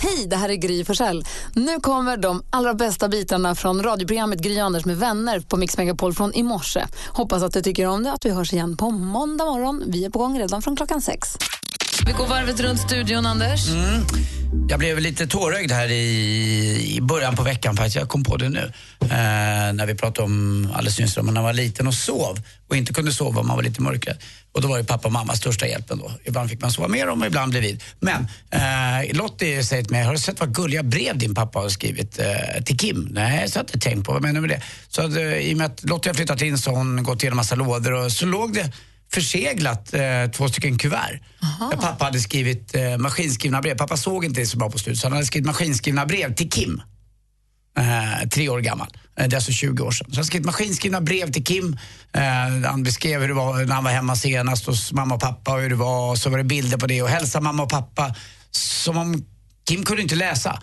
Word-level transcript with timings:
Hej, 0.00 0.26
det 0.26 0.36
här 0.36 0.48
är 0.48 0.54
Gry 0.54 0.84
Forssell. 0.84 1.24
Nu 1.54 1.80
kommer 1.80 2.16
de 2.16 2.42
allra 2.50 2.74
bästa 2.74 3.08
bitarna 3.08 3.54
från 3.54 3.82
radioprogrammet 3.82 4.40
Gry 4.40 4.58
Anders 4.58 4.84
med 4.84 4.96
vänner 4.96 5.40
på 5.40 5.56
Mix 5.56 5.76
Megapol 5.76 6.14
från 6.14 6.34
i 6.34 6.42
morse. 6.42 6.86
Hoppas 7.08 7.42
att 7.42 7.52
du 7.52 7.62
tycker 7.62 7.86
om 7.86 8.04
det 8.04 8.12
att 8.12 8.24
vi 8.24 8.30
hörs 8.30 8.52
igen 8.52 8.76
på 8.76 8.90
måndag 8.90 9.44
morgon. 9.44 9.82
Vi 9.86 10.04
är 10.04 10.10
på 10.10 10.18
gång 10.18 10.38
redan 10.38 10.62
från 10.62 10.76
klockan 10.76 11.00
sex. 11.00 11.36
Vi 12.08 12.14
går 12.14 12.26
varvet 12.26 12.60
runt 12.60 12.80
studion, 12.80 13.26
Anders. 13.26 13.68
Mm. 13.68 14.02
Jag 14.68 14.78
blev 14.78 14.98
lite 14.98 15.26
tårögd 15.26 15.72
här 15.72 15.88
i, 15.88 16.96
i 16.96 17.00
början 17.00 17.36
på 17.36 17.42
veckan 17.42 17.76
faktiskt, 17.76 17.96
jag 17.96 18.08
kom 18.08 18.24
på 18.24 18.36
det 18.36 18.48
nu. 18.48 18.72
Eh, 19.00 19.08
när 19.72 19.86
vi 19.86 19.94
pratade 19.94 20.24
om 20.24 20.68
alldeles 20.74 20.98
nyss 20.98 21.16
om 21.16 21.26
när 21.26 21.32
man 21.32 21.44
var 21.44 21.52
liten 21.52 21.86
och 21.86 21.94
sov 21.94 22.40
och 22.68 22.76
inte 22.76 22.92
kunde 22.92 23.12
sova 23.12 23.40
om 23.40 23.46
man 23.46 23.56
var 23.56 23.62
lite 23.62 23.82
mörkrädd. 23.82 24.16
Och 24.52 24.62
då 24.62 24.68
var 24.68 24.78
ju 24.78 24.84
pappa 24.84 25.08
och 25.08 25.12
mamma 25.12 25.34
största 25.34 25.66
hjälpen 25.66 25.98
då. 25.98 26.12
Ibland 26.24 26.50
fick 26.50 26.60
man 26.60 26.70
sova 26.70 26.88
med 26.88 27.06
dem 27.06 27.20
och 27.20 27.26
ibland 27.26 27.52
bredvid. 27.52 27.82
Men 28.00 28.28
eh, 28.50 29.16
Lottie 29.16 29.64
säger 29.64 29.82
till 29.82 29.92
mig, 29.92 30.04
har 30.04 30.12
du 30.12 30.18
sett 30.18 30.40
vad 30.40 30.54
gulliga 30.54 30.82
brev 30.82 31.18
din 31.18 31.34
pappa 31.34 31.58
har 31.58 31.68
skrivit 31.68 32.18
eh, 32.18 32.62
till 32.64 32.78
Kim? 32.78 33.08
Nej, 33.10 33.50
så 33.50 33.58
har 33.58 33.64
jag 33.64 33.74
inte 33.74 33.88
tänkt 33.88 34.06
på. 34.06 34.12
Vad 34.12 34.22
menar 34.22 34.34
du 34.34 34.40
med 34.40 34.50
det? 34.50 34.62
Så 34.88 35.02
att, 35.02 35.16
eh, 35.16 35.22
i 35.22 35.54
och 35.54 35.58
med 35.58 35.66
att 35.66 35.84
Lottie 35.84 36.10
har 36.10 36.14
flyttat 36.14 36.42
in 36.42 36.58
så 36.58 36.70
har 36.70 36.76
hon 36.76 37.02
gått 37.02 37.22
igenom 37.22 37.36
massa 37.36 37.54
lådor 37.54 37.92
och 37.92 38.12
så 38.12 38.26
låg 38.26 38.54
det 38.54 38.72
förseglat 39.12 39.94
eh, 39.94 40.30
två 40.36 40.48
stycken 40.48 40.78
kuvert. 40.78 41.20
Där 41.70 41.76
pappa 41.76 42.04
hade 42.04 42.20
skrivit 42.20 42.74
eh, 42.74 42.98
maskinskrivna 42.98 43.60
brev. 43.60 43.76
Pappa 43.76 43.96
såg 43.96 44.24
inte 44.24 44.40
det 44.40 44.46
så 44.46 44.58
bra 44.58 44.70
på 44.70 44.78
slutet 44.78 45.00
så 45.00 45.06
han 45.06 45.12
hade 45.12 45.26
skrivit 45.26 45.46
maskinskrivna 45.46 46.06
brev 46.06 46.34
till 46.34 46.50
Kim. 46.50 46.82
Eh, 47.78 48.28
tre 48.28 48.48
år 48.48 48.60
gammal. 48.60 48.88
Eh, 49.18 49.28
det 49.28 49.34
är 49.34 49.36
alltså 49.36 49.52
20 49.52 49.84
år 49.84 49.90
sedan. 49.90 50.06
Så 50.10 50.16
han 50.16 50.24
skrev 50.24 50.44
maskinskrivna 50.44 51.00
brev 51.00 51.32
till 51.32 51.44
Kim. 51.44 51.78
Eh, 52.12 52.22
han 52.70 52.82
beskrev 52.82 53.20
hur 53.20 53.28
det 53.28 53.34
var 53.34 53.64
när 53.64 53.74
han 53.74 53.84
var 53.84 53.90
hemma 53.90 54.16
senast 54.16 54.66
hos 54.66 54.92
mamma 54.92 55.14
och 55.14 55.20
pappa 55.20 55.54
och 55.54 55.60
hur 55.60 55.68
det 55.70 55.76
var. 55.76 56.10
Och 56.10 56.18
så 56.18 56.30
var 56.30 56.38
det 56.38 56.44
bilder 56.44 56.78
på 56.78 56.86
det 56.86 57.02
och 57.02 57.08
hälsa 57.08 57.40
mamma 57.40 57.62
och 57.62 57.70
pappa. 57.70 58.14
Som 58.50 58.96
om 58.96 59.24
Kim 59.68 59.84
kunde 59.84 60.02
inte 60.02 60.14
läsa. 60.14 60.62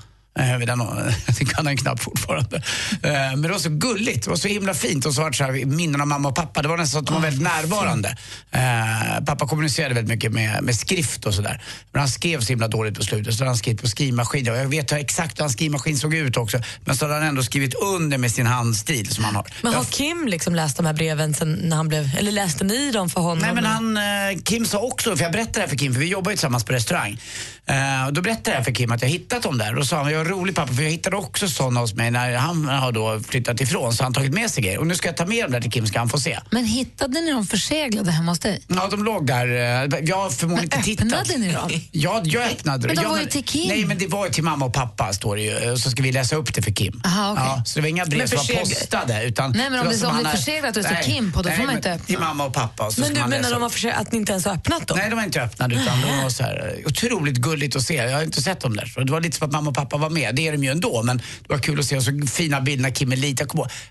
Vid 0.59 0.67
den, 0.67 0.79
det 1.39 1.45
kan 1.45 1.65
han 1.65 1.77
knappt 1.77 2.03
fortfarande. 2.03 2.55
Eh, 3.03 3.11
men 3.11 3.41
det 3.41 3.49
var 3.49 3.59
så 3.59 3.69
gulligt, 3.69 4.23
det 4.23 4.29
var 4.29 4.37
så 4.37 4.47
himla 4.47 4.73
fint 4.73 5.05
och 5.05 5.13
så 5.13 5.21
var 5.21 5.29
det 5.29 5.37
så 5.37 5.43
här, 5.43 5.65
minnen 5.65 6.01
av 6.01 6.07
mamma 6.07 6.29
och 6.29 6.35
pappa. 6.35 6.61
Det 6.61 6.67
var 6.67 6.77
nästan 6.77 6.91
så 6.91 6.99
att 6.99 7.05
de 7.05 7.13
var 7.13 7.21
väldigt 7.21 7.43
närvarande. 7.43 8.17
Eh, 8.51 9.25
pappa 9.25 9.47
kommunicerade 9.47 9.93
väldigt 9.93 10.13
mycket 10.13 10.31
med, 10.31 10.63
med 10.63 10.75
skrift 10.75 11.25
och 11.25 11.33
sådär. 11.33 11.61
Men 11.91 11.99
han 11.99 12.09
skrev 12.09 12.41
så 12.41 12.47
himla 12.47 12.67
dåligt 12.67 12.95
på 12.95 13.03
slutet 13.03 13.33
så 13.33 13.39
hade 13.39 13.49
han 13.49 13.57
skrivit 13.57 13.81
på 13.81 13.87
skrivmaskin. 13.87 14.49
Och 14.49 14.57
jag 14.57 14.65
vet 14.65 14.91
exakt 14.91 15.39
hur 15.39 15.43
hans 15.43 15.53
skrivmaskin 15.53 15.97
såg 15.97 16.13
ut 16.13 16.37
också. 16.37 16.59
Men 16.85 16.95
så 16.95 17.05
hade 17.05 17.17
han 17.17 17.23
ändå 17.23 17.43
skrivit 17.43 17.73
under 17.73 18.17
med 18.17 18.31
sin 18.31 18.45
handstil 18.45 19.09
som 19.09 19.23
han 19.23 19.35
har. 19.35 19.45
Men 19.61 19.73
har 19.73 19.83
Kim 19.83 20.27
liksom 20.27 20.55
läst 20.55 20.77
de 20.77 20.85
här 20.85 20.93
breven 20.93 21.33
sen 21.33 21.53
när 21.53 21.75
han 21.75 21.87
blev, 21.87 22.09
eller 22.17 22.31
läste 22.31 22.63
ni 22.63 22.91
dem 22.91 23.09
för 23.09 23.21
honom? 23.21 23.39
Nej 23.39 23.53
men 23.53 23.65
han, 23.65 23.97
eh, 23.97 24.03
Kim 24.43 24.65
sa 24.65 24.79
också, 24.79 25.15
för 25.15 25.23
jag 25.23 25.31
berättade 25.31 25.53
det 25.53 25.61
här 25.61 25.67
för 25.67 25.77
Kim, 25.77 25.93
för 25.93 25.99
vi 25.99 26.07
jobbar 26.07 26.31
ju 26.31 26.35
tillsammans 26.37 26.63
på 26.63 26.73
restaurang. 26.73 27.21
Eh, 27.67 28.05
och 28.07 28.13
då 28.13 28.21
berättade 28.21 28.55
jag 28.57 28.65
för 28.65 28.71
Kim 28.71 28.91
att 28.91 29.01
jag 29.01 29.09
hittat 29.09 29.43
dem 29.43 29.57
där. 29.57 29.69
Och 29.69 29.75
då 29.79 29.85
sa 29.85 29.97
han, 30.03 30.11
jag 30.11 30.21
är 30.21 30.25
rolig 30.25 30.55
pappa 30.55 30.73
för 30.73 30.83
jag 30.83 30.89
hittade 30.91 31.15
också 31.15 31.47
sådana 31.49 31.79
hos 31.79 31.93
mig 31.93 32.11
när 32.11 32.35
han 32.35 32.65
har 32.65 32.91
då 32.91 33.19
flyttat 33.27 33.61
ifrån. 33.61 33.93
Så 33.93 34.03
han 34.03 34.13
tagit 34.13 34.33
med 34.33 34.51
sig 34.51 34.63
grejer. 34.63 34.77
Och 34.79 34.87
nu 34.87 34.95
ska 34.95 35.07
jag 35.07 35.17
ta 35.17 35.25
med 35.25 35.43
dem 35.45 35.51
där 35.51 35.61
till 35.61 35.71
Kim 35.71 35.87
ska 35.87 35.99
han 35.99 36.09
få 36.09 36.19
se. 36.19 36.39
Men 36.49 36.65
hittade 36.65 37.21
ni 37.21 37.31
dem 37.31 37.45
förseglade 37.45 38.11
hemma 38.11 38.31
hos 38.31 38.39
dig? 38.39 38.61
Ja, 38.67 38.87
de 38.91 39.03
låg 39.03 39.27
där. 39.27 39.47
eh, 39.47 39.99
Jag 40.03 40.17
har 40.17 40.29
förmodligen 40.29 40.63
inte 40.79 40.85
tittat. 40.85 41.05
Öppnade 41.05 41.37
ni 41.39 41.51
dem? 41.53 41.69
Ja, 41.91 42.21
jag 42.23 42.43
öppnade 42.43 42.87
Men 42.87 42.95
de 42.95 43.01
Jag- 43.01 43.09
var 43.09 43.19
ju 43.19 43.25
till 43.25 43.43
Kim. 43.43 43.67
Nej, 43.67 43.85
men 43.85 43.97
det 43.97 44.07
var 44.07 44.25
ju 44.25 44.31
till 44.31 44.43
mamma 44.43 44.65
och 44.65 44.73
pappa, 44.73 45.13
står 45.13 45.35
det 45.35 45.41
ju. 45.41 45.71
Och 45.71 45.79
så 45.79 45.89
ska 45.89 46.03
vi 46.03 46.11
läsa 46.11 46.35
upp 46.35 46.53
det 46.53 46.61
för 46.61 46.71
Kim. 46.71 47.01
Aha, 47.05 47.31
okej. 47.31 47.43
ja, 47.47 47.63
så 47.65 47.75
det 47.79 47.81
var 47.81 47.89
inga 47.89 48.05
brev 48.05 48.17
Men 48.19 48.27
som 48.27 48.37
var 48.37 48.43
försegl- 48.43 48.59
postade. 48.59 49.23
Utan 49.23 49.51
Nej, 49.51 49.69
men 49.69 49.79
om 49.79 49.85
var 49.85 49.93
det- 49.93 49.99
som 49.99 50.07
om 50.09 50.15
han 50.15 50.23
det 50.23 50.29
är 50.29 50.31
har- 50.31 50.37
förseglat 50.37 50.77
och 50.77 50.83
det 50.83 50.89
står 50.89 50.95
Nej, 50.95 51.03
Kim 51.05 51.31
på, 51.31 51.41
då 51.41 51.43
får 51.43 51.49
nej, 51.49 51.57
man 51.57 51.65
men 51.67 51.75
inte 51.75 51.91
öppna. 51.91 52.05
Till 52.05 52.19
mamma 52.19 52.45
och 52.45 52.53
pappa. 52.53 52.83
Och 52.85 52.93
så 52.93 52.99
men 53.01 53.07
ska 53.09 53.13
du 53.15 53.19
man 53.21 53.29
menar 53.29 53.41
läsa 53.41 53.49
de 53.49 53.55
upp. 53.55 53.61
har 53.61 53.69
försökt, 53.69 53.97
att 53.97 54.11
ni 54.11 54.17
inte 54.17 54.31
ens 54.31 54.45
har 54.45 54.53
öppnat 54.53 54.87
dem? 54.87 54.97
Nej, 54.97 55.09
de 55.09 55.15
var 55.15 55.23
inte 55.23 55.41
öppnade 55.41 55.75
utan 55.75 56.01
de 56.01 56.23
var 56.23 56.29
så 56.29 56.43
här, 56.43 56.75
eh, 56.79 56.87
otroligt 56.87 57.37
gulligt 57.55 57.75
att 57.75 57.81
se. 57.81 57.95
Jag 57.95 58.11
har 58.11 58.23
inte 58.23 58.41
sett 58.41 58.59
dem 58.59 58.75
där. 58.75 58.85
Så 58.85 58.99
det 58.99 59.11
var 59.11 59.21
lite 59.21 59.37
som 59.37 59.47
att 59.47 59.53
mamma 59.53 59.69
och 59.69 59.75
pappa 59.75 59.97
var 59.97 60.09
med. 60.09 60.35
Det 60.35 60.47
är 60.47 60.51
de 60.51 60.63
ju 60.63 60.71
ändå, 60.71 61.03
men 61.03 61.17
det 61.17 61.49
var 61.49 61.59
kul 61.59 61.79
att 61.79 61.85
se. 61.85 61.97
Och 61.97 62.03
så 62.03 62.11
fina 62.27 62.61
bilder 62.61 62.83
när 62.83 62.89
Kim 62.89 63.11
är 63.11 63.15
liten. 63.15 63.47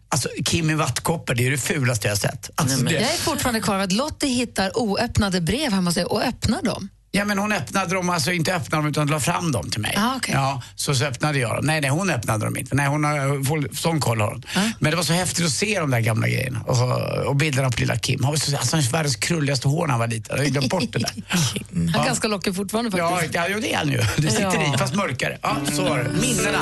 Alltså, 0.08 0.28
Kim 0.44 0.70
i 0.70 0.74
vattkoppor, 0.74 1.34
det 1.34 1.46
är 1.46 1.50
det 1.50 1.58
fulaste 1.58 2.08
jag 2.08 2.12
har 2.12 2.18
sett. 2.18 2.50
Alltså, 2.54 2.84
det, 2.84 2.92
Jag 2.92 3.02
är 3.02 3.06
fortfarande 3.06 3.60
kvar 3.60 3.76
vid 3.76 3.84
att 3.84 3.92
Lottie 3.92 4.28
hittar 4.28 4.78
oöppnade 4.78 5.40
brev 5.40 5.72
hemma 5.72 5.90
hos 5.90 5.96
och 5.96 6.22
öppnar 6.22 6.62
dem. 6.62 6.88
Ja, 7.16 7.24
men 7.24 7.38
hon 7.38 7.52
öppnade 7.52 7.94
dem, 7.94 8.10
alltså 8.10 8.32
inte 8.32 8.54
öppnade 8.54 8.82
dem 8.82 8.90
utan 8.90 9.06
la 9.06 9.20
fram 9.20 9.52
dem 9.52 9.70
till 9.70 9.80
mig. 9.80 9.94
Ah, 9.98 10.16
okej. 10.16 10.34
Ja, 10.34 10.62
så, 10.74 10.94
så 10.94 11.04
öppnade 11.04 11.38
jag 11.38 11.56
dem. 11.56 11.66
Nej, 11.66 11.80
nej, 11.80 11.90
hon 11.90 12.10
öppnade 12.10 12.44
dem 12.44 12.56
inte. 12.56 12.74
Nej, 12.74 12.86
hon 12.86 13.04
har 13.04 13.44
full, 13.44 13.76
sån 13.76 14.00
koll 14.00 14.20
har 14.20 14.30
hon. 14.30 14.42
Men 14.78 14.90
det 14.90 14.96
var 14.96 15.04
så 15.04 15.12
häftigt 15.12 15.44
att 15.44 15.50
se 15.52 15.80
de 15.80 15.90
där 15.90 16.00
gamla 16.00 16.28
grejerna 16.28 16.60
och, 16.66 17.26
och 17.26 17.36
bilderna 17.36 17.70
på 17.70 17.80
lilla 17.80 17.96
Kim. 17.96 18.24
Han 18.24 18.32
var 18.32 18.38
så, 18.38 18.56
alltså, 18.56 18.76
världens 18.92 19.16
krulligaste 19.16 19.68
hår 19.68 19.86
när 19.86 19.90
han 19.92 20.00
var 20.00 20.06
liten. 20.08 20.36
Jag 20.36 20.44
har 20.44 20.50
glömt 20.50 20.68
bort 20.70 20.92
det 20.92 20.98
där. 20.98 21.10
Han 21.94 22.02
är 22.02 22.06
ganska 22.06 22.28
lockig 22.28 22.56
fortfarande 22.56 22.98
Ja, 22.98 23.10
faktiskt. 23.10 23.34
ja, 23.34 23.46
jo, 23.48 23.58
det 23.60 23.72
är 23.72 23.78
han 23.78 23.88
ju. 23.88 24.00
Det 24.16 24.30
sitter 24.30 24.42
Ja. 24.42 24.74
i, 24.74 24.78
fast 24.78 24.94
mörkare. 24.94 25.38
Ja, 25.42 25.56
så 25.72 25.82
var 25.82 25.98
det. 25.98 26.10
Minnena. 26.20 26.58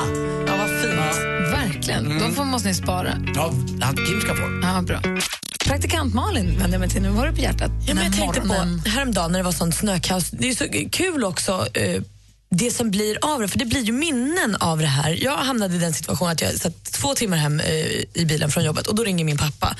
Ja, 0.47 0.53
vad 0.57 0.69
fint. 0.69 1.53
Verkligen. 1.53 2.19
De 2.19 2.33
får, 2.35 2.45
måste 2.45 2.67
ni 2.67 2.73
spara. 2.73 3.13
Ja, 3.35 3.53
Kim 4.07 4.21
ska 4.21 4.35
få. 4.35 4.59
Ja, 4.63 4.81
bra. 4.81 4.99
Praktikant 5.63 6.13
Malin 6.13 6.57
vänder 6.59 6.77
mig 6.79 6.89
till 6.89 7.01
nu. 7.01 7.09
Vad 7.09 7.17
har 7.17 7.27
du 7.27 7.35
på 7.35 7.41
hjärtat? 7.41 7.71
Ja, 7.87 7.93
men 7.93 8.03
jag 8.03 8.13
tänkte 8.13 8.41
morgonen? 8.41 8.81
på 8.83 8.89
häromdagen 8.89 9.31
när 9.31 9.39
det 9.39 9.43
var 9.43 9.51
sånt 9.51 9.75
snökaos. 9.75 10.29
Det 10.31 10.49
är 10.49 10.55
så 10.55 10.89
kul 10.91 11.23
också 11.23 11.67
eh, 11.73 12.01
det 12.49 12.71
som 12.71 12.91
blir 12.91 13.17
av 13.21 13.41
det, 13.41 13.47
för 13.47 13.59
det 13.59 13.65
blir 13.65 13.81
ju 13.81 13.91
minnen 13.91 14.55
av 14.55 14.79
det 14.79 14.85
här. 14.85 15.23
Jag 15.23 15.37
hamnade 15.37 15.75
i 15.75 15.77
den 15.77 15.93
situationen 15.93 16.31
att 16.31 16.41
jag 16.41 16.53
satt 16.53 16.83
två 16.83 17.15
timmar 17.15 17.37
hem 17.37 17.59
eh, 17.59 17.65
i 18.13 18.25
bilen 18.25 18.51
från 18.51 18.63
jobbet 18.63 18.87
och 18.87 18.95
då 18.95 19.03
ringer 19.03 19.25
min 19.25 19.37
pappa. 19.37 19.75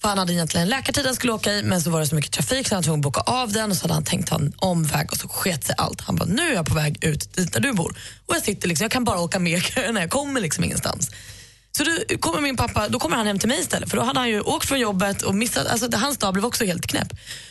För 0.00 0.08
Han 0.08 0.18
hade 0.18 0.32
egentligen 0.32 0.62
en 0.62 0.68
läkartid 0.68 1.06
han 1.06 1.14
skulle 1.14 1.32
åka 1.32 1.52
i 1.52 1.62
men 1.62 1.80
så 1.80 1.90
var 1.90 2.00
det 2.00 2.06
så 2.06 2.14
mycket 2.14 2.32
trafik 2.32 2.68
så 2.68 2.74
han 2.74 2.78
var 2.78 2.82
tvungen 2.82 3.00
att 3.00 3.02
boka 3.02 3.20
av 3.20 3.52
den 3.52 3.70
och 3.70 3.76
så 3.76 3.82
hade 3.82 3.94
han 3.94 4.04
tänkt 4.04 4.28
ta 4.28 4.34
en 4.36 4.52
omväg 4.56 5.12
och 5.12 5.18
så 5.18 5.28
sket 5.28 5.64
sig 5.64 5.74
allt. 5.78 6.00
Han 6.00 6.16
bara, 6.16 6.24
nu 6.24 6.42
är 6.42 6.54
jag 6.54 6.66
på 6.66 6.74
väg 6.74 7.04
ut 7.04 7.34
dit 7.36 7.52
där 7.52 7.60
du 7.60 7.72
bor. 7.72 7.96
Och 8.26 8.34
jag 8.34 8.42
sitter 8.42 8.68
liksom, 8.68 8.84
jag 8.84 8.92
kan 8.92 9.04
bara 9.04 9.20
åka 9.20 9.38
med 9.38 9.62
köerna, 9.62 10.00
jag 10.00 10.10
kommer 10.10 10.40
liksom 10.40 10.64
ingenstans. 10.64 11.10
Så 11.76 11.84
då 11.84 12.18
kommer 12.18 12.40
min 12.40 12.56
pappa, 12.56 12.88
då 12.88 12.98
kommer 12.98 13.16
han 13.16 13.26
hem 13.26 13.38
till 13.38 13.48
mig 13.48 13.60
istället 13.60 13.90
för 13.90 13.96
då 13.96 14.02
hade 14.02 14.18
han 14.20 14.28
ju 14.28 14.40
åkt 14.40 14.68
från 14.68 14.80
jobbet 14.80 15.22
och 15.22 15.34
missat, 15.34 15.66
alltså 15.66 15.96
hans 15.96 16.18
dag 16.18 16.32
blev 16.32 16.44
också 16.44 16.64
helt 16.64 16.86
knäpp. 16.86 17.08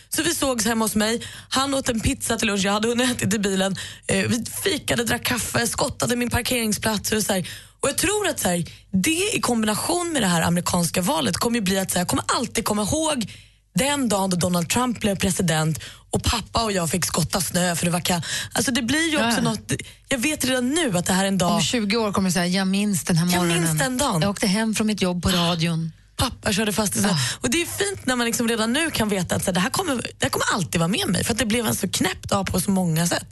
Så 0.09 0.23
vi 0.23 0.35
sågs 0.35 0.65
hemma 0.65 0.85
hos 0.85 0.95
mig, 0.95 1.21
han 1.49 1.73
åt 1.73 1.89
en 1.89 1.99
pizza 1.99 2.37
till 2.37 2.47
lunch, 2.47 2.65
jag 2.65 2.71
hade 2.71 2.87
hunnit 2.87 3.21
äta 3.21 3.35
i 3.35 3.39
bilen. 3.39 3.75
Eh, 4.07 4.27
vi 4.27 4.45
fikade, 4.63 5.03
drack 5.03 5.23
kaffe, 5.23 5.67
skottade 5.67 6.15
min 6.15 6.29
parkeringsplats 6.29 7.11
och 7.11 7.23
så 7.23 7.33
här. 7.33 7.49
Och 7.79 7.89
jag 7.89 7.97
tror 7.97 8.27
att 8.27 8.39
så 8.39 8.49
här, 8.49 8.65
det 8.91 9.35
i 9.35 9.41
kombination 9.41 10.13
med 10.13 10.21
det 10.21 10.27
här 10.27 10.41
amerikanska 10.41 11.01
valet 11.01 11.37
kommer 11.37 11.55
ju 11.55 11.61
bli 11.61 11.79
att 11.79 11.91
så 11.91 11.95
här, 11.95 12.01
jag 12.01 12.07
kommer 12.07 12.25
alltid 12.27 12.65
komma 12.65 12.81
ihåg 12.81 13.31
den 13.75 14.09
dagen 14.09 14.29
då 14.29 14.37
Donald 14.37 14.69
Trump 14.69 14.99
blev 14.99 15.15
president 15.19 15.79
och 16.09 16.23
pappa 16.23 16.63
och 16.63 16.71
jag 16.71 16.89
fick 16.89 17.05
skotta 17.05 17.41
snö 17.41 17.75
för 17.75 17.85
det 17.85 17.91
var 17.91 17.99
kallt. 17.99 18.25
Alltså 18.53 18.71
det 18.71 18.81
blir 18.81 19.09
ju 19.11 19.15
också 19.17 19.37
Ja. 19.37 19.41
något, 19.41 19.71
jag 20.09 20.17
vet 20.17 20.45
redan 20.45 20.69
nu 20.69 20.97
att 20.97 21.05
det 21.05 21.13
här 21.13 21.23
är 21.23 21.27
en 21.27 21.37
dag 21.37 21.51
Om 21.55 21.61
20 21.61 21.97
år 21.97 22.11
kommer 22.11 22.29
du 22.29 22.33
säga, 22.33 22.47
jag 22.47 22.67
minns 22.67 23.03
den 23.03 23.17
här 23.17 23.25
Jag 23.25 23.35
morgonen. 23.37 23.63
minns 23.63 23.79
den 23.79 23.97
dagen. 23.97 24.21
Jag 24.21 24.29
åkte 24.31 24.47
hem 24.47 24.75
från 24.75 24.87
mitt 24.87 25.01
jobb 25.01 25.23
på 25.23 25.29
radion. 25.29 25.91
pappa 26.15 26.53
körde 26.53 26.73
fast 26.73 26.95
i 26.95 26.99
snö. 26.99 27.09
Och 27.41 27.49
det 27.49 27.61
är 27.61 27.65
fint 27.65 28.05
när 28.05 28.15
man 28.15 28.25
liksom 28.25 28.47
redan 28.47 28.73
nu 28.73 28.91
kan 28.91 29.09
veta 29.09 29.35
att 29.35 29.43
så 29.45 29.51
det, 29.51 29.59
här 29.59 29.69
kommer, 29.69 29.95
det 29.95 30.01
här 30.25 30.29
kommer 30.29 30.45
alltid 30.53 30.79
vara 30.79 30.87
med 30.87 31.07
mig 31.07 31.23
för 31.23 31.33
att 31.33 31.39
det 31.39 31.45
blev 31.45 31.65
en 31.65 31.75
så 31.75 31.89
knäpp 31.89 32.29
dag 32.29 32.45
på 32.47 32.59
så 32.61 32.71
många 32.71 33.07
sätt. 33.07 33.25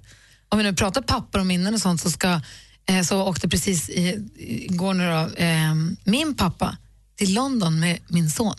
Om 0.50 0.58
vi 0.58 0.64
nu 0.64 0.74
pratar 0.74 1.02
papper 1.02 1.40
och 1.40 1.46
minnen 1.46 1.74
och 1.74 1.80
sånt 1.81 2.02
så, 2.02 2.12
ska, 2.12 2.42
eh, 2.90 3.02
så 3.04 3.22
åkte 3.24 3.50
precis 3.50 3.90
i, 3.90 4.30
igår 4.70 4.94
nu 4.94 5.08
då, 5.12 5.44
eh, 5.44 5.74
min 6.04 6.36
pappa 6.36 6.78
till 7.16 7.34
London 7.34 7.80
med 7.80 8.00
min 8.08 8.30
son. 8.30 8.56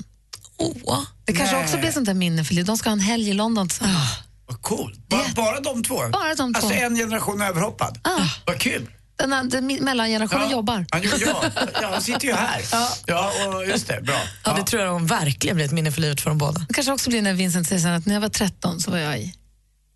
Åh. 0.58 1.02
Det 1.24 1.32
kanske 1.32 1.56
också 1.56 1.78
blir 1.78 1.90
sånt 1.90 2.06
där 2.06 2.14
minne 2.14 2.44
för 2.44 2.62
de 2.62 2.78
ska 2.78 2.88
ha 2.88 2.92
en 2.92 3.00
helg 3.00 3.30
i 3.30 3.32
London 3.32 3.68
tillsammans. 3.68 4.10
Vad 4.46 4.62
coolt. 4.62 5.08
Bara, 5.08 5.24
bara 5.36 5.60
de 5.60 5.82
två? 5.82 6.08
Bara 6.12 6.34
de 6.34 6.54
två. 6.54 6.60
Alltså 6.60 6.72
en 6.72 6.96
generation 6.96 7.42
överhoppad? 7.42 7.98
Ah. 8.02 8.26
Vad 8.44 8.58
kul. 8.58 8.90
Den 9.16 9.32
andra 9.32 9.60
mellangenerationen 9.60 10.50
jobbar. 10.50 10.86
Ja, 10.90 11.00
jo, 11.02 11.10
ja. 11.26 11.44
ja, 11.82 11.88
han 11.92 12.02
sitter 12.02 12.26
ju 12.28 12.32
här. 12.34 12.62
Ja. 13.06 13.32
och 13.54 13.66
just 13.66 13.88
det, 13.88 14.00
bra. 14.02 14.20
Ja, 14.44 14.54
det 14.54 14.62
tror 14.62 14.82
jag 14.82 15.08
verkligen 15.08 15.56
blir 15.56 15.66
ett 15.66 15.72
minne 15.72 15.92
för 15.92 16.00
livet 16.00 16.20
för 16.20 16.30
dem 16.30 16.38
båda. 16.38 16.66
Det 16.68 16.74
kanske 16.74 16.92
också 16.92 17.10
blir 17.10 17.22
när 17.22 17.34
Vincent 17.34 17.68
säger 17.68 17.82
sen 17.82 17.92
att 17.92 18.06
när 18.06 18.14
jag 18.14 18.20
var 18.20 18.28
13 18.28 18.80
så 18.80 18.90
var 18.90 18.98
jag 18.98 19.18
i, 19.18 19.34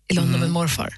i 0.07 0.13
London 0.13 0.39
med 0.39 0.49
morfar. 0.49 0.97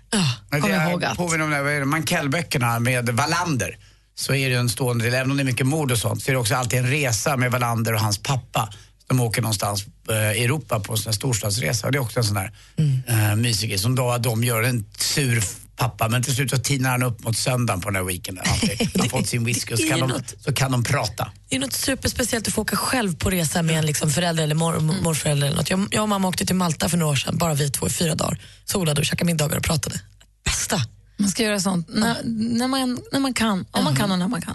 Men 0.49 0.61
Kommer 0.61 0.91
ihåg 0.91 1.03
att. 1.03 1.17
Påminner 1.17 1.43
om 1.43 1.49
det 1.49 1.55
här, 1.55 1.85
Mankellböckerna 1.85 2.79
med 2.79 3.09
Wallander. 3.09 3.77
Så 4.15 4.33
är 4.33 4.49
det 4.49 4.53
ju 4.53 4.59
en 4.59 4.69
stående 4.69 5.05
del, 5.05 5.13
även 5.13 5.31
om 5.31 5.37
det 5.37 5.43
är 5.43 5.45
mycket 5.45 5.67
mord 5.67 5.91
och 5.91 5.97
sånt, 5.97 6.23
så 6.23 6.31
är 6.31 6.33
det 6.33 6.39
också 6.39 6.55
alltid 6.55 6.79
en 6.79 6.87
resa 6.87 7.37
med 7.37 7.51
Wallander 7.51 7.93
och 7.93 7.99
hans 7.99 8.17
pappa. 8.17 8.69
De 9.11 9.19
åker 9.19 9.41
någonstans 9.41 9.85
eh, 10.09 10.15
i 10.41 10.43
Europa 10.43 10.79
på 10.79 10.91
en 10.93 10.97
sån 10.97 11.09
här 11.09 11.13
storstadsresa. 11.15 11.91
Det 11.91 11.97
är 11.97 11.99
också 11.99 12.19
en 12.19 12.23
sån 12.25 12.35
där 12.35 12.51
Mm. 12.77 13.01
eh, 13.07 13.35
mysig 13.35 13.79
som 13.79 13.95
då 13.95 14.17
de 14.17 14.43
gör 14.43 14.61
en 14.63 14.85
sur 14.97 15.43
pappa. 15.75 16.07
Men 16.09 16.23
till 16.23 16.35
slut 16.35 16.49
så 16.51 16.57
tinar 16.57 16.89
han 16.89 17.03
upp 17.03 17.23
mot 17.23 17.37
söndagen 17.37 17.81
på 17.81 17.89
den 17.89 17.95
här 17.95 18.03
weekenden. 18.03 18.43
Han 18.47 19.01
har 19.01 19.07
fått 19.09 19.27
sin 19.27 19.43
whisky 19.43 19.73
och 19.73 19.79
så 19.79 19.87
kan, 19.87 19.99
de, 19.99 20.09
något- 20.09 20.33
så 20.45 20.53
kan 20.53 20.71
de 20.71 20.83
prata. 20.83 21.31
Det 21.49 21.55
är 21.55 21.59
något 21.59 21.73
superspeciellt 21.73 22.47
att 22.47 22.53
få 22.53 22.61
åka 22.61 22.75
själv 22.75 23.15
på 23.15 23.29
resa 23.29 23.61
med 23.61 23.77
en 23.77 23.85
liksom 23.85 24.09
förälder 24.09 24.43
eller 24.43 24.55
mor, 24.55 24.79
morförälder. 25.03 25.47
Eller 25.47 25.57
något. 25.57 25.69
Jag, 25.69 25.87
jag 25.91 26.03
och 26.03 26.09
mamma 26.09 26.27
åkte 26.27 26.45
till 26.45 26.55
Malta 26.55 26.89
för 26.89 26.97
några 26.97 27.11
år 27.11 27.15
sedan, 27.15 27.37
bara 27.37 27.53
vi 27.53 27.69
två 27.69 27.87
i 27.87 27.89
fyra 27.89 28.15
dagar. 28.15 28.39
Solade 28.65 29.01
och 29.01 29.05
käkade 29.05 29.25
middagar 29.25 29.57
och 29.57 29.63
pratade. 29.63 30.01
Bästa. 30.45 30.81
Man 31.17 31.29
ska 31.29 31.43
göra 31.43 31.59
sånt 31.59 31.87
när, 31.89 32.15
när, 32.25 32.67
man, 32.67 32.99
när 33.11 33.19
man 33.19 33.33
kan. 33.33 33.65
Om 33.71 33.83
man 33.83 33.95
kan 33.95 34.11
och 34.11 34.19
när 34.19 34.27
man 34.27 34.41
kan. 34.41 34.53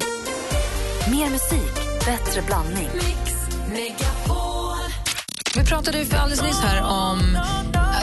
Mer 1.11 1.31
musik, 1.31 1.75
bättre 2.06 2.43
blandning. 2.47 2.88
Vi 3.75 3.94
pratade 5.76 5.99
ju 5.99 6.05
för 6.05 6.17
alldeles 6.17 6.43
nyss 6.43 6.61
här 6.61 6.82
om 6.82 7.37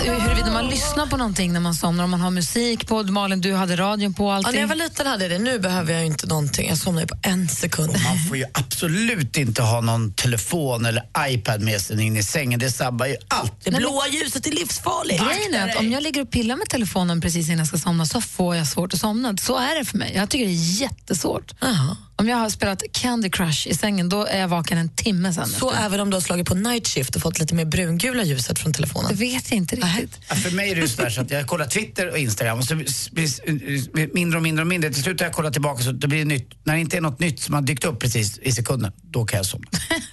eh, 0.05 0.13
huruvida 0.13 0.51
man 0.51 0.67
lyssnar 0.67 1.05
på 1.07 1.17
någonting 1.17 1.53
när 1.53 1.59
man 1.59 1.73
somnar. 1.73 2.03
Om 2.03 2.11
man 2.11 2.21
har 2.21 2.31
musik 2.31 2.87
på. 2.87 3.03
Malin, 3.03 3.41
du 3.41 3.53
hade 3.53 3.75
radion 3.75 4.13
på. 4.13 4.23
Ja, 4.23 4.35
Allting. 4.35 4.53
när 4.53 4.59
jag 4.61 4.67
var 4.67 4.75
liten 4.75 5.07
hade 5.07 5.23
jag 5.23 5.31
det, 5.31 5.39
nu 5.39 5.59
behöver 5.59 5.93
jag 5.93 6.05
inte 6.05 6.27
någonting. 6.27 6.69
Jag 6.69 6.77
somnar 6.77 7.01
ju 7.01 7.07
på 7.07 7.15
en 7.21 7.49
sekund. 7.49 7.89
Man 7.91 8.19
får 8.29 8.37
ju 8.37 8.45
absolut 8.53 9.37
inte 9.37 9.61
ha 9.61 9.81
någon 9.81 10.13
telefon 10.13 10.85
eller 10.85 11.03
iPad 11.19 11.61
med 11.61 11.81
sig 11.81 12.01
in 12.01 12.17
i 12.17 12.23
sängen. 12.23 12.59
Det 12.59 12.71
sabbar 12.71 13.05
ju 13.05 13.15
allt. 13.27 13.53
Det 13.63 13.71
blåa 13.71 14.07
ljuset 14.07 14.47
är 14.47 14.51
livsfarligt. 14.51 15.23
Grejen 15.23 15.53
är 15.53 15.69
att 15.69 15.79
om 15.79 15.91
jag 15.91 16.03
ligger 16.03 16.21
och 16.21 16.31
pillar 16.31 16.55
med 16.55 16.69
telefonen 16.69 17.21
precis 17.21 17.47
innan 17.47 17.57
jag 17.57 17.67
ska 17.67 17.77
somna 17.77 18.05
så 18.05 18.21
får 18.21 18.55
jag 18.55 18.67
svårt 18.67 18.93
att 18.93 18.99
somna. 18.99 19.37
Så 19.37 19.57
är 19.57 19.79
det 19.79 19.85
för 19.85 19.97
mig. 19.97 20.11
Jag 20.15 20.29
tycker 20.29 20.45
det 20.45 20.51
är 20.51 20.81
jättesvårt. 20.81 21.53
Jaha. 21.61 21.97
Om 22.15 22.27
jag 22.29 22.37
har 22.37 22.49
spelat 22.49 22.83
Candy 22.91 23.29
Crush 23.29 23.67
i 23.67 23.73
sängen 23.73 24.09
då 24.09 24.25
är 24.25 24.39
jag 24.39 24.47
vaken 24.47 24.77
en 24.77 24.89
timme 24.89 25.33
sen. 25.33 25.47
Så 25.47 25.71
även 25.71 25.99
om 25.99 26.09
du 26.09 26.15
har 26.15 26.21
slagit 26.21 26.47
på 26.47 26.55
night 26.55 26.87
shift 26.87 27.15
och 27.15 27.21
fått 27.21 27.39
lite 27.39 27.55
mer 27.55 27.65
brungula 27.65 28.23
ljuset 28.23 28.59
från 28.59 28.71
Det 28.71 28.75
telefonen? 28.75 29.15
vet 29.15 29.51
jag 29.51 29.57
inte 29.57 29.75
riktigt. 29.75 30.19
Ja, 30.29 30.35
för 30.35 30.51
mig 30.51 30.71
är 30.71 30.75
det 30.75 30.87
sådär 30.87 31.09
så 31.09 31.21
att 31.21 31.31
jag 31.31 31.47
kollar 31.47 31.65
Twitter 31.65 32.09
och 32.11 32.17
Instagram 32.17 32.57
och 32.59 32.65
så 32.65 32.75
blir 32.75 33.95
det 34.05 34.13
mindre 34.13 34.37
och 34.37 34.43
mindre 34.43 34.61
och 34.61 34.67
mindre. 34.67 34.89
Till 34.93 35.03
slut 35.03 35.19
har 35.19 35.27
jag 35.27 35.33
kollat 35.35 35.53
tillbaka 35.53 35.83
så 35.83 35.91
det 35.91 36.07
blir 36.07 36.25
nytt. 36.25 36.49
När 36.63 36.73
det 36.73 36.79
inte 36.79 36.97
är 36.97 37.01
något 37.01 37.19
nytt 37.19 37.39
som 37.39 37.53
har 37.53 37.61
dykt 37.61 37.85
upp 37.85 37.99
precis 37.99 38.37
i 38.37 38.51
sekunden, 38.51 38.91
då 39.03 39.25
kan 39.25 39.37
jag 39.37 39.45
somna. 39.45 39.67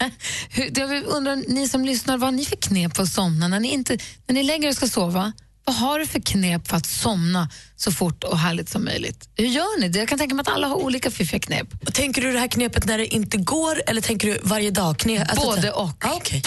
Jag 0.75 1.05
undrar, 1.05 1.37
ni 1.37 1.69
som 1.69 1.85
lyssnar, 1.85 2.19
vad 2.19 2.27
har 2.27 2.33
ni 2.33 2.45
för 2.45 2.57
knep 2.57 2.97
för 2.97 3.03
att 3.03 3.09
somna? 3.13 3.49
När 3.49 3.61
ni, 3.61 3.69
inte, 3.69 3.99
när 4.27 4.35
ni 4.35 4.43
lägger 4.43 4.65
er 4.65 4.69
och 4.71 4.77
ska 4.77 4.89
sova, 4.89 5.33
vad 5.65 5.77
har 5.77 5.99
du 5.99 6.07
för 6.07 6.21
knep 6.21 6.69
för 6.69 6.77
att 6.77 6.87
somna 6.87 7.49
så 7.77 7.93
fort 7.93 8.25
och 8.25 8.39
härligt 8.39 8.69
som 8.69 8.85
möjligt? 8.85 9.29
Hur 9.37 9.47
gör 9.47 9.81
ni 9.81 9.89
det? 9.89 9.99
Jag 9.99 10.09
kan 10.09 10.19
tänka 10.19 10.35
mig 10.35 10.43
att 10.43 10.49
alla 10.49 10.67
har 10.67 10.77
olika 10.77 11.11
fiffiga 11.11 11.41
knep. 11.41 11.93
Tänker 11.95 12.23
du 12.23 12.33
det 12.33 12.39
här 12.39 12.49
knepet 12.49 12.87
när 12.87 12.99
det 12.99 13.07
inte 13.07 13.37
går 13.37 13.83
eller 13.87 14.01
tänker 14.01 14.29
du 14.29 14.41
varje 14.43 14.71
dag? 14.71 14.99
Kne, 14.99 15.25
alltså, 15.25 15.47
Både 15.47 15.71
och. 15.71 16.05
Ah, 16.05 16.15
okej. 16.17 16.43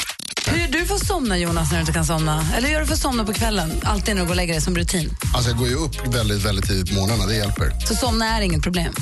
Hur 0.48 0.68
du 0.68 0.86
får 0.86 0.98
somna 0.98 1.38
Jonas 1.38 1.71
när 1.71 1.77
du 1.77 1.81
inte 1.81 1.94
kan 1.94 2.06
somna? 2.06 2.45
Eller 2.57 2.68
hur 2.68 2.74
gör 2.74 2.81
du 2.81 2.88
för 2.88 2.94
att 2.94 3.00
somna 3.00 3.25
på 3.25 3.33
kvällen? 3.33 3.71
Alltid 3.83 4.15
när 4.15 4.21
du 4.21 4.25
går 4.27 4.31
och 4.31 4.36
lägger 4.36 4.54
dig 4.54 4.62
som 4.62 4.75
rutin. 4.75 5.10
Alltså 5.36 5.50
jag 5.50 5.59
går 5.59 5.68
ju 5.68 5.75
upp 5.75 6.16
väldigt, 6.16 6.45
väldigt 6.45 6.68
tidigt 6.68 6.89
på 6.89 6.95
morgnarna, 7.01 7.25
det 7.25 7.36
hjälper. 7.36 7.74
Så 7.88 7.95
somna 7.95 8.38
är 8.38 8.42
inget 8.42 8.63
problem. 8.63 8.94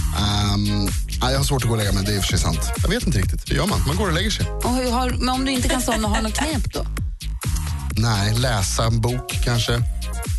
Um, 0.55 0.89
jag 1.21 1.37
har 1.37 1.43
svårt 1.43 1.63
att 1.63 1.67
gå 1.69 1.73
och 1.75 1.77
lägga 1.77 1.91
mig, 1.91 2.05
det 2.05 2.11
är 2.11 2.15
i 2.15 2.19
och 2.19 2.23
för 2.23 2.29
sig 2.29 2.39
sant. 2.39 2.59
Jag 2.81 2.89
vet 2.89 3.05
inte 3.07 3.17
riktigt, 3.17 3.45
det 3.45 3.55
gör 3.55 3.67
man. 3.67 3.79
Man 3.87 3.95
går 3.95 4.07
och 4.07 4.13
lägger 4.13 4.31
sig. 4.31 4.45
Och 4.49 4.69
har, 4.69 5.09
men 5.09 5.29
om 5.29 5.45
du 5.45 5.51
inte 5.51 5.69
kan 5.69 5.81
somna, 5.81 6.07
har 6.07 6.15
du 6.15 6.21
något 6.23 6.37
knep 6.37 6.73
då? 6.73 6.85
Nej, 7.97 8.33
läsa 8.33 8.83
en 8.83 9.01
bok 9.01 9.39
kanske. 9.43 9.73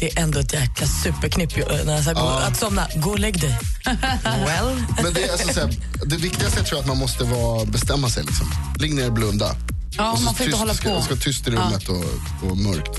Det 0.02 0.18
är 0.18 0.22
ändå 0.22 0.38
ett 0.38 0.52
jäkla 0.52 0.86
superknipp 0.86 1.58
ju, 1.58 1.64
när 1.84 1.94
jag 1.94 2.04
säger 2.04 2.20
gå, 2.20 2.26
att 2.26 2.56
somna. 2.56 2.88
Gå 2.96 3.10
och 3.10 3.18
lägg 3.18 3.40
dig. 3.40 3.58
well. 4.24 4.84
Men 5.02 5.14
det, 5.14 5.24
är 5.24 5.32
alltså, 5.32 5.52
så 5.52 5.60
här, 5.60 5.74
det 6.06 6.16
viktigaste 6.16 6.58
jag 6.58 6.66
tror 6.66 6.78
att 6.78 6.86
man 6.86 6.98
måste 6.98 7.24
vara, 7.24 7.64
bestämma 7.64 8.08
sig. 8.08 8.24
Liksom. 8.24 8.46
Ligg 8.78 8.94
ner 8.94 9.06
och 9.06 9.12
blunda. 9.12 9.56
Ja, 9.96 10.12
Och 10.12 10.22
man 10.22 10.34
får 10.34 10.44
inte 10.44 10.44
tyst, 10.44 10.58
hålla 10.58 10.74
ska, 10.74 10.88
på. 10.88 10.94
Det 10.94 11.02
ska 11.02 11.14
vara 11.14 11.20
tyst 11.20 11.48
i 11.48 11.50
rummet 11.50 11.88
och, 11.88 12.50
och 12.50 12.56
mörkt. 12.56 12.98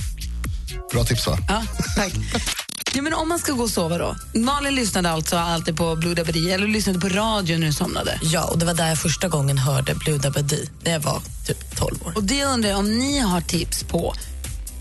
Bra 0.92 1.04
tips 1.04 1.28
va? 1.28 1.38
Ja, 1.48 1.64
tack. 1.96 2.14
Ja, 2.96 3.02
men 3.02 3.14
om 3.14 3.30
man 3.30 3.40
ska 3.40 3.52
gå 3.52 3.64
och 3.64 3.70
sova 3.70 3.98
då? 3.98 4.16
Malin 4.34 4.76
lyssnade 4.76 5.10
alltså 5.10 5.38
alltid 5.38 5.78
på 5.78 5.96
Blue 5.96 6.16
Dabadi, 6.16 6.52
eller 6.52 6.68
lyssnade 6.68 7.00
på 7.00 7.10
radio 7.10 7.58
när 7.58 7.68
du 7.68 7.74
somnade. 7.74 8.20
Ja, 8.22 8.44
och 8.44 8.60
det 8.60 8.66
var 8.66 8.74
där 8.74 8.90
jag 8.90 8.98
första 8.98 9.28
gången 9.28 9.58
hörde 9.58 9.96
Blue 9.96 10.18
Dabadi, 10.18 10.70
när 10.84 10.92
jag 10.92 11.00
var 11.00 11.22
typ 11.48 11.76
12 11.76 11.96
år. 12.06 12.14
Och 12.16 12.24
det 12.24 12.46
undrar 12.46 12.70
jag 12.70 12.80
om 12.80 13.00
ni 13.00 13.20
har 13.20 13.42
tips 13.42 13.84
på, 13.84 14.16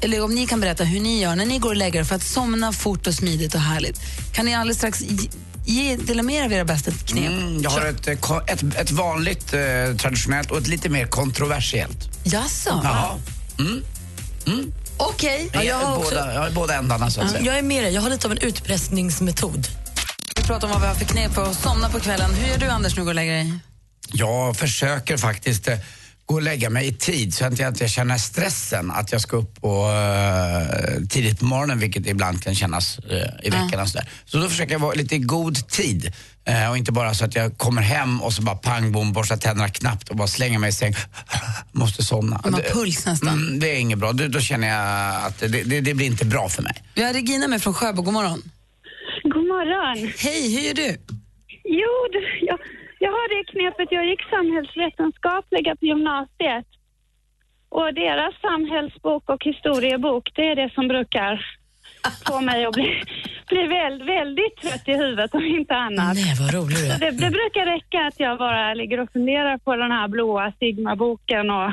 eller 0.02 0.24
om 0.24 0.34
ni 0.34 0.46
kan 0.46 0.60
berätta 0.60 0.84
hur 0.84 1.00
ni 1.00 1.20
gör 1.22 1.36
när 1.36 1.46
ni 1.46 1.58
går 1.58 1.68
och 1.70 1.76
lägger 1.76 2.00
er 2.00 2.04
för 2.04 2.14
att 2.16 2.22
somna 2.22 2.72
fort 2.72 3.06
och 3.06 3.14
smidigt 3.14 3.54
och 3.54 3.60
härligt. 3.60 4.00
Kan 4.32 4.44
ni 4.46 4.54
alldeles 4.54 4.76
strax 4.78 5.00
ge- 5.66 5.96
dela 5.96 6.22
med 6.22 6.34
er 6.40 6.44
av 6.44 6.52
era 6.52 6.64
bästa 6.64 6.90
knep? 6.90 7.30
Mm, 7.32 7.62
jag 7.62 7.70
har 7.70 7.80
ett, 7.86 8.08
eh, 8.08 8.14
ett, 8.46 8.62
ett 8.76 8.90
vanligt 8.90 9.52
eh, 9.54 9.60
traditionellt 9.98 10.50
och 10.50 10.58
ett 10.58 10.66
lite 10.66 10.88
mer 10.88 11.06
kontroversiellt. 11.06 12.08
Jaså? 12.24 12.80
Ja. 12.84 13.18
Okej. 14.96 15.50
Ja, 15.52 15.62
jag 15.62 15.76
har 15.76 15.96
också- 15.96 16.10
båda, 16.10 16.34
jag 16.34 16.40
har 16.40 16.50
båda 16.50 16.74
ändarna 16.74 17.10
så 17.10 17.20
att 17.20 17.30
säga. 17.30 17.42
Jag 17.44 17.58
är 17.58 17.62
med 17.62 17.84
dig, 17.84 17.94
jag 17.94 18.02
har 18.02 18.10
lite 18.10 18.26
av 18.26 18.32
en 18.32 18.38
utpressningsmetod. 18.38 19.66
Vi 20.36 20.42
pratar 20.42 20.66
om 20.68 20.72
vad 20.72 20.80
vi 20.80 20.86
har 20.86 20.94
för 20.94 21.04
knep 21.04 21.34
för 21.34 21.50
att 21.50 21.60
somna 21.62 21.88
på 21.90 22.00
kvällen. 22.00 22.34
Hur 22.34 22.48
gör 22.48 22.58
du 22.58 22.66
Anders 22.68 22.92
när 22.92 22.96
du 23.00 23.04
går 23.04 23.10
och 23.10 23.14
lägger 23.14 23.32
dig? 23.32 23.52
Jag 24.12 24.56
försöker 24.56 25.16
faktiskt 25.16 25.68
eh, 25.68 25.78
gå 26.26 26.34
och 26.34 26.42
lägga 26.42 26.70
mig 26.70 26.86
i 26.88 26.92
tid 26.92 27.34
så 27.34 27.44
att 27.44 27.58
jag 27.58 27.68
inte 27.68 27.88
känner 27.88 28.18
stressen 28.18 28.90
att 28.90 29.12
jag 29.12 29.20
ska 29.20 29.36
upp 29.36 29.60
på, 29.60 29.86
eh, 29.90 31.06
tidigt 31.08 31.38
på 31.38 31.44
morgonen 31.44 31.78
vilket 31.78 32.06
ibland 32.06 32.42
kan 32.42 32.54
kännas 32.54 32.98
eh, 32.98 33.46
i 33.46 33.50
veckan. 33.50 33.80
och 33.80 33.88
sådär. 33.88 34.08
Så 34.24 34.38
då 34.38 34.48
försöker 34.48 34.72
jag 34.72 34.78
vara 34.78 34.94
lite 34.94 35.14
i 35.14 35.18
god 35.18 35.68
tid 35.68 36.12
eh, 36.44 36.70
och 36.70 36.76
inte 36.76 36.92
bara 36.92 37.14
så 37.14 37.24
att 37.24 37.34
jag 37.34 37.58
kommer 37.58 37.82
hem 37.82 38.22
och 38.22 38.32
så 38.32 38.42
bara 38.42 38.56
pang 38.56 38.92
bom, 38.92 39.12
borstar 39.12 39.36
tänderna 39.36 39.68
knappt 39.68 40.08
och 40.08 40.16
bara 40.16 40.28
slänger 40.28 40.58
mig 40.58 40.68
i 40.70 40.72
säng. 40.72 40.94
Måste 41.72 42.02
somna. 42.02 42.40
Man 42.44 42.54
har 42.54 42.60
Det- 42.62 42.70
puls 42.72 43.06
nästan. 43.06 43.28
Mm, 43.28 43.58
det 43.60 43.70
är 43.70 43.78
inget 43.78 43.98
bra. 43.98 44.12
Då, 44.12 44.28
då 44.28 44.40
känner 44.40 44.68
jag 44.68 45.24
att 45.26 45.38
det, 45.40 45.48
det, 45.48 45.80
det 45.80 45.94
blir 45.94 46.06
inte 46.06 46.24
bra 46.24 46.48
för 46.48 46.62
mig. 46.62 46.74
Vi 46.94 47.02
har 47.04 47.12
Regina 47.12 47.48
med 47.48 47.62
från 47.62 47.74
Sjöbo. 47.74 48.02
God 48.02 48.14
morgon. 48.14 48.42
God 49.22 49.46
morgon. 49.46 50.12
Hej, 50.18 50.54
hur 50.56 50.62
gör 50.62 50.74
du? 50.74 50.96
Jo, 51.64 51.92
du, 52.12 52.46
jag, 52.46 52.58
jag 53.04 53.12
har 53.16 53.26
det 53.34 53.42
knepet. 53.52 53.88
Jag 53.98 54.04
gick 54.10 54.22
samhällsvetenskapliga 54.34 55.72
på 55.76 55.84
gymnasiet. 55.90 56.68
Och 57.78 57.94
deras 57.94 58.34
samhällsbok 58.46 59.24
och 59.32 59.42
historiebok, 59.50 60.24
det 60.36 60.46
är 60.50 60.56
det 60.56 60.70
som 60.76 60.88
brukar 60.88 61.32
få 62.26 62.40
mig 62.40 62.64
att 62.64 62.74
bli, 62.78 62.90
bli 63.52 63.62
väl, 63.76 63.94
väldigt 64.16 64.56
trött 64.62 64.84
i 64.92 64.94
huvudet 65.02 65.34
om 65.34 65.44
inte 65.44 65.74
annat. 65.74 66.14
Nej, 66.14 66.34
vad 66.40 66.54
rolig 66.54 66.76
du 66.76 66.86
är. 66.86 66.98
det, 66.98 67.10
det 67.24 67.30
brukar 67.38 67.64
räcka 67.74 67.98
att 68.08 68.20
jag 68.24 68.38
bara 68.38 68.74
ligger 68.74 69.00
och 69.00 69.10
funderar 69.12 69.58
på 69.58 69.76
den 69.76 69.90
här 69.90 70.08
blåa 70.08 70.52
Sigma-boken 70.58 71.50
och... 71.50 71.68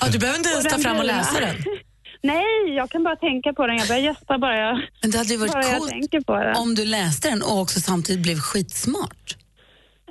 Ja, 0.00 0.04
du 0.12 0.18
behöver 0.18 0.38
inte 0.38 0.50
ens 0.50 0.64
ta 0.72 0.78
fram 0.78 0.98
och 0.98 1.04
läsa 1.04 1.40
den. 1.40 1.56
Nej, 2.22 2.74
jag 2.76 2.90
kan 2.90 3.02
bara 3.04 3.16
tänka 3.16 3.52
på 3.52 3.66
den. 3.66 3.76
Jag 3.76 3.88
börjar 3.88 4.02
gäspa 4.02 4.38
bara 4.38 4.56
jag, 4.58 4.80
Men 5.02 5.10
det 5.10 5.18
hade 5.18 5.32
ju 5.34 5.36
varit 5.36 5.78
coolt 5.78 6.56
om 6.56 6.74
du 6.74 6.84
läste 6.84 7.28
den 7.30 7.42
och 7.42 7.60
också 7.60 7.80
samtidigt 7.80 8.22
blev 8.22 8.36
skitsmart. 8.36 9.36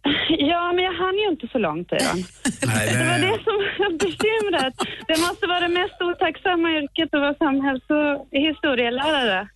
Ja, 0.52 0.72
men 0.76 0.84
jag 0.84 0.94
hann 0.94 1.16
ju 1.24 1.28
inte 1.34 1.48
så 1.52 1.58
långt 1.58 1.90
den. 1.90 2.00
Nej, 2.72 2.88
Det 2.94 3.06
var 3.12 3.20
det 3.28 3.38
som 3.48 3.56
var 3.80 3.92
bekymret. 4.06 4.74
Det 5.08 5.18
måste 5.20 5.48
vara 5.48 5.60
det 5.60 5.68
mest 5.68 5.98
otacksamma 6.02 6.68
yrket 6.72 7.10
att 7.14 7.22
vara 7.22 7.34
samhälls 7.46 7.84
och 7.90 8.28
historielärare. 8.32 9.48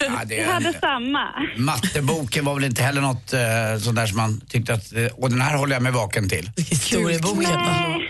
ja, 0.00 0.20
det 0.26 0.34
Vi 0.34 0.40
är, 0.40 0.52
hade 0.52 0.72
samma. 0.72 1.24
Matteboken 1.56 2.44
var 2.44 2.54
väl 2.54 2.64
inte 2.64 2.82
heller 2.82 3.00
något 3.00 3.32
eh, 3.32 3.78
sånt 3.80 3.96
där 3.96 4.06
som 4.06 4.16
man 4.16 4.40
tyckte 4.40 4.74
att, 4.74 4.92
eh, 4.92 5.06
och 5.22 5.30
den 5.30 5.40
här 5.40 5.56
håller 5.56 5.74
jag 5.74 5.82
mig 5.82 5.92
vaken 5.92 6.28
till. 6.28 6.50
Historieboken. 6.56 7.50
Nej, 7.54 7.98
det- 7.98 8.08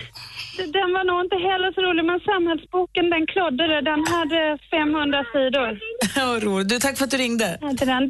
den 0.79 0.89
var 0.95 1.03
nog 1.09 1.19
inte 1.25 1.37
heller 1.49 1.69
så 1.75 1.81
rolig, 1.87 2.03
men 2.11 2.19
samhällsboken 2.31 3.05
den 3.15 3.23
kloddade. 3.33 3.75
Den 3.91 4.01
hade 4.15 4.41
500 4.71 5.25
sidor. 5.33 5.69
Vad 6.17 6.43
roligt. 6.47 6.69
Du, 6.71 6.75
tack 6.85 6.95
för 6.97 7.05
att 7.05 7.11
du 7.15 7.17
ringde. 7.25 7.47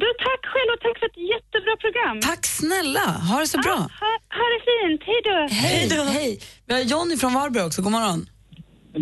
Du, 0.04 0.08
tack 0.28 0.42
själv 0.52 0.70
och 0.74 0.80
tack 0.86 0.96
för 1.00 1.06
ett 1.12 1.20
jättebra 1.34 1.74
program. 1.84 2.16
Tack 2.30 2.42
snälla. 2.60 3.06
Ha 3.30 3.36
det 3.42 3.46
så 3.54 3.58
bra. 3.66 3.78
Ha, 4.02 4.10
ha 4.38 4.44
det 4.54 4.60
fint. 4.70 5.00
Hej 5.10 5.20
då. 5.30 5.36
Hej. 5.64 6.12
Hej. 6.18 6.30
Vi 6.66 6.72
har 6.74 6.80
Jonny 6.92 7.16
från 7.16 7.32
Varberg 7.34 7.64
också. 7.68 7.82
God 7.82 7.92
morgon. 7.92 8.20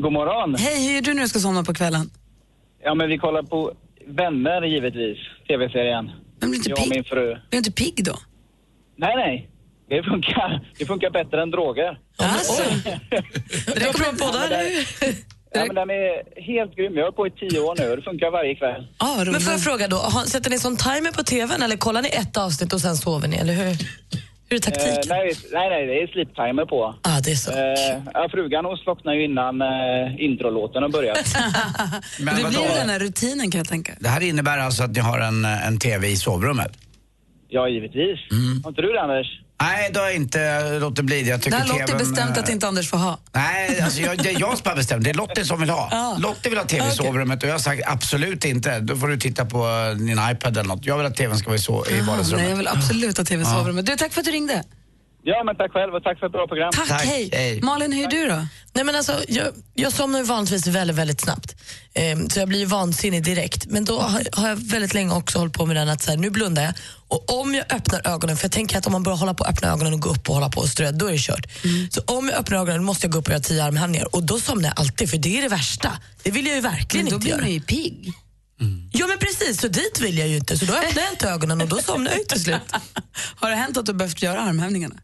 God 0.04 0.12
morgon. 0.12 0.54
Hej, 0.54 0.86
hur 0.86 0.94
gör 0.94 1.02
du 1.02 1.14
när 1.14 1.22
du 1.22 1.28
ska 1.28 1.38
somna 1.38 1.62
på 1.64 1.74
kvällen? 1.74 2.10
Ja, 2.82 2.94
men 2.94 3.08
vi 3.08 3.18
kollar 3.18 3.42
på 3.42 3.72
Vänner 4.06 4.62
givetvis, 4.62 5.18
tv-serien. 5.48 6.10
Men 6.40 6.50
blir 6.50 6.58
inte 6.58 6.70
Jag 6.70 6.78
och 6.82 6.88
min 6.90 7.04
fru. 7.04 7.24
blir 7.26 7.38
du 7.50 7.56
inte 7.56 7.72
pigg 7.72 8.04
då? 8.04 8.14
Nej, 8.96 9.16
nej. 9.16 9.50
Det 9.88 10.02
funkar, 10.02 10.60
det 10.78 10.84
funkar 10.86 11.10
bättre 11.10 11.42
än 11.42 11.50
droger. 11.50 11.98
Alltså. 12.22 12.62
Det 13.74 13.92
kommer 13.92 14.18
på 14.18 14.38
hur? 14.38 15.18
Ja, 15.52 15.64
men 15.66 15.74
den 15.74 15.90
är 15.90 16.42
helt 16.52 16.76
grym. 16.76 16.96
Jag 16.96 17.04
har 17.04 17.12
på 17.12 17.26
i 17.26 17.30
tio 17.30 17.60
år 17.60 17.74
nu 17.78 17.90
och 17.90 17.96
det 17.96 18.02
funkar 18.02 18.30
varje 18.30 18.54
kväll. 18.54 18.86
Ah, 18.98 19.24
Men 19.24 19.40
får 19.40 19.52
jag 19.52 19.62
fråga 19.62 19.88
då, 19.88 19.96
har- 19.96 20.24
sätter 20.24 20.50
ni 20.50 20.58
sån 20.58 20.76
timer 20.76 21.12
på 21.12 21.22
tvn 21.22 21.62
eller 21.62 21.76
kollar 21.76 22.02
ni 22.02 22.08
ett 22.08 22.36
avsnitt 22.36 22.72
och 22.72 22.80
sen 22.80 22.96
sover 22.96 23.28
ni? 23.28 23.36
Eller 23.36 23.52
hur, 23.52 23.64
hur 24.48 24.56
är 24.56 24.58
taktiken? 24.58 24.92
Eh, 24.92 25.00
nej, 25.08 25.32
nej, 25.52 25.68
nej, 25.70 25.86
det 25.86 26.02
är 26.02 26.06
sleep 26.06 26.34
timer 26.34 26.64
på. 26.64 26.94
ah, 27.02 27.20
det 27.24 27.30
är 27.30 27.34
så. 27.34 27.50
Eh, 27.52 28.02
ja, 28.14 28.28
frugan 28.30 28.64
hon 28.64 28.76
slocknar 28.76 29.14
ju 29.14 29.24
innan 29.24 29.62
eh, 29.62 30.24
introlåten 30.24 30.82
har 30.82 30.90
börjat. 30.90 31.18
Men 32.20 32.36
det 32.36 32.48
blir 32.48 32.74
den 32.80 32.88
här 32.90 32.98
rutinen 32.98 33.50
kan 33.50 33.58
jag 33.58 33.68
tänka. 33.68 33.92
Det 34.00 34.08
här 34.08 34.20
innebär 34.20 34.58
alltså 34.58 34.82
att 34.82 34.90
ni 34.90 35.00
har 35.00 35.18
en, 35.18 35.44
en 35.44 35.78
TV 35.78 36.08
i 36.08 36.16
sovrummet? 36.16 36.72
ja, 37.50 37.68
givetvis. 37.68 38.18
Har 38.64 38.70
inte 38.70 38.82
du 38.82 38.92
det, 38.92 39.00
Anders? 39.02 39.26
Nej, 39.60 39.90
då 39.92 40.00
har 40.00 40.06
jag 40.06 40.16
inte 40.16 40.62
låtit 40.78 41.04
bli 41.04 41.22
det. 41.22 41.28
Jag 41.28 41.38
Det 41.40 41.42
tycker 41.44 41.58
har 41.58 41.66
Lottie 41.66 41.86
TVn, 41.86 41.98
bestämt 41.98 42.36
eh, 42.36 42.42
att 42.42 42.48
inte 42.48 42.68
Anders 42.68 42.90
får 42.90 42.98
ha. 42.98 43.18
Nej, 43.32 43.80
alltså 43.80 44.00
jag, 44.00 44.18
det 44.22 44.30
är 44.30 44.40
jag 44.40 44.58
som 44.58 44.68
har 44.68 44.76
bestämt. 44.76 45.04
Det 45.04 45.10
är 45.10 45.14
Lottie 45.14 45.44
som 45.44 45.60
vill 45.60 45.70
ha. 45.70 45.88
Ja. 45.90 46.16
Lottie 46.20 46.50
vill 46.50 46.58
ha 46.58 46.66
TV 46.66 46.88
i 46.88 46.90
sovrummet 46.90 47.42
och 47.42 47.48
jag 47.48 47.54
har 47.54 47.58
sagt 47.58 47.82
absolut 47.86 48.44
inte. 48.44 48.80
Då 48.80 48.96
får 48.96 49.08
du 49.08 49.16
titta 49.18 49.44
på 49.44 49.68
eh, 49.68 49.90
din 49.96 50.20
iPad 50.30 50.56
eller 50.56 50.68
något. 50.68 50.86
Jag 50.86 50.96
vill 50.96 51.06
att 51.06 51.16
TVn 51.16 51.38
ska 51.38 51.46
vara 51.46 51.56
i, 51.56 51.58
så, 51.58 51.86
i 51.90 52.00
Ah, 52.00 52.04
vardagsrummet. 52.04 52.40
nej, 52.42 52.50
jag 52.50 52.56
vill 52.56 52.68
absolut 52.68 53.16
ha 53.18 53.24
tv 53.24 53.42
i 53.42 53.46
sovrummet. 53.46 53.86
Du, 53.86 53.96
tack 53.96 54.12
för 54.12 54.20
att 54.20 54.24
du 54.26 54.30
ringde. 54.32 54.62
Ja, 55.30 55.44
men 55.44 55.56
tack 55.56 55.72
själv 55.72 55.94
och 55.94 56.02
tack 56.02 56.18
för 56.18 56.26
ett 56.26 56.32
bra 56.32 56.46
program. 56.46 56.70
Tack, 56.72 56.88
Tack, 56.88 57.04
hej. 57.04 57.30
hej. 57.32 57.60
Malin, 57.62 57.92
hur 57.92 58.04
är 58.04 58.10
du 58.10 58.26
då? 58.28 58.46
Nej, 58.72 58.84
men 58.84 58.94
alltså, 58.94 59.14
jag, 59.28 59.46
jag 59.74 59.92
somnar 59.92 60.18
ju 60.18 60.24
vanligtvis 60.24 60.66
väldigt, 60.66 60.96
väldigt 60.96 61.20
snabbt. 61.20 61.56
Ehm, 61.94 62.30
så 62.30 62.38
jag 62.40 62.48
blir 62.48 62.58
ju 62.58 62.64
vansinnig 62.64 63.24
direkt. 63.24 63.66
Men 63.66 63.84
då 63.84 64.00
har, 64.00 64.22
har 64.32 64.48
jag 64.48 64.56
väldigt 64.56 64.94
länge 64.94 65.14
också 65.14 65.38
hållit 65.38 65.54
på 65.54 65.66
med 65.66 65.76
den 65.76 65.88
att 65.88 66.02
så 66.02 66.10
här, 66.10 66.18
nu 66.18 66.30
blundar 66.30 66.62
jag. 66.62 66.72
Och 67.08 67.40
om 67.40 67.54
jag 67.54 67.72
öppnar 67.72 68.06
ögonen, 68.14 68.36
för 68.36 68.44
jag 68.44 68.52
tänker 68.52 68.78
att 68.78 68.86
om 68.86 68.92
man 68.92 69.02
börjar 69.02 69.16
hålla 69.16 69.34
på 69.34 69.44
att 69.44 69.50
öppna 69.50 69.68
ögonen 69.72 69.92
och 69.94 70.00
gå 70.00 70.08
upp 70.10 70.28
och 70.28 70.34
hålla 70.34 70.48
på 70.48 70.60
och 70.60 70.68
strö, 70.68 70.90
då 70.90 71.06
är 71.06 71.12
det 71.12 71.18
kört. 71.18 71.46
Så 71.90 72.00
om 72.16 72.28
jag 72.28 72.38
öppnar 72.38 72.58
ögonen 72.58 72.84
måste 72.84 73.06
jag 73.06 73.12
gå 73.12 73.18
upp 73.18 73.26
och 73.26 73.30
göra 73.32 73.40
tio 73.42 73.64
armhävningar. 73.64 74.14
Och 74.16 74.22
då 74.22 74.40
somnar 74.40 74.68
jag 74.68 74.80
alltid, 74.80 75.10
för 75.10 75.16
det 75.18 75.38
är 75.38 75.42
det 75.42 75.48
värsta. 75.48 75.98
Det 76.22 76.30
vill 76.30 76.46
jag 76.46 76.54
ju 76.54 76.60
verkligen 76.60 77.04
Men 77.04 77.10
då 77.10 77.16
inte 77.16 77.24
blir 77.24 77.32
göra. 77.32 77.40
man 77.42 77.50
ju 77.52 77.60
pigg. 77.60 78.12
Ja 78.92 79.06
men 79.06 79.18
precis, 79.18 79.60
så 79.60 79.68
dit 79.68 80.00
vill 80.00 80.18
jag 80.18 80.28
ju 80.28 80.36
inte. 80.36 80.58
Så 80.58 80.64
då 80.64 80.72
öppnar 80.72 81.02
jag 81.02 81.12
inte 81.12 81.28
ögonen 81.28 81.60
och 81.60 81.68
då 81.68 81.78
somnar 81.78 82.10
jag 82.10 82.18
ju 82.18 82.24
till 82.24 82.42
slut. 82.42 82.60
Har 83.36 83.50
det 83.50 83.56
hänt 83.56 83.76
att 83.76 83.86
du 83.86 83.92
behövt 83.92 84.22
göra 84.22 84.40
armhävningarna? 84.40 84.94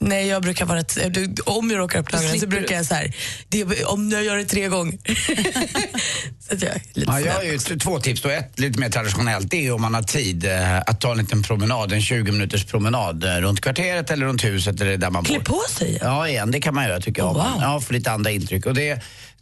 Nej, 0.00 0.26
jag 0.26 0.42
brukar 0.42 0.66
vara 0.66 0.82
du- 1.10 1.34
om 1.46 1.70
jag 1.70 1.78
råkar 1.78 1.98
öppna 1.98 2.18
Då 2.18 2.24
ögonen 2.24 2.40
så 2.40 2.46
brukar 2.46 2.74
jag 2.76 2.86
så 2.86 2.94
här, 2.94 3.14
det, 3.48 3.60
är- 3.60 3.90
om 3.92 4.10
jag 4.10 4.24
gör 4.24 4.36
det 4.36 4.44
tre 4.44 4.68
gånger. 4.68 4.98
så 6.48 6.54
att 6.54 6.62
jag 6.62 6.70
är 6.70 6.80
lite 6.94 7.10
Ja, 7.12 7.20
jag 7.20 7.32
har 7.32 7.42
ju 7.42 7.58
två 7.58 8.00
tips. 8.00 8.22
Då. 8.22 8.28
Ett 8.28 8.58
lite 8.58 8.78
mer 8.80 8.88
traditionellt, 8.90 9.50
det 9.50 9.66
är 9.66 9.72
om 9.72 9.82
man 9.82 9.94
har 9.94 10.02
tid 10.02 10.44
eh, 10.44 10.78
att 10.78 11.00
ta 11.00 11.12
en 11.12 11.18
liten 11.18 11.42
promenad, 11.42 11.92
en 11.92 12.02
20 12.02 12.32
minuters 12.32 12.64
promenad 12.64 13.24
eh, 13.24 13.30
runt 13.36 13.60
kvarteret 13.60 14.10
eller 14.10 14.26
runt 14.26 14.44
huset 14.44 14.80
eller 14.80 14.96
där 14.96 15.10
man 15.10 15.24
Klä 15.24 15.38
bor. 15.38 15.44
på 15.44 15.60
sig. 15.70 15.98
Ja, 16.00 16.28
igen, 16.28 16.50
det 16.50 16.60
kan 16.60 16.74
man 16.74 16.84
göra 16.84 17.00
tycker 17.00 17.22
jag. 17.22 17.36
Oh, 17.36 17.52
wow. 17.52 17.62
Ja, 17.62 17.80
få 17.80 17.92
lite 17.92 18.10
andra 18.12 18.30
intryck. 18.30 18.66
Och 18.66 18.74
det, 18.74 18.94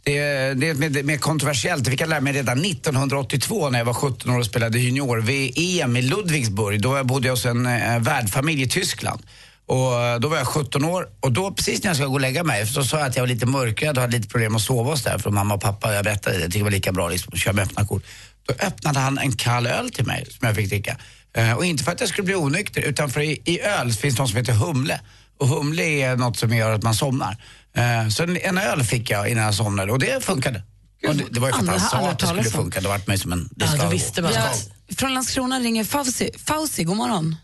det, 0.03 0.13
det 0.53 0.69
är 0.69 0.73
mer- 0.73 1.03
mer 1.03 1.17
kontroversiellt. 1.17 1.83
Det 1.83 1.91
fick 1.91 2.01
jag 2.01 2.09
lära 2.09 2.21
mig 2.21 2.33
redan 2.33 2.65
1982 2.65 3.69
när 3.69 3.79
jag 3.79 3.85
var 3.85 3.93
17 3.93 4.31
år 4.31 4.39
och 4.39 4.45
spelade 4.45 4.79
junior-VM 4.79 5.97
i 5.97 6.01
Ludwigsburg. 6.01 6.81
Då 6.81 7.03
bodde 7.03 7.27
jag 7.27 7.33
hos 7.33 7.45
en 7.45 7.65
eh, 7.65 7.99
värdfamilj 7.99 8.61
i 8.61 8.67
Tyskland. 8.69 9.21
Och 9.67 10.01
eh, 10.03 10.19
då 10.19 10.27
var 10.27 10.37
jag 10.37 10.47
17 10.47 10.85
år 10.85 11.07
och 11.19 11.31
då 11.31 11.51
precis 11.51 11.83
när 11.83 11.89
jag 11.89 11.95
skulle 11.95 12.07
gå 12.07 12.13
och 12.13 12.21
lägga 12.21 12.43
mig 12.43 12.67
så 12.67 12.83
sa 12.83 12.97
jag 12.97 13.07
att 13.07 13.15
jag 13.15 13.23
var 13.23 13.27
lite 13.27 13.45
mörkrädd 13.45 13.97
och 13.97 14.01
hade 14.01 14.17
lite 14.17 14.29
problem 14.29 14.55
att 14.55 14.61
sova 14.61 14.91
hos 14.91 15.03
där. 15.03 15.17
För 15.17 15.29
mamma 15.29 15.53
och 15.53 15.61
pappa, 15.61 15.93
jag 15.93 16.03
berättade 16.03 16.35
det, 16.35 16.41
jag 16.41 16.51
tyckte 16.51 16.59
det 16.59 16.63
var 16.63 16.71
lika 16.71 16.91
bra 16.91 17.09
liksom, 17.09 17.33
att 17.33 17.39
köra 17.39 17.53
med 17.53 17.63
öppna 17.63 17.85
kort. 17.85 18.03
Då 18.47 18.53
öppnade 18.65 18.99
han 18.99 19.17
en 19.17 19.31
kall 19.31 19.67
öl 19.67 19.89
till 19.89 20.05
mig 20.05 20.25
som 20.29 20.47
jag 20.47 20.55
fick 20.55 20.69
dricka. 20.69 20.97
Eh, 21.33 21.53
och 21.53 21.65
inte 21.65 21.83
för 21.83 21.91
att 21.91 21.99
jag 21.99 22.09
skulle 22.09 22.25
bli 22.25 22.35
onykter 22.35 22.81
utan 22.81 23.09
för 23.09 23.21
i, 23.21 23.41
i 23.45 23.61
öl 23.61 23.93
finns 23.93 24.19
något 24.19 24.29
som 24.29 24.37
heter 24.37 24.53
humle. 24.53 24.99
Och 25.39 25.47
humle 25.47 25.83
är 25.83 26.15
något 26.15 26.37
som 26.37 26.55
gör 26.55 26.73
att 26.73 26.83
man 26.83 26.95
somnar. 26.95 27.37
Eh, 27.75 28.09
så 28.09 28.23
en, 28.23 28.37
en 28.37 28.57
öl 28.57 28.83
fick 28.83 29.09
jag 29.09 29.29
innan 29.29 29.43
jag 29.43 29.55
somnade 29.55 29.91
och 29.91 29.99
det 29.99 30.23
funkade. 30.23 30.63
Och 31.07 31.15
det, 31.15 31.23
det 31.31 31.39
var 31.39 31.47
ju 31.47 31.53
för 31.53 31.61
att 31.61 31.67
han 31.67 31.79
sa 31.79 32.09
att 32.09 32.19
det 32.19 32.27
skulle 32.27 32.43
funka. 32.43 32.81
Det 32.81 32.87
har 32.87 32.97
varit 32.97 33.07
mig 33.07 33.17
som 33.17 33.31
en... 33.31 33.49
Det 33.51 33.65
Ja, 33.77 33.89
visste 33.89 34.21
man. 34.21 34.33
Ja, 34.33 34.53
från 34.97 35.13
Landskrona 35.13 35.59
ringer 35.59 35.83
Fauzi. 35.83 36.29
Fauzi, 36.45 36.83
god 36.83 36.97
morgon. 36.97 37.35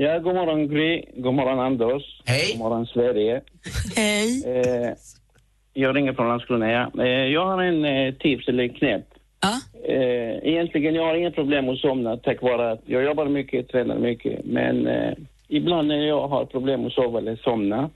Ja, 0.00 0.18
god 0.18 0.34
morgon 0.34 0.68
Gry. 0.68 1.04
God 1.16 1.34
morgon 1.34 1.60
Anders. 1.60 2.02
Hej. 2.24 2.50
God 2.52 2.58
morgon 2.58 2.86
Sverige. 2.86 3.40
Hej. 3.96 4.42
Eh, 4.46 4.92
jag 5.72 5.96
ringer 5.96 6.12
från 6.12 6.28
Landskrona, 6.28 6.70
ja. 6.72 7.04
Eh, 7.04 7.08
jag 7.26 7.46
har 7.46 7.62
en 7.62 7.84
eh, 7.84 8.14
tips 8.14 8.48
eller 8.48 8.68
knep. 8.68 9.04
Ja. 9.40 9.60
Eh, 9.94 10.48
egentligen, 10.48 10.94
jag 10.94 11.04
har 11.04 11.14
inga 11.14 11.30
problem 11.30 11.68
att 11.68 11.78
somna 11.78 12.16
tack 12.16 12.42
vare 12.42 12.70
att 12.70 12.80
jag 12.86 13.02
jobbar 13.04 13.26
mycket, 13.26 13.68
tränar 13.68 13.98
mycket. 13.98 14.44
Men 14.44 14.86
eh, 14.86 15.12
ibland 15.48 15.88
när 15.88 16.06
jag 16.06 16.28
har 16.28 16.44
problem 16.44 16.86
att 16.86 16.92
sova 16.92 17.18
eller 17.18 17.36
somna 17.36 17.90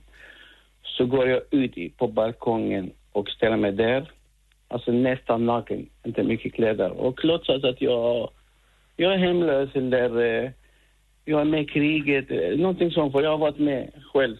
så 0.82 1.06
går 1.06 1.28
jag 1.28 1.40
ut 1.50 1.78
i- 1.78 1.90
på 1.90 2.06
balkongen 2.08 2.90
och 3.12 3.28
ställer 3.30 3.56
mig 3.56 3.72
där. 3.72 4.10
Alltså 4.68 4.92
nästan 4.92 5.46
naken, 5.46 5.86
inte 6.04 6.22
mycket 6.22 6.54
kläder. 6.54 6.90
Och 6.90 7.24
låtsas 7.24 7.64
att 7.64 7.80
jag, 7.82 8.30
jag 8.96 9.12
är 9.14 9.18
hemlös 9.18 9.70
eller 9.74 10.42
eh, 10.44 10.50
jag 11.24 11.40
är 11.40 11.44
med 11.44 11.62
i 11.62 11.66
kriget. 11.66 12.30
eh, 12.30 12.58
Någonting 12.58 12.90
sånt, 12.90 13.12
för 13.12 13.22
jag 13.22 13.30
har 13.30 13.38
varit 13.38 13.58
med 13.58 13.90
själv 14.12 14.36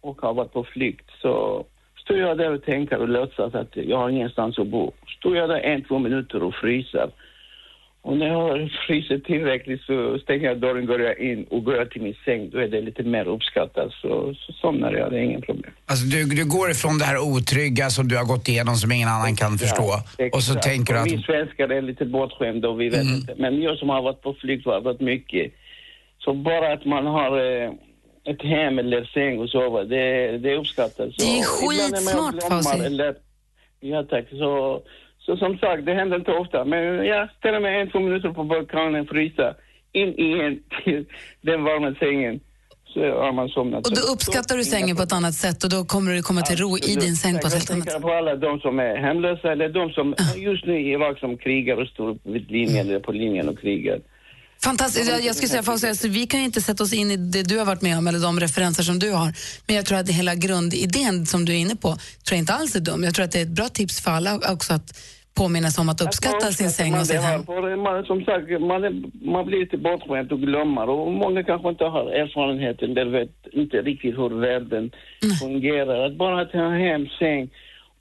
och 0.00 0.20
har 0.20 0.34
varit 0.34 0.52
på 0.52 0.64
flykt. 0.64 1.10
Så 1.22 1.64
står 2.02 2.18
jag 2.18 2.38
där 2.38 2.52
och 2.54 2.64
tänker 2.64 2.98
och 2.98 3.08
låtsas 3.08 3.54
att 3.54 3.76
jag 3.76 3.96
har 3.98 4.10
ingenstans 4.10 4.58
att 4.58 4.66
bo. 4.66 4.92
Står 5.18 5.36
jag 5.36 5.48
där 5.48 5.60
en, 5.60 5.84
två 5.84 5.98
minuter 5.98 6.42
och 6.42 6.54
fryser. 6.54 7.10
Och 8.02 8.16
när 8.16 8.26
jag 8.26 8.70
frysit 8.86 9.24
tillräckligt 9.24 9.80
så 9.82 10.18
stänger 10.18 10.44
jag 10.48 10.58
dörren, 10.60 10.86
går 10.86 11.00
jag 11.00 11.18
in 11.18 11.44
och 11.44 11.64
går 11.64 11.76
jag 11.76 11.90
till 11.90 12.02
min 12.02 12.14
säng. 12.24 12.50
Då 12.50 12.58
är 12.58 12.68
det 12.68 12.80
lite 12.80 13.02
mer 13.02 13.28
uppskattat. 13.28 13.92
Så, 14.02 14.34
så 14.34 14.52
somnar 14.52 14.92
jag, 14.92 15.10
det 15.12 15.18
är 15.18 15.22
inga 15.22 15.40
problem. 15.40 15.72
Alltså, 15.86 16.06
du, 16.06 16.24
du 16.24 16.48
går 16.48 16.70
ifrån 16.70 16.98
det 16.98 17.04
här 17.04 17.18
otrygga 17.18 17.90
som 17.90 18.08
du 18.08 18.16
har 18.16 18.24
gått 18.24 18.48
igenom 18.48 18.74
som 18.74 18.92
ingen 18.92 19.08
annan 19.08 19.36
kan 19.36 19.58
förstå. 19.58 19.82
och 20.32 20.42
så 20.42 20.52
exakt. 20.52 20.62
tänker 20.62 20.94
du 20.94 21.00
att... 21.00 21.06
Vi 21.06 21.22
svenskar 21.22 21.68
är 21.68 21.82
lite 21.82 22.04
bortskämda 22.04 22.68
och 22.68 22.80
vi 22.80 22.88
vet 22.88 23.00
Mm. 23.02 23.14
inte. 23.14 23.34
Men 23.38 23.62
jag 23.62 23.78
som 23.78 23.88
har 23.88 24.02
varit 24.02 24.22
på 24.22 24.34
flykt 24.34 24.66
har 24.66 24.80
varit 24.80 25.00
mycket. 25.00 25.52
Så 26.24 26.34
bara 26.34 26.72
att 26.72 26.84
man 26.84 27.06
har 27.06 27.62
eh, 27.62 27.70
ett 28.24 28.42
hem 28.42 28.78
eller 28.78 29.04
säng 29.04 29.38
och 29.38 29.48
sova, 29.50 29.84
det, 29.84 30.38
det 30.38 30.56
uppskattas. 30.56 31.16
Det 31.16 31.38
är 31.38 31.42
skitsmart, 31.44 32.42
Fauzi. 32.48 32.84
eller- 32.86 33.14
Ja 33.80 34.02
tack. 34.10 34.24
Så, 34.30 34.82
så 35.18 35.36
som 35.36 35.58
sagt, 35.58 35.86
det 35.86 35.94
händer 35.94 36.16
inte 36.16 36.30
ofta. 36.32 36.64
Men 36.64 37.06
jag 37.06 37.28
ställer 37.38 37.60
mig 37.60 37.80
en, 37.80 37.90
två 37.90 38.00
minuter 38.00 38.28
på 38.30 38.44
balkongen, 38.44 39.06
frysa, 39.06 39.54
in 39.92 40.14
igen 40.18 40.62
till 40.84 41.04
den 41.40 41.64
varma 41.64 41.94
sängen. 41.94 42.40
Så 42.94 43.00
har 43.00 43.32
man 43.32 43.48
somnat. 43.48 43.86
Och 43.86 43.90
då 43.94 43.96
Så- 44.00 44.12
uppskattar 44.14 44.56
du 44.56 44.64
sängen 44.64 44.96
på 44.96 45.02
ett 45.02 45.12
annat 45.12 45.34
sätt 45.34 45.64
och 45.64 45.70
då 45.70 45.84
kommer 45.84 46.12
du 46.12 46.22
komma 46.22 46.40
till 46.42 46.56
ro 46.56 46.76
i 46.78 46.94
din 46.94 47.16
säng 47.16 47.34
på 47.38 47.46
ett 47.46 47.52
helt 47.52 47.68
jag 47.68 47.74
annat 47.76 47.90
sätt. 47.92 48.02
på 48.02 48.12
alla 48.12 48.36
de 48.36 48.60
som 48.60 48.78
är 48.80 48.96
hemlösa 48.96 49.52
eller 49.52 49.68
de 49.68 49.90
som 49.90 50.14
just 50.36 50.66
nu 50.66 50.80
i 50.80 50.90
Irak 50.92 51.18
som 51.18 51.36
krigar 51.36 51.76
och 51.76 51.88
står 51.88 52.18
vid 52.22 52.50
linjen 52.50 52.86
eller 52.88 53.00
på 53.00 53.12
linjen 53.12 53.48
och 53.48 53.58
krigar. 53.58 53.98
Fantastiskt. 54.64 55.10
Jag, 55.10 55.24
jag 55.24 55.34
skulle 55.36 55.48
säga, 55.48 55.62
Fauzi, 55.62 55.88
alltså, 55.88 56.08
vi 56.08 56.26
kan 56.26 56.40
ju 56.40 56.46
inte 56.46 56.60
sätta 56.60 56.82
oss 56.82 56.92
in 56.92 57.10
i 57.10 57.16
det 57.16 57.42
du 57.42 57.58
har 57.58 57.64
varit 57.64 57.82
med 57.82 57.98
om 57.98 58.06
eller 58.08 58.18
de 58.18 58.40
referenser 58.40 58.82
som 58.82 58.98
du 58.98 59.12
har. 59.12 59.32
Men 59.66 59.76
jag 59.76 59.86
tror 59.86 59.98
att 59.98 60.08
hela 60.08 60.34
grundidén 60.34 61.26
som 61.26 61.44
du 61.44 61.52
är 61.52 61.56
inne 61.56 61.76
på 61.76 61.88
tror 61.88 61.98
jag 62.30 62.38
inte 62.38 62.52
alls 62.52 62.76
är 62.76 62.80
dum. 62.80 63.04
Jag 63.04 63.14
tror 63.14 63.24
att 63.24 63.32
det 63.32 63.38
är 63.38 63.42
ett 63.42 63.48
bra 63.60 63.68
tips 63.68 64.00
för 64.00 64.10
alla 64.10 64.36
också 64.52 64.72
att 64.74 64.88
påminna 65.34 65.70
sig 65.70 65.82
om 65.82 65.88
att 65.88 66.00
uppskatta 66.00 66.52
sin 66.52 66.70
säng 66.70 66.90
man 66.90 67.00
och 67.00 67.06
sitt 67.06 67.20
hem. 67.20 67.44
för 67.46 67.76
man, 67.76 68.04
som 68.04 68.18
sagt, 68.24 68.46
man, 68.72 68.84
är, 68.84 68.92
man 69.34 69.46
blir 69.46 69.60
lite 69.60 69.76
bortskämd 69.76 70.32
och 70.32 70.40
glömmer 70.40 70.88
och 70.88 71.12
många 71.12 71.42
kanske 71.44 71.68
inte 71.68 71.84
har 71.84 72.04
erfarenheten, 72.22 72.94
de 72.94 73.04
vet 73.04 73.34
inte 73.52 73.76
riktigt 73.76 74.14
hur 74.18 74.40
världen 74.40 74.90
Mm. 75.24 75.36
fungerar. 75.36 76.06
Att 76.06 76.16
bara 76.16 76.34
ha 76.44 76.70
hem 76.86 77.06
säng, 77.18 77.50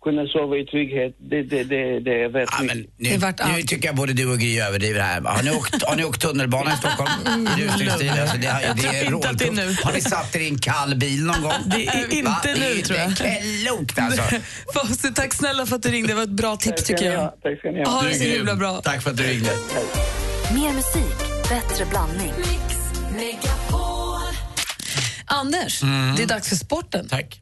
kunna 0.02 0.28
sova 0.28 0.58
i 0.58 0.66
trygghet, 0.66 1.16
det, 1.30 1.42
det, 1.44 1.64
det, 1.64 2.00
det 2.00 2.24
är 2.24 2.30
värt 2.30 2.50
Ja, 2.58 2.64
men 2.64 2.86
Det 2.98 3.14
är 3.14 3.48
nu, 3.48 3.58
nu 3.58 3.64
tycker 3.64 3.88
jag 3.88 3.96
både 3.96 4.14
du 4.14 4.26
och 4.32 4.40
Gry 4.40 4.60
överdriver 4.60 5.02
här. 5.02 5.22
Har 5.22 5.44
ni 5.44 5.52
åkt, 5.52 5.84
har 5.84 5.96
ni 5.96 6.04
åkt 6.04 6.22
tunnelbana 6.22 6.74
i 6.74 6.78
Stockholm? 6.78 7.10
I 7.58 7.62
rusningstid? 7.64 8.10
Alltså, 8.10 8.38
det, 8.38 8.42
det 8.42 8.48
är 8.48 8.74
det 8.76 9.00
är 9.00 9.06
nu. 9.06 9.12
rådtufft. 9.12 9.84
Har 9.84 9.94
ni 9.94 10.02
satt 10.02 10.36
er 10.36 10.40
i 10.40 10.48
en 10.50 10.58
kall 10.60 10.96
bil 10.96 11.26
någon 11.26 11.42
gång? 11.42 11.54
Det 11.66 11.88
är 11.88 12.14
inte 12.14 12.30
Va? 12.30 12.42
nu, 12.46 12.52
det 12.54 12.80
är 12.80 12.82
tror 12.82 13.00
jag. 13.00 13.16
klokt 13.18 14.00
alltså. 14.00 14.22
Fauzi, 14.74 15.14
tack 15.14 15.34
snälla 15.34 15.66
för 15.66 15.76
att 15.76 15.84
du 15.84 15.90
ringde. 15.90 16.08
Det 16.08 16.14
var 16.16 16.24
ett 16.24 16.30
bra 16.30 16.56
tips 16.56 16.84
tycker 16.84 17.10
ni 17.10 17.16
ha. 17.16 17.24
jag. 17.24 17.42
Tack 17.44 17.60
ska 17.60 17.72
ni 17.72 17.84
ha. 17.84 17.92
Ha 17.92 18.02
det 18.02 18.10
Du 18.10 18.16
så 18.16 18.24
är 18.24 18.38
himla 18.38 18.56
bra. 18.56 18.82
Tack 18.82 19.04
för 19.04 19.10
att 19.10 19.18
du 19.18 19.24
ringde. 19.24 19.50
Mer 20.54 20.74
musik, 20.74 21.18
bättre 21.50 21.86
blandning. 21.86 22.34
Anders, 25.26 25.82
det 26.18 26.24
är 26.24 26.28
dags 26.28 26.50
för 26.50 26.56
sporten. 26.56 27.08
Tack. 27.08 27.42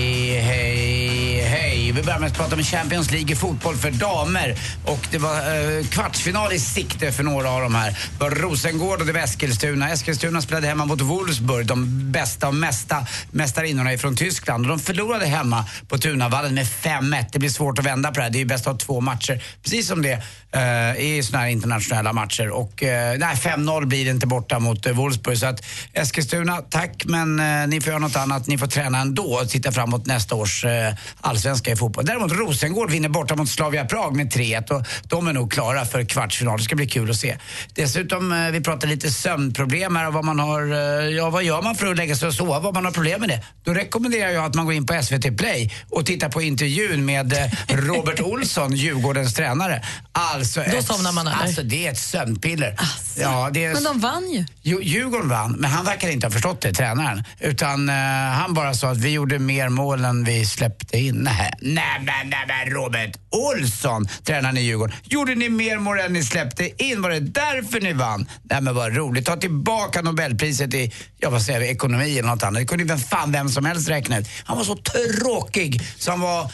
vi 1.93 2.03
börjar 2.03 2.19
med 2.19 2.27
att 2.27 2.37
prata 2.37 2.55
om 2.55 2.63
Champions 2.63 3.11
League 3.11 3.31
i 3.31 3.35
fotboll 3.35 3.75
för 3.75 3.91
damer. 3.91 4.55
Och 4.85 5.07
det 5.11 5.17
var 5.17 5.35
eh, 5.35 5.85
kvartsfinal 5.85 6.53
i 6.53 6.59
sikte 6.59 7.11
för 7.11 7.23
några 7.23 7.49
av 7.49 7.61
de 7.61 7.75
här. 7.75 7.89
Det 7.89 8.23
var 8.23 8.31
Rosengård 8.31 8.99
och 8.99 9.05
det 9.05 9.13
var 9.13 9.19
Eskilstuna. 9.19 9.89
Eskilstuna 9.89 10.41
spelade 10.41 10.67
hemma 10.67 10.85
mot 10.85 11.01
Wolfsburg, 11.01 11.65
de 11.65 12.11
bästa 12.11 12.47
och 12.47 12.55
mesta 12.55 13.07
mästarinnorna 13.31 13.93
ifrån 13.93 14.15
Tyskland. 14.15 14.65
Och 14.65 14.69
de 14.69 14.79
förlorade 14.79 15.25
hemma 15.25 15.65
på 15.87 15.97
Tunavallen 15.97 16.53
med 16.53 16.65
5-1. 16.65 17.25
Det 17.31 17.39
blir 17.39 17.49
svårt 17.49 17.79
att 17.79 17.85
vända 17.85 18.09
på 18.09 18.15
det 18.15 18.21
här. 18.21 18.29
Det 18.29 18.37
är 18.37 18.39
ju 18.39 18.45
bäst 18.45 18.67
av 18.67 18.77
två 18.77 19.01
matcher. 19.01 19.43
Precis 19.63 19.87
som 19.87 20.01
det 20.01 20.23
eh, 20.51 21.05
i 21.05 21.23
sådana 21.23 21.43
här 21.43 21.51
internationella 21.51 22.13
matcher. 22.13 22.49
Och 22.49 22.83
eh, 22.83 23.17
nej, 23.17 23.35
5-0 23.35 23.85
blir 23.85 24.05
det 24.05 24.11
inte 24.11 24.27
borta 24.27 24.59
mot 24.59 24.85
eh, 24.85 24.93
Wolfsburg. 24.93 25.37
Så 25.37 25.45
att 25.45 25.63
Eskilstuna, 25.93 26.57
tack 26.57 27.03
men 27.05 27.39
eh, 27.39 27.67
ni 27.67 27.81
får 27.81 27.89
göra 27.89 27.99
något 27.99 28.15
annat. 28.15 28.47
Ni 28.47 28.57
får 28.57 28.67
träna 28.67 28.99
ändå 28.99 29.23
och 29.23 29.49
titta 29.49 29.71
framåt 29.71 30.05
nästa 30.05 30.35
års 30.35 30.65
eh, 30.65 30.93
allsvenska 31.21 31.71
i 31.71 31.75
fotboll. 31.81 32.05
Däremot 32.05 32.31
Rosengård 32.31 32.91
vinner 32.91 33.09
borta 33.09 33.35
mot 33.35 33.49
Slavia 33.49 33.85
Prag 33.85 34.15
med 34.15 34.31
3-1 34.33 34.71
och 34.71 34.85
de 35.03 35.27
är 35.27 35.33
nog 35.33 35.51
klara 35.51 35.85
för 35.85 36.03
kvartsfinal. 36.03 36.57
Det 36.57 36.63
ska 36.63 36.75
bli 36.75 36.87
kul 36.87 37.09
att 37.09 37.15
se. 37.15 37.37
Dessutom, 37.75 38.31
eh, 38.31 38.51
vi 38.51 38.61
pratar 38.61 38.87
lite 38.87 39.11
sömnproblem 39.11 39.95
här 39.95 40.07
och 40.07 40.13
vad 40.13 40.25
man 40.25 40.39
har, 40.39 40.61
eh, 40.71 41.09
ja 41.09 41.29
vad 41.29 41.43
gör 41.43 41.61
man 41.61 41.75
för 41.75 41.91
att 41.91 41.97
lägga 41.97 42.15
sig 42.15 42.27
och 42.27 42.33
sova? 42.33 42.59
Vad 42.59 42.73
man 42.73 42.85
har 42.85 42.91
problem 42.91 43.19
med 43.19 43.29
det? 43.29 43.43
Då 43.63 43.73
rekommenderar 43.73 44.29
jag 44.29 44.45
att 44.45 44.55
man 44.55 44.65
går 44.65 44.73
in 44.73 44.85
på 44.85 44.93
SVT 45.03 45.37
Play 45.37 45.73
och 45.89 46.05
tittar 46.05 46.29
på 46.29 46.41
intervjun 46.41 47.05
med 47.05 47.33
eh, 47.33 47.49
Robert 47.67 48.19
Olsson, 48.31 48.75
Djurgårdens 48.75 49.33
tränare. 49.33 49.83
Alltså 50.11 50.63
Då 50.71 50.77
ett, 50.77 50.85
somnar 50.85 51.11
man, 51.11 51.27
eller? 51.27 51.37
Alltså 51.37 51.63
det 51.63 51.87
är 51.87 51.91
ett 51.91 51.99
sömnpiller. 51.99 52.75
Ja, 53.17 53.49
det 53.53 53.65
är, 53.65 53.73
Men 53.73 53.83
de 53.83 53.99
vann 53.99 54.31
ju. 54.31 54.45
Djurgården 54.81 55.29
vann, 55.29 55.51
men 55.51 55.71
han 55.71 55.85
verkar 55.85 56.09
inte 56.09 56.27
ha 56.27 56.31
förstått 56.31 56.61
det, 56.61 56.73
tränaren. 56.73 57.23
Utan 57.39 57.89
eh, 57.89 57.95
han 58.39 58.53
bara 58.53 58.73
sa 58.73 58.91
att 58.91 58.97
vi 58.97 59.09
gjorde 59.09 59.39
mer 59.39 59.69
mål 59.69 60.05
än 60.05 60.23
vi 60.23 60.45
släppte 60.45 60.97
in. 60.97 61.15
Nej, 61.15 61.53
nej 61.73 61.99
men, 61.99 62.29
nej 62.29 62.45
men 62.47 62.73
Robert 62.73 63.11
Olsson, 63.31 64.07
tränaren 64.23 64.57
i 64.57 64.61
Djurgården. 64.61 64.95
Gjorde 65.03 65.35
ni 65.35 65.49
mer 65.49 65.77
mål 65.77 65.99
än 65.99 66.13
ni 66.13 66.23
släppte 66.23 66.83
in? 66.83 67.01
Var 67.01 67.09
det 67.09 67.19
därför 67.19 67.81
ni 67.81 67.93
vann? 67.93 68.27
Nej 68.43 68.61
men 68.61 68.75
vad 68.75 68.95
roligt. 68.95 69.25
Ta 69.25 69.35
tillbaka 69.35 70.01
Nobelpriset 70.01 70.73
i, 70.73 70.91
ja 71.19 71.29
vad 71.29 71.41
säger 71.41 71.59
vi, 71.59 71.67
ekonomi 71.67 72.17
eller 72.19 72.29
något 72.29 72.43
annat. 72.43 72.61
Det 72.61 72.65
kunde 72.65 72.83
ju 72.83 72.87
vem 72.87 72.99
fan 72.99 73.31
vem 73.31 73.49
som 73.49 73.65
helst 73.65 73.89
räkna 73.89 74.17
ut. 74.19 74.27
Han 74.43 74.57
var 74.57 74.63
så 74.63 74.75
tråkig 74.75 75.81
så 75.97 76.11
han 76.11 76.19
var 76.21 76.51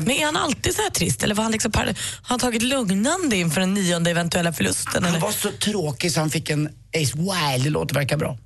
Men 0.00 0.10
är 0.10 0.24
han 0.24 0.36
alltid 0.36 0.74
så 0.74 0.82
här 0.82 0.90
trist 0.90 1.22
eller 1.22 1.34
var 1.34 1.42
han 1.42 1.52
liksom, 1.52 1.72
har 1.74 1.94
han 2.22 2.38
tagit 2.38 2.62
lugnande 2.62 3.36
inför 3.36 3.60
den 3.60 3.74
nionde 3.74 4.10
eventuella 4.10 4.52
förlusten? 4.52 5.04
Han 5.04 5.04
Eller? 5.04 5.20
var 5.20 5.30
så 5.30 5.50
tråkig 5.50 6.12
så 6.12 6.20
han 6.20 6.30
fick 6.30 6.50
en 6.50 6.66
Ace 6.66 7.12
Wild. 7.18 7.64
Det 7.64 7.70
låter 7.70 7.94
verkar 7.94 8.16
bra. 8.16 8.38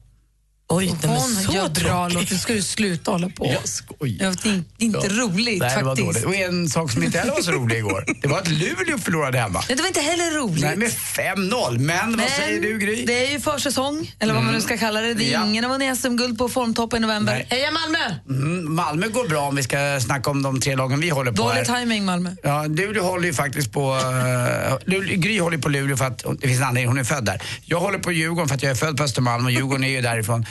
Oj, 0.73 0.95
är 1.03 1.09
Hon 1.09 1.21
så 1.21 1.53
gör 1.53 1.69
bra 1.69 2.09
tråkig. 2.09 2.15
låt. 2.15 2.31
Nu 2.31 2.39
ska 2.39 2.53
du 2.53 2.62
sluta 2.62 3.11
hålla 3.11 3.29
på. 3.29 3.47
Jag 3.47 3.69
skojar. 3.69 4.37
Det 4.43 4.49
är 4.49 4.53
in- 4.55 4.65
inte 4.79 5.09
roligt 5.09 5.61
Nej, 5.61 5.77
det 5.79 5.83
var 5.85 5.97
faktiskt. 5.97 6.23
dåligt. 6.23 6.25
Och 6.25 6.35
en 6.35 6.69
sak 6.69 6.93
som 6.93 7.03
inte 7.03 7.19
heller 7.19 7.33
var 7.33 7.43
så 7.43 7.50
rolig 7.53 7.77
igår, 7.79 8.05
det 8.23 8.29
var 8.29 8.39
att 8.39 8.49
Luleå 8.49 8.99
förlorade 8.99 9.39
hemma. 9.39 9.62
Nej, 9.69 9.77
det 9.77 9.83
var 9.83 9.89
inte 9.89 10.00
heller 10.00 10.39
roligt. 10.39 10.61
Nej, 10.65 10.77
med 10.77 10.91
5-0. 10.91 11.79
Men, 11.79 12.17
vad 12.17 12.29
säger 12.29 12.61
du 12.62 12.79
Gry? 12.79 13.05
Det 13.07 13.27
är 13.27 13.33
ju 13.33 13.41
försäsong, 13.41 14.15
eller 14.19 14.35
vad 14.35 14.45
man 14.45 14.55
nu 14.55 14.61
ska 14.61 14.77
kalla 14.79 15.00
det. 15.00 15.15
Det 15.15 15.25
är 15.25 15.33
Ja. 15.33 15.47
ingen 15.47 15.65
har 15.65 15.71
vunnit 15.71 15.99
SM-guld 16.00 16.39
på 16.39 16.49
formtopp 16.49 16.95
i 16.95 16.99
november. 16.99 17.33
Nej. 17.35 17.47
Heja 17.50 17.71
Malmö! 17.71 17.99
Mm, 18.29 18.75
Malmö 18.75 19.09
går 19.09 19.29
bra 19.29 19.41
om 19.41 19.57
vi 19.57 19.62
ska 19.62 20.00
snacka 20.00 20.31
om 20.31 20.43
de 20.43 20.61
tre 20.61 20.77
lagen 20.77 21.00
vi 21.00 21.09
håller 21.11 21.33
på 21.33 21.43
Dålig 21.43 21.57
här. 21.61 21.81
timing 21.81 22.05
Malmö. 22.05 22.31
Ja, 22.43 22.65
Luleå 22.67 23.03
håller 23.05 23.27
ju 23.27 23.35
faktiskt 23.35 23.73
på... 23.73 23.95
Uh, 23.95 24.79
Luleå, 24.87 25.17
Gry 25.21 25.41
håller 25.41 25.59
på 25.59 25.69
Luleå 25.69 25.97
för 25.97 26.05
att 26.05 26.25
det 26.41 26.47
finns 26.49 26.61
en 26.61 26.67
anledning, 26.67 26.89
hon 26.89 26.99
är 26.99 27.05
född 27.05 27.25
där. 27.25 27.43
Jag 27.65 27.81
håller 27.81 27.99
på 27.99 28.12
Djurgården 28.12 28.49
för 28.49 28.55
att 28.55 28.62
jag 28.62 28.71
är 28.71 28.75
född 28.75 28.97
på 28.97 29.03
Östermalm 29.05 29.45
och 29.45 29.50
Djurgården 29.53 29.85
är 29.85 29.89
ju 29.89 30.00
därifrån. 30.00 30.47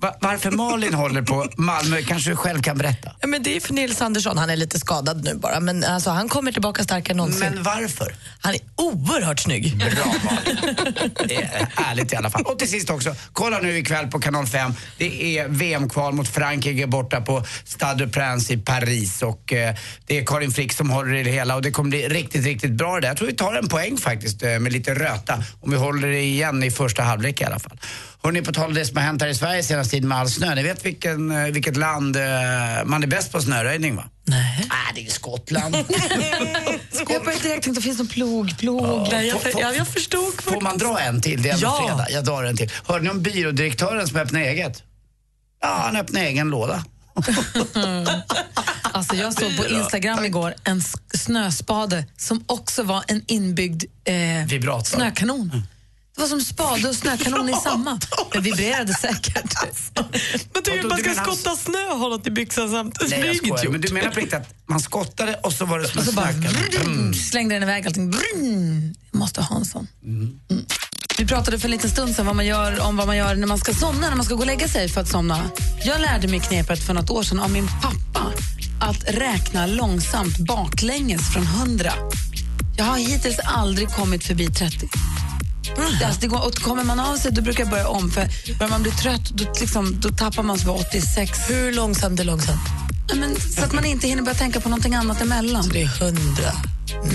Va, 0.00 0.14
varför 0.20 0.50
Malin 0.50 0.94
håller 0.94 1.22
på 1.22 1.46
Malmö 1.56 2.02
kanske 2.02 2.30
du 2.30 2.36
själv 2.36 2.62
kan 2.62 2.78
berätta. 2.78 3.10
Ja, 3.20 3.26
men 3.26 3.42
det 3.42 3.56
är 3.56 3.60
för 3.60 3.74
Nils 3.74 4.02
Andersson. 4.02 4.38
Han 4.38 4.50
är 4.50 4.56
lite 4.56 4.78
skadad 4.78 5.24
nu 5.24 5.34
bara, 5.34 5.60
men 5.60 5.84
alltså, 5.84 6.10
han 6.10 6.28
kommer 6.28 6.52
tillbaka 6.52 6.84
starkare 6.84 7.10
än 7.10 7.16
någonsin. 7.16 7.40
Men 7.54 7.62
varför? 7.62 8.14
Han 8.40 8.54
är 8.54 8.60
oerhört 8.76 9.40
snygg. 9.40 9.76
Bra 9.76 10.14
Malin. 10.24 11.14
Det 11.28 11.36
är 11.36 11.68
härligt 11.76 12.12
i 12.12 12.16
alla 12.16 12.30
fall. 12.30 12.42
Och 12.42 12.58
till 12.58 12.68
sist 12.68 12.90
också, 12.90 13.14
kolla 13.32 13.58
nu 13.58 13.78
ikväll 13.78 14.06
på 14.06 14.20
kanal 14.20 14.46
5. 14.46 14.74
Det 14.98 15.38
är 15.38 15.48
VM-kval 15.48 16.12
mot 16.12 16.28
Frankrike 16.28 16.86
borta 16.86 17.20
på 17.20 17.44
Stade 17.64 18.06
de 18.06 18.12
France 18.12 18.52
i 18.52 18.56
Paris 18.56 19.22
och 19.22 19.52
eh, 19.52 19.74
det 20.06 20.18
är 20.18 20.26
Karin 20.26 20.50
Frick 20.50 20.72
som 20.72 20.90
håller 20.90 21.14
i 21.14 21.22
det 21.22 21.30
hela 21.30 21.54
och 21.54 21.62
det 21.62 21.70
kommer 21.70 21.90
bli 21.90 22.08
riktigt, 22.08 22.44
riktigt 22.44 22.72
bra 22.72 22.94
det 22.94 23.00
där. 23.00 23.08
Jag 23.08 23.16
tror 23.16 23.28
vi 23.28 23.34
tar 23.34 23.54
en 23.54 23.68
poäng 23.68 23.96
faktiskt 23.96 24.42
eh, 24.42 24.58
med 24.58 24.72
lite 24.72 24.94
röta 24.94 25.42
om 25.60 25.70
vi 25.70 25.76
håller 25.76 26.08
det 26.08 26.20
igen 26.20 26.62
i 26.62 26.70
första 26.70 27.02
halvlek 27.02 27.40
i 27.40 27.44
alla 27.44 27.58
fall. 27.58 27.78
Hörrni, 28.22 28.42
på 28.42 28.52
tal 28.52 28.66
om 28.66 28.74
det 28.74 28.84
som 28.84 28.96
har 28.96 29.04
hänt 29.04 29.22
här 29.22 29.28
i 29.28 29.34
Sverige 29.34 29.62
senaste 29.62 29.93
tiden 29.94 30.08
med 30.08 30.18
all 30.18 30.28
snö. 30.30 30.54
Ni 30.54 30.62
vet 30.62 30.84
vilken, 30.86 31.30
eh, 31.30 31.52
vilket 31.52 31.76
land 31.76 32.16
eh, 32.16 32.22
man 32.84 33.02
är 33.02 33.06
bäst 33.06 33.32
på 33.32 33.40
snöröjning 33.40 33.96
va? 33.96 34.04
Nej. 34.24 34.66
Ah, 34.70 34.92
det 34.94 35.00
är 35.00 35.04
ju 35.04 35.10
Skottland. 35.10 35.74
Jag 37.08 37.24
började 37.24 37.42
direkt 37.42 37.64
tänka, 37.64 37.80
finns 37.80 37.96
det 37.96 38.02
någon 38.02 38.08
plog, 38.12 38.58
plog? 38.58 39.08
Nej, 39.12 39.26
jag, 39.28 39.42
Får- 39.42 39.50
får- 39.50 39.60
ja, 39.60 39.72
jag 39.72 39.88
förstod. 39.88 40.42
Får 40.42 40.60
man 40.60 40.78
dra 40.78 41.00
en 41.00 41.20
till? 41.20 41.42
Det 41.42 41.48
är 41.48 41.54
ändå 41.54 41.66
Ja. 41.66 41.84
fredag. 41.86 42.06
Jag 42.10 42.24
drar 42.24 42.44
en 42.44 42.56
till. 42.56 42.70
Hörde 42.86 43.04
ni 43.04 43.10
om 43.10 43.22
byrådirektören 43.22 44.08
som 44.08 44.16
öppnade 44.16 44.44
eget? 44.44 44.82
Ja, 45.62 45.80
han 45.84 45.96
öppnade 45.96 46.26
egen 46.26 46.48
låda. 46.50 46.84
Alltså 48.82 49.16
jag 49.16 49.32
såg 49.34 49.56
på 49.56 49.66
Instagram 49.66 50.24
igår 50.24 50.54
en 50.64 50.82
snöspade 51.14 52.06
som 52.16 52.44
också 52.46 52.82
var 52.82 53.04
en 53.06 53.22
inbyggd 53.26 53.84
eh, 54.04 54.82
snökanon. 54.84 55.62
Det 56.14 56.20
var 56.20 56.28
som 56.28 56.40
spade 56.40 56.88
och 56.88 56.94
snökanon 56.94 57.48
i 57.48 57.52
samma. 57.52 58.00
Det 58.32 58.40
vibrerade 58.40 58.94
säkert. 58.94 59.54
Men 60.54 60.62
typ 60.62 60.76
Vadå, 60.76 60.88
man 60.88 60.96
du 60.96 61.02
ska 61.02 61.10
menar- 61.10 61.22
skotta 61.24 61.56
snö 61.56 61.86
och 61.92 61.98
hålla 61.98 62.18
till 62.18 62.32
byxan 62.32 62.70
samtidigt. 62.70 63.10
Nej, 63.18 63.26
jag 63.26 63.36
skojar. 63.36 63.70
Men 63.70 63.80
du 63.80 63.92
menar 63.92 64.10
på 64.10 64.16
riktigt 64.20 64.34
att 64.34 64.54
man 64.66 64.80
skottade 64.80 65.34
och 65.34 65.52
så 65.52 65.64
var 65.64 65.78
det 65.78 65.88
som 65.88 65.98
Och 65.98 66.06
en 66.06 66.10
så 66.12 66.16
bara 66.16 66.32
snökanon? 66.32 67.10
vrrr, 67.10 67.12
slängde 67.12 67.54
den 67.54 67.62
iväg 67.62 67.86
allting. 67.86 68.12
Jag 69.12 69.18
måste 69.18 69.42
ha 69.42 69.56
en 69.56 69.64
sån. 69.64 69.86
Mm. 70.04 70.38
Vi 71.18 71.26
pratade 71.26 71.58
för 71.58 71.64
en 71.68 71.70
liten 71.70 71.90
stund 71.90 72.14
sedan 72.16 72.26
vad 72.26 72.36
man 72.36 72.46
gör, 72.46 72.80
om 72.80 72.96
vad 72.96 73.06
man 73.06 73.16
gör 73.16 73.34
när 73.34 73.46
man 73.46 73.58
ska 73.58 73.74
somna, 73.74 74.08
när 74.08 74.16
man 74.16 74.24
ska 74.24 74.34
gå 74.34 74.40
och 74.40 74.46
lägga 74.46 74.68
sig 74.68 74.88
för 74.88 75.00
att 75.00 75.08
somna. 75.08 75.50
Jag 75.84 76.00
lärde 76.00 76.28
mig 76.28 76.40
knepet 76.40 76.84
för 76.86 76.94
något 76.94 77.10
år 77.10 77.22
sedan 77.22 77.40
av 77.40 77.50
min 77.50 77.66
pappa 77.82 78.32
att 78.80 79.04
räkna 79.08 79.66
långsamt 79.66 80.38
baklänges 80.38 81.32
från 81.32 81.42
100. 81.42 81.92
Jag 82.76 82.84
har 82.84 82.98
hittills 82.98 83.38
aldrig 83.44 83.88
kommit 83.88 84.24
förbi 84.24 84.46
30. 84.46 84.88
Alltså 86.04 86.20
det 86.20 86.26
går, 86.26 86.46
och 86.46 86.54
kommer 86.54 86.84
man 86.84 87.00
av 87.00 87.16
sig 87.16 87.32
då 87.32 87.42
brukar 87.42 87.64
jag 87.64 87.70
börja 87.70 87.88
om. 87.88 88.10
För 88.10 88.28
börjar 88.58 88.70
man 88.70 88.82
bli 88.82 88.92
trött 88.92 89.30
då, 89.30 89.52
liksom, 89.60 90.00
då 90.00 90.08
tappar 90.08 90.42
man 90.42 90.58
sig 90.58 90.66
på 90.66 90.72
86. 90.72 91.50
Hur 91.50 91.72
långsamt 91.72 92.20
är 92.20 92.24
långsamt? 92.24 92.60
Nej, 93.08 93.18
men, 93.18 93.40
så 93.40 93.64
att 93.64 93.72
man 93.72 93.84
inte 93.84 94.08
hinner 94.08 94.22
börja 94.22 94.38
tänka 94.38 94.60
på 94.60 94.68
någonting 94.68 94.94
annat 94.94 95.22
emellan. 95.22 95.68
Det 95.72 95.82
är 95.82 96.02
100. 96.02 96.20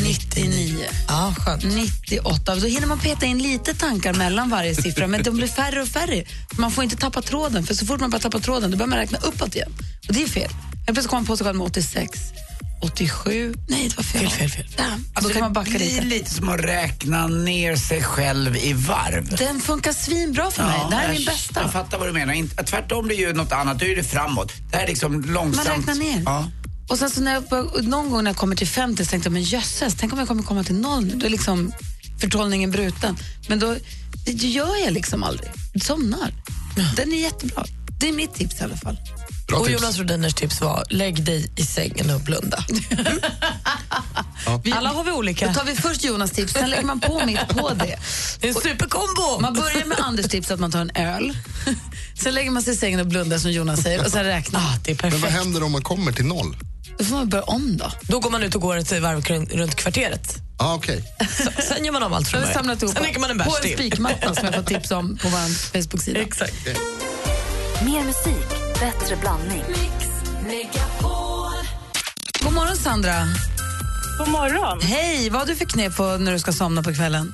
99. 0.04 0.86
Ja, 1.08 1.36
skönt. 1.38 1.64
98. 1.64 2.56
Då 2.56 2.68
hinner 2.68 2.88
man 2.88 3.00
peta 3.00 3.26
in 3.26 3.38
lite 3.38 3.74
tankar 3.74 4.14
mellan 4.14 4.50
varje 4.50 4.76
siffra, 4.76 5.08
men 5.08 5.24
de 5.24 5.36
blir 5.36 5.48
färre 5.48 5.82
och 5.82 5.88
färre. 5.88 6.24
Man 6.58 6.72
får 6.72 6.84
inte 6.84 6.96
tappa 6.96 7.22
tråden, 7.22 7.66
för 7.66 7.74
så 7.74 7.86
fort 7.86 8.00
man 8.00 8.10
bara 8.10 8.20
tappar 8.20 8.40
tråden 8.40 8.72
då 8.72 8.78
börjar 8.78 8.90
man 8.90 9.00
räkna 9.00 9.18
uppåt 9.18 9.56
igen. 9.56 9.74
Och 10.08 10.14
det 10.14 10.24
är 10.24 10.28
fel. 10.28 10.52
Jag 10.86 10.96
plötsligt 10.96 11.12
man 11.12 11.26
på 11.26 11.38
sig 11.38 11.46
själv 11.46 11.58
med 11.58 11.68
86, 11.68 12.20
87. 12.82 13.54
Nej, 13.68 13.90
det 13.90 13.98
var 13.98 14.04
fel. 14.04 14.30
Fel, 14.30 14.30
fel, 14.30 14.50
fel. 14.50 14.68
Damn. 14.78 15.06
Alltså, 15.14 15.34
kan 15.34 15.42
man 15.42 15.54
backa 15.54 15.72
det 15.72 15.78
blir 15.78 15.88
lite. 15.90 16.06
lite 16.06 16.34
som 16.34 16.50
att 16.50 16.60
räkna 16.60 17.28
ner 17.28 17.76
sig 17.76 18.04
själv 18.04 18.56
i 18.56 18.74
varv. 18.74 19.36
Den 19.36 19.62
funkar 19.62 19.94
svinbra 19.94 20.52
för 20.52 20.64
mig. 20.64 20.80
det 20.90 20.96
här 20.96 21.10
är 21.10 21.14
min 21.14 21.26
bästa. 21.26 21.62
Jag 21.62 21.72
fattar 21.72 21.98
vad 21.98 22.08
du 22.08 22.14
menar. 22.14 22.64
Tvärtom 22.64 23.06
blir 23.06 23.18
ju 23.18 23.34
något 23.34 23.52
annat, 23.52 23.80
då 23.80 23.86
är 23.86 23.96
det 23.96 24.04
framåt. 24.04 24.54
Det 24.72 24.78
här 24.78 24.84
är 24.84 24.88
liksom 24.88 25.22
långsamt. 25.22 25.68
Man 25.68 25.78
räknar 25.78 25.96
ner. 25.96 26.24
Ja. 26.26 26.52
Och 26.90 27.00
sen 27.00 27.10
så 27.10 27.22
när 27.22 27.34
jag, 27.34 27.84
någon 27.84 28.10
gång 28.10 28.24
när 28.24 28.32
jag 28.32 28.38
kommer 28.38 28.56
till 28.56 28.68
50 28.68 29.06
så 29.06 29.10
tänkte 29.10 29.28
jag, 29.28 29.34
men 29.34 29.44
jösses, 29.44 29.96
tänk 30.00 30.14
om 30.14 30.20
jag 30.20 30.28
kommer 30.28 30.44
komma 30.44 30.64
till 30.64 30.76
noll. 30.80 31.20
Då 31.20 31.26
är 31.26 31.30
liksom 31.30 31.72
förtrollningen 32.22 32.72
bruten. 32.72 33.18
Men 33.48 33.60
då, 33.60 33.76
det 34.26 34.32
gör 34.32 34.84
jag 34.86 34.94
liksom 34.94 35.24
aldrig. 35.24 35.50
Jag 35.74 35.84
somnar. 35.84 36.34
Den 36.96 37.14
är 37.14 37.22
jättebra. 37.22 37.66
Det 38.00 38.10
är 38.10 38.14
mitt 38.14 38.34
tips 38.34 38.62
i 38.62 38.64
alla 38.64 38.78
fall. 38.78 38.98
Bra 39.50 39.60
och 39.60 39.66
tips. 39.68 39.82
Jonas 39.82 39.98
Rhodiners 39.98 40.34
tips 40.34 40.62
var 40.62 40.84
lägg 40.90 41.24
dig 41.24 41.52
i 41.56 41.64
sängen 41.64 42.10
och 42.10 42.22
blunda. 42.22 42.64
Vi- 44.64 44.72
Alla 44.78 44.90
har 44.90 45.04
vi 45.04 45.12
olika. 45.12 45.48
Då 45.48 45.54
tar 45.54 45.64
vi 45.66 45.76
först 45.76 46.04
Jonas 46.04 46.32
tips, 46.32 46.54
sen 46.54 46.70
lägger 46.70 46.84
man 46.84 47.00
på 47.00 47.22
mitt 47.26 47.48
på 47.48 47.70
det. 47.70 48.00
Det 48.40 48.48
är 48.48 48.56
en 48.56 48.62
superkombo! 48.62 49.40
Man 49.42 49.54
börjar 49.54 49.86
med 49.86 50.00
Anders 50.00 50.28
tips 50.28 50.52
att 50.52 50.60
man 50.60 50.72
tar 50.72 50.82
en 50.82 50.92
öl. 50.96 51.38
Sen 52.24 52.34
lägger 52.34 52.52
man 52.52 52.64
sig 52.64 52.74
i 52.74 52.78
sängen 52.78 53.00
och 53.00 53.08
blundar 53.08 53.38
som 53.38 53.52
Jonas 53.52 53.82
säger 53.82 54.06
och 54.06 54.12
sen 54.12 54.24
räknar. 54.24 54.60
Ah, 54.60 54.74
det 54.84 54.92
är 54.92 54.98
Men 55.02 55.12
vad 55.12 55.22
perfekt. 55.22 55.44
händer 55.44 55.64
om 55.64 55.72
man 55.72 55.82
kommer 55.82 56.12
till 56.12 56.26
noll? 56.26 56.58
Då 56.98 57.06
får 57.06 57.16
man 57.16 57.30
börja 57.30 57.44
om 57.44 57.78
då. 57.78 57.92
Då 58.02 58.20
går 58.20 58.30
man 58.30 58.44
ut 58.44 58.56
och 58.56 58.62
går 58.62 58.78
ett 58.78 59.02
varv 59.02 59.22
kring- 59.22 59.50
runt 59.50 59.76
kvarteret. 59.76 60.36
Ah, 60.58 60.74
okej. 60.76 61.04
Så, 61.38 61.62
sen 61.64 61.86
gör 61.86 61.92
man 61.92 62.04
om 62.04 62.14
allt 62.14 62.28
från 62.28 62.42
början. 62.42 62.54
samlat 62.54 62.82
ihop 62.84 62.94
Sen 62.96 63.04
dricker 63.04 63.20
man 63.20 63.32
en 63.32 63.38
på 63.38 63.44
bärs 63.44 63.56
en 63.56 63.62
till. 63.62 63.74
spikmatta 63.74 64.36
som 64.36 64.46
jag 64.46 64.56
fått 64.56 64.68
tips 64.68 64.92
om 64.92 65.18
på 65.18 65.30
vår 65.30 65.40
Facebook-sida. 65.82 66.20
Exakt. 66.20 66.54
Mer 67.86 68.04
musik, 68.04 68.59
bättre 68.80 69.16
blandning. 69.16 69.64
God 72.44 72.54
morgon 72.54 72.76
Sandra. 72.76 73.14
God 74.18 74.30
morgon. 74.30 74.82
Hej, 74.82 75.30
vad 75.30 75.42
har 75.42 75.48
du 75.48 75.56
för 75.56 75.66
knep 75.66 75.98
på 75.98 76.18
när 76.18 76.32
du 76.32 76.40
ska 76.40 76.52
somna 76.52 76.84
på 76.84 76.94
kvällen? 76.94 77.34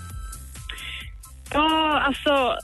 Ja, 1.54 2.02
alltså, 2.02 2.56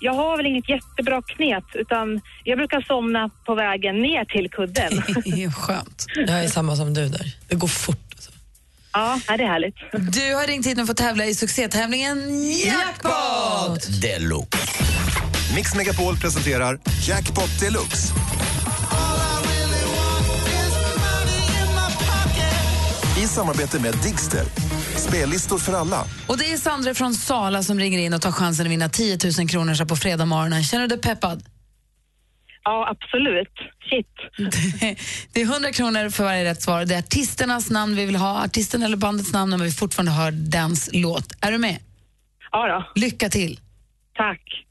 jag 0.00 0.14
har 0.14 0.36
väl 0.36 0.46
inget 0.46 0.68
jättebra 0.68 1.22
knep, 1.22 1.64
utan 1.74 2.20
jag 2.44 2.58
brukar 2.58 2.80
somna 2.80 3.30
på 3.46 3.54
vägen 3.54 3.96
ner 3.96 4.24
till 4.24 4.50
kudden. 4.50 4.92
Det 5.24 5.44
är 5.44 5.52
skönt. 5.52 6.06
Jag 6.14 6.44
är 6.44 6.48
samma 6.48 6.76
som 6.76 6.94
du 6.94 7.08
där. 7.08 7.36
Det 7.48 7.56
går 7.56 7.68
fort. 7.68 7.96
Alltså. 8.12 8.30
ja, 8.92 9.20
det 9.26 9.42
är 9.42 9.48
härligt. 9.48 9.76
Du 9.92 10.34
har 10.34 10.46
ringt 10.46 10.66
hit 10.66 10.80
och 10.80 10.86
fått 10.86 10.96
tävla 10.96 11.24
i 11.24 11.34
succétävlingen 11.34 12.48
Jackpot! 12.66 14.02
Deluxe. 14.02 15.29
Mix 15.54 15.74
Megapol 15.74 16.16
presenterar 16.16 16.78
Jackpot 17.08 17.60
Deluxe. 17.60 18.14
I 23.22 23.26
samarbete 23.26 23.80
med 23.80 23.94
Digster. 24.02 24.44
Spellistor 24.96 25.58
för 25.58 25.72
alla. 25.72 26.04
Och 26.26 26.38
det 26.38 26.52
är 26.52 26.56
Sandra 26.56 26.94
från 26.94 27.14
Sala 27.14 27.62
som 27.62 27.78
ringer 27.78 27.98
in 27.98 28.14
och 28.14 28.22
tar 28.22 28.32
chansen 28.32 28.66
att 28.66 28.72
vinna 28.72 28.88
10 28.88 29.18
000 29.38 29.48
kronor 29.48 29.74
så 29.74 29.86
på 29.86 29.96
fredag 29.96 30.24
morgonen. 30.24 30.62
Känner 30.62 30.88
du 30.88 30.96
dig 30.96 30.98
peppad? 30.98 31.42
Ja, 32.64 32.88
absolut. 32.90 33.54
Shit. 33.90 34.06
Det 35.32 35.40
är 35.40 35.44
100 35.44 35.72
kronor 35.72 36.10
för 36.10 36.24
varje 36.24 36.44
rätt 36.44 36.62
svar. 36.62 36.84
Det 36.84 36.94
är 36.94 36.98
artisternas 36.98 37.70
namn 37.70 37.96
vi 37.96 38.06
vill 38.06 38.16
ha, 38.16 38.44
artisten 38.44 38.82
eller 38.82 38.96
bandets 38.96 39.32
namn, 39.32 39.50
men 39.50 39.62
vi 39.62 39.72
fortfarande 39.72 40.12
hör 40.12 40.30
dens 40.30 40.90
låt. 40.92 41.32
Är 41.40 41.52
du 41.52 41.58
med? 41.58 41.78
Ja 42.52 42.66
då. 42.68 43.00
Lycka 43.00 43.28
till. 43.28 43.60
Tack. 44.14 44.66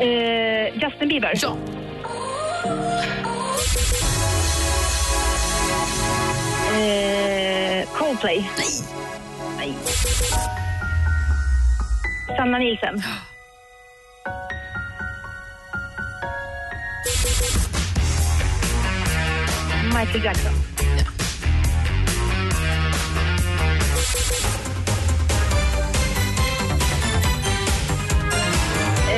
Eh, 0.00 0.72
Justin 0.74 1.08
Bieber. 1.08 1.32
Ja. 1.34 1.56
Eh, 6.78 7.86
Coldplay. 7.98 8.44
Nej. 8.56 8.66
Nej. 9.56 9.74
Sanna 12.36 12.58
Nielsen. 12.58 13.02
Michael 19.94 20.24
Jackson. 20.24 20.52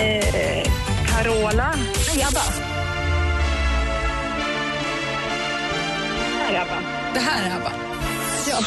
Eh, 0.01 0.65
Carola. 1.09 1.75
Nej, 2.15 2.23
ABBA. 2.25 2.43
Nej, 6.39 6.57
ABBA. 6.57 6.79
Det 7.15 7.21
här 7.21 7.51
är 7.51 7.57
ABBA. 7.57 7.73
Ja. 8.51 8.59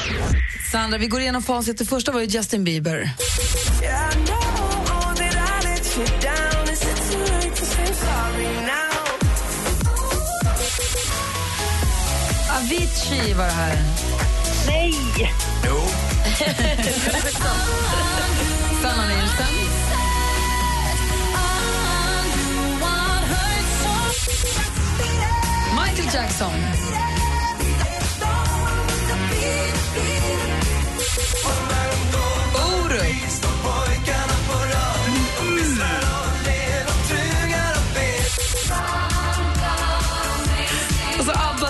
Sandra, 0.72 0.98
vi 0.98 1.08
går 1.08 1.22
igenom 1.22 1.44
facit. 1.44 1.78
Det 1.78 1.86
första 1.86 2.12
var 2.12 2.20
ju 2.20 2.26
Justin 2.26 2.64
Bieber. 2.64 3.10
Avicii 12.58 13.34
var 13.34 13.46
det 13.46 13.52
här. 13.52 13.78
Nej! 14.68 14.94
Jo. 15.68 15.76
Sanna 18.82 19.08
Nielsen. 19.08 19.73
Michael 25.76 26.10
Jackson. 26.14 26.54
Orup. 32.56 33.24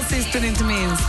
Sist 0.09 0.33
men 0.33 0.45
inte 0.45 0.63
minst. 0.63 1.03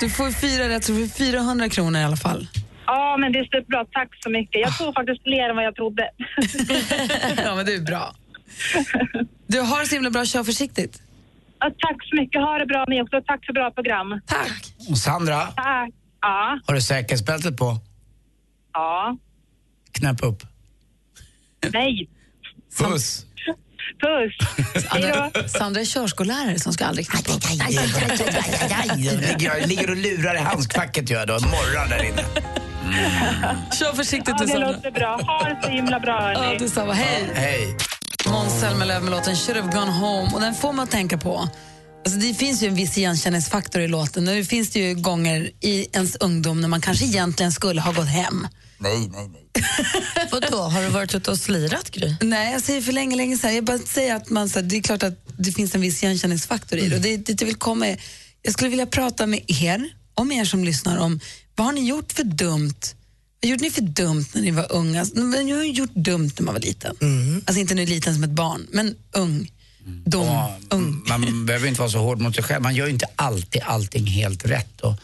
Du 0.00 0.10
får 0.10 0.30
fyra 0.30 0.68
rätt, 0.68 0.84
så 0.84 0.92
du 0.92 1.08
får 1.08 1.14
400 1.24 1.68
kronor 1.68 2.00
i 2.00 2.04
alla 2.04 2.16
fall. 2.16 2.46
Ja, 2.86 3.16
men 3.20 3.32
det 3.32 3.38
är 3.38 3.44
superbra. 3.44 3.84
Tack 3.92 4.08
så 4.24 4.30
mycket. 4.30 4.60
Jag 4.60 4.78
tror 4.78 4.92
faktiskt 4.92 5.26
mer 5.26 5.48
än 5.50 5.56
vad 5.56 5.64
jag 5.64 5.74
trodde. 5.74 6.10
ja, 7.44 7.54
men 7.54 7.66
det 7.66 7.74
är 7.74 7.80
bra. 7.80 8.14
Du 9.46 9.60
har 9.60 9.80
det 9.80 9.86
så 9.86 9.94
himla 9.94 10.10
bra, 10.10 10.24
kör 10.24 10.44
försiktigt. 10.44 11.02
Ja, 11.60 11.66
tack 11.78 11.96
så 12.10 12.16
mycket. 12.16 12.40
Ha 12.40 12.58
det 12.58 12.66
bra 12.66 12.84
ni 12.88 13.02
också. 13.02 13.20
Tack 13.26 13.46
för 13.46 13.52
bra 13.52 13.70
program. 13.70 14.20
Tack. 14.26 14.74
Och 14.90 14.98
Sandra, 14.98 15.40
Tack. 15.46 15.90
Ja. 16.20 16.60
har 16.66 16.74
du 16.74 16.80
säkerhetsbältet 16.80 17.56
på? 17.56 17.78
Ja. 18.72 19.16
Knäpp 19.92 20.22
upp. 20.22 20.42
Nej. 21.72 22.08
Puss. 22.78 23.26
Puss. 24.00 24.36
Då. 25.34 25.48
Sandra 25.48 25.80
är 25.80 25.84
körskollärare 25.84 26.58
som 26.58 26.72
ska 26.72 26.84
aldrig 26.84 27.08
knäppa 27.10 27.32
upp. 27.32 27.42
Jag 29.38 29.68
ligger 29.68 29.90
och 29.90 29.96
lurar 29.96 30.34
i 30.34 30.38
handskfacket 30.38 31.10
gör 31.10 31.18
jag 31.18 31.28
då, 31.28 31.32
morrar 31.34 31.88
där 31.88 32.04
inne. 32.04 32.22
Kör 33.78 33.92
försiktigt 33.92 34.28
Ja, 34.28 34.36
du, 34.38 34.44
det 34.46 34.52
Sandra. 34.52 34.70
låter 34.70 34.90
bra. 34.90 35.16
Ha 35.22 35.48
det 35.48 35.58
så 35.62 35.68
himla 35.68 36.00
bra. 36.00 36.32
Ja, 36.32 36.40
hörni. 36.42 36.58
detsamma. 36.58 36.92
Hej. 36.92 37.30
Hej. 37.34 37.76
Måns 38.32 38.60
Zelmerlöw 38.60 39.00
med 39.02 39.10
låten 39.10 39.36
Should 39.36 39.60
have 39.60 39.72
gone 39.72 39.90
home. 39.92 40.30
Och 40.34 40.40
den 40.40 40.54
får 40.54 40.72
man 40.72 40.86
tänka 40.86 41.18
på. 41.18 41.48
Alltså 42.04 42.18
det 42.20 42.34
finns 42.34 42.62
ju 42.62 42.66
en 42.68 42.74
viss 42.74 42.98
igenkänningsfaktor 42.98 43.82
i 43.82 43.88
låten. 43.88 44.24
Nu 44.24 44.44
finns 44.44 44.70
det 44.70 44.78
ju 44.80 44.94
gånger 44.94 45.50
i 45.60 45.86
ens 45.92 46.16
ungdom 46.16 46.60
när 46.60 46.68
man 46.68 46.80
kanske 46.80 47.04
egentligen 47.04 47.52
skulle 47.52 47.80
ha 47.80 47.92
gått 47.92 48.06
hem. 48.08 48.48
Nej, 48.78 48.98
nej, 49.12 49.28
nej. 49.28 49.42
Vadå, 50.32 50.56
har 50.62 50.82
du 50.82 50.88
varit 50.88 51.14
ute 51.14 51.30
och 51.30 51.38
slirat 51.38 51.90
Gry? 51.90 52.14
Nej, 52.20 52.52
jag 52.52 52.62
säger 52.62 52.82
för 52.82 52.92
länge, 52.92 53.16
länge 53.16 53.38
sedan. 53.38 53.54
Jag 53.54 53.64
bara 53.64 53.78
säger 53.78 54.14
att 54.14 54.30
man, 54.30 54.48
så 54.48 54.58
här, 54.58 54.66
det 54.66 54.76
är 54.76 54.82
klart 54.82 55.02
att 55.02 55.26
det 55.38 55.52
finns 55.52 55.74
en 55.74 55.80
viss 55.80 56.02
igenkänningsfaktor 56.02 56.78
i 56.78 56.88
det. 56.88 56.96
Och 56.96 57.02
det 57.02 57.14
är 57.14 57.18
dit 57.18 57.40
jag 57.40 57.46
vill 57.46 57.56
komma. 57.56 57.86
är- 57.88 58.00
Jag 58.42 58.52
skulle 58.52 58.70
vilja 58.70 58.86
prata 58.86 59.26
med 59.26 59.40
er, 59.46 59.84
om 60.14 60.32
er 60.32 60.44
som 60.44 60.64
lyssnar, 60.64 60.96
om 60.98 61.20
vad 61.56 61.66
har 61.66 61.72
ni 61.72 61.88
gjort 61.88 62.12
för 62.12 62.24
dumt? 62.24 62.74
Vad 63.42 63.50
gjorde 63.50 63.62
ni 63.64 63.70
för 63.70 63.82
dumt 63.82 64.24
när 64.32 64.42
ni 64.42 64.50
var 64.50 64.72
unga? 64.72 65.06
Men 65.14 65.48
Jag 65.48 65.56
har 65.56 65.64
ju 65.64 65.72
gjort 65.72 65.94
dumt 65.94 66.30
när 66.38 66.44
man 66.44 66.54
var 66.54 66.60
liten. 66.60 66.96
Alltså 67.44 67.60
inte 67.60 67.74
nu 67.74 67.86
liten 67.86 68.14
som 68.14 68.24
ett 68.24 68.30
barn, 68.30 68.66
men 68.72 68.94
ung. 69.12 69.50
Dum, 70.04 70.26
ung. 70.70 71.02
Man 71.08 71.46
behöver 71.46 71.68
inte 71.68 71.80
vara 71.80 71.90
så 71.90 71.98
hård 71.98 72.20
mot 72.20 72.34
sig 72.34 72.44
själv. 72.44 72.62
Man 72.62 72.74
gör 72.74 72.86
ju 72.86 72.92
inte 72.92 73.06
alltid 73.16 73.62
allting 73.64 74.06
helt 74.06 74.44
rätt. 74.44 74.80
Och, 74.80 74.94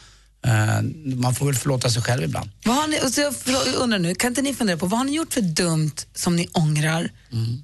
eh, 0.47 0.83
man 1.17 1.35
får 1.35 1.47
väl 1.47 1.55
förlåta 1.55 1.91
sig 1.91 2.03
själv 2.03 2.23
ibland. 2.25 2.51
Vad 2.65 2.77
har 2.77 2.89
ni, 2.89 3.01
och 3.05 3.11
så 3.13 3.21
jag 3.21 3.67
undrar 3.77 3.99
nu, 3.99 4.15
kan 4.15 4.29
inte 4.29 4.43
ni 4.43 4.55
fundera 4.55 4.77
på 4.77 4.87
vad 4.87 4.99
har 4.99 5.05
ni 5.05 5.13
gjort 5.13 5.33
för 5.35 5.41
dumt 5.41 5.95
som 6.15 6.37
ni 6.37 6.49
ångrar? 6.53 7.11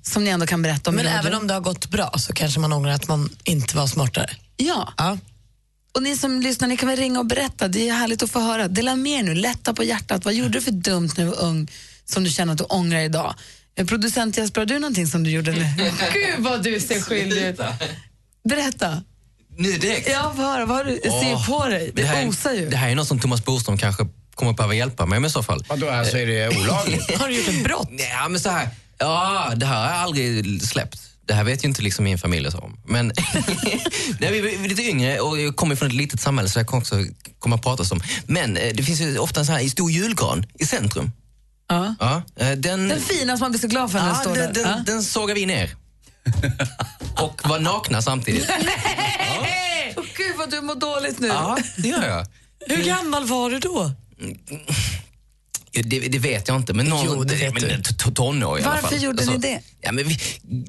Som 0.02 0.24
ni 0.24 0.30
ändå 0.30 0.46
kan 0.46 0.62
berätta 0.62 0.90
om. 0.90 0.96
Men 0.96 1.06
även 1.06 1.34
om 1.34 1.46
det 1.46 1.54
har 1.54 1.60
gått 1.60 1.90
bra 1.90 2.14
så 2.18 2.32
kanske 2.32 2.60
man 2.60 2.72
ångrar 2.72 2.92
att 2.92 3.08
man 3.08 3.28
inte 3.44 3.76
var 3.76 3.86
smartare. 3.86 4.30
Ja. 4.56 4.92
Ja. 4.96 5.18
Och 5.94 6.02
ni 6.02 6.16
som 6.16 6.40
lyssnar, 6.40 6.68
ni 6.68 6.76
kan 6.76 6.88
väl 6.88 6.98
ringa 6.98 7.18
och 7.18 7.26
berätta. 7.26 7.68
Det 7.68 7.88
är 7.88 7.94
härligt 7.94 8.22
att 8.22 8.30
få 8.30 8.40
höra. 8.40 8.68
Dela 8.68 8.96
med 8.96 9.18
er 9.20 9.22
nu, 9.22 9.34
lätta 9.34 9.74
på 9.74 9.84
hjärtat. 9.84 10.24
Vad 10.24 10.34
gjorde 10.34 10.50
du 10.50 10.60
för 10.60 10.70
dumt 10.70 11.10
när 11.16 11.24
du 11.24 11.30
var 11.30 11.40
ung 11.42 11.70
som 12.04 12.24
du 12.24 12.30
känner 12.30 12.52
att 12.52 12.58
du 12.58 12.64
ångrar 12.64 13.00
idag? 13.00 13.34
Eh, 13.78 13.86
Producent 13.86 14.36
Jesper, 14.36 14.60
har 14.60 14.66
du 14.66 14.78
någonting 14.78 15.06
som 15.06 15.24
du 15.24 15.30
gjorde? 15.30 15.52
nu? 15.52 15.58
Gud 16.12 16.34
vad 16.38 16.62
du 16.62 16.80
ser 16.80 17.00
skyldig 17.00 17.42
ut. 17.42 17.60
Berätta. 18.48 19.02
Nu 19.56 19.72
direkt? 19.72 20.08
Ja, 20.10 20.32
få 20.36 20.42
höra. 20.42 20.66
Vad 20.66 20.76
har 20.76 20.84
du 20.84 21.00
ser 21.02 21.34
Åh, 21.34 21.46
på 21.48 21.68
dig? 21.68 21.90
Det, 21.94 22.02
här, 22.04 22.28
osar 22.28 22.52
ju. 22.52 22.68
Det 22.68 22.76
här 22.76 22.88
är 22.90 22.94
något 22.94 23.08
som 23.08 23.20
Thomas 23.20 23.44
Boström 23.44 23.78
kanske 23.78 24.06
kommer 24.34 24.52
behöva 24.52 24.74
hjälpa 24.74 25.06
mig 25.06 25.20
med 25.20 25.28
i 25.28 25.32
så 25.32 25.42
fall. 25.42 25.64
Vadå, 25.68 25.90
alltså 25.90 26.18
är 26.18 26.26
det 26.26 26.48
olagligt? 26.60 27.18
Har 27.18 27.28
du 27.28 27.34
gjort 27.36 27.48
ett 27.48 27.64
brott? 27.64 27.88
Ja, 27.90 28.28
men 28.28 28.40
så 28.40 28.48
här. 28.50 28.68
Ja, 28.98 29.52
det 29.56 29.66
här 29.66 29.76
har 29.80 29.86
jag 29.94 29.96
aldrig 30.02 30.62
släppt. 30.62 31.00
Det 31.26 31.34
här 31.34 31.44
vet 31.44 31.64
ju 31.64 31.68
inte 31.68 31.82
liksom 31.82 32.04
min 32.04 32.18
familj 32.18 32.50
så 32.50 32.58
om. 32.58 32.78
Men 32.86 33.06
när 34.20 34.32
vi 34.32 34.40
var 34.40 34.68
lite 34.68 34.82
yngre 34.82 35.20
och 35.20 35.40
jag 35.40 35.56
kommer 35.56 35.76
från 35.76 35.88
ett 35.88 35.94
litet 35.94 36.20
samhälle 36.20 36.48
så 36.48 36.58
jag 36.58 36.68
kan 36.68 36.78
också 36.78 36.96
komma 37.38 37.56
att 37.56 37.62
prata 37.62 37.94
om. 37.94 38.00
Men 38.26 38.56
eh, 38.56 38.72
det 38.74 38.82
finns 38.82 39.00
ju 39.00 39.18
ofta 39.18 39.40
en 39.40 39.46
sån 39.46 39.54
här 39.54 39.68
stor 39.68 39.90
julgran 39.90 40.46
i 40.58 40.66
centrum. 40.66 41.12
Ja. 41.68 41.94
Ja, 42.00 42.22
eh, 42.36 42.52
den, 42.52 42.88
Den 42.88 43.00
fina 43.00 43.36
som 43.36 43.44
man 43.44 43.50
blir 43.50 43.60
så 43.60 43.66
glad 43.68 43.92
för 43.92 43.98
när 43.98 44.06
den 44.06 44.14
ja, 44.14 44.20
står 44.20 44.34
den, 44.34 44.52
där. 44.52 44.62
den, 44.62 44.72
Ja. 44.72 44.82
den 44.86 45.02
sågar 45.02 45.34
vi 45.34 45.46
ner. 45.46 45.76
och 47.22 47.40
var 47.48 47.58
nakna 47.58 48.02
samtidigt. 48.02 48.50
Åh, 49.96 50.04
Gud 50.16 50.36
vad 50.38 50.50
du 50.50 50.60
mår 50.60 50.74
dåligt 50.74 51.20
nu. 51.20 51.26
Ja, 51.28 51.58
det 51.76 51.88
gör 51.88 52.08
jag. 52.08 52.26
Hur 52.66 52.84
gammal 52.84 53.24
var 53.26 53.50
du 53.50 53.58
då? 53.58 53.92
Det, 55.82 56.00
det 56.00 56.18
vet 56.18 56.48
jag 56.48 56.56
inte, 56.56 56.72
men 56.72 56.86
någon, 56.86 57.06
Jo, 57.06 57.24
det 57.24 57.34
vet 57.34 57.54
men, 57.54 57.62
du. 57.62 58.10
tonår 58.14 58.58
i 58.58 58.62
alla 58.62 58.70
Varför 58.70 58.88
fall. 58.88 59.02
gjorde 59.02 59.18
Alltså, 59.22 59.32
ni 59.32 59.38
det? 59.38 59.60
Ja, 59.80 59.92
men 59.92 60.08
vi, 60.08 60.18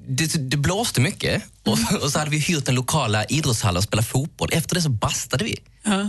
det? 0.08 0.50
Det 0.50 0.58
blåste 0.58 1.02
mycket 1.02 1.44
och, 1.66 1.78
och 2.04 2.12
så 2.12 2.20
hade 2.20 2.32
vi 2.32 2.40
hyrt 2.40 2.66
den 2.66 2.76
lokala 2.76 3.26
idrottshallen 3.26 3.78
och 3.78 3.84
spelade 3.84 4.08
fotboll. 4.08 4.50
Efter 4.52 4.76
det 4.76 4.82
så 4.82 4.90
bastade 4.90 5.44
vi 5.44 5.58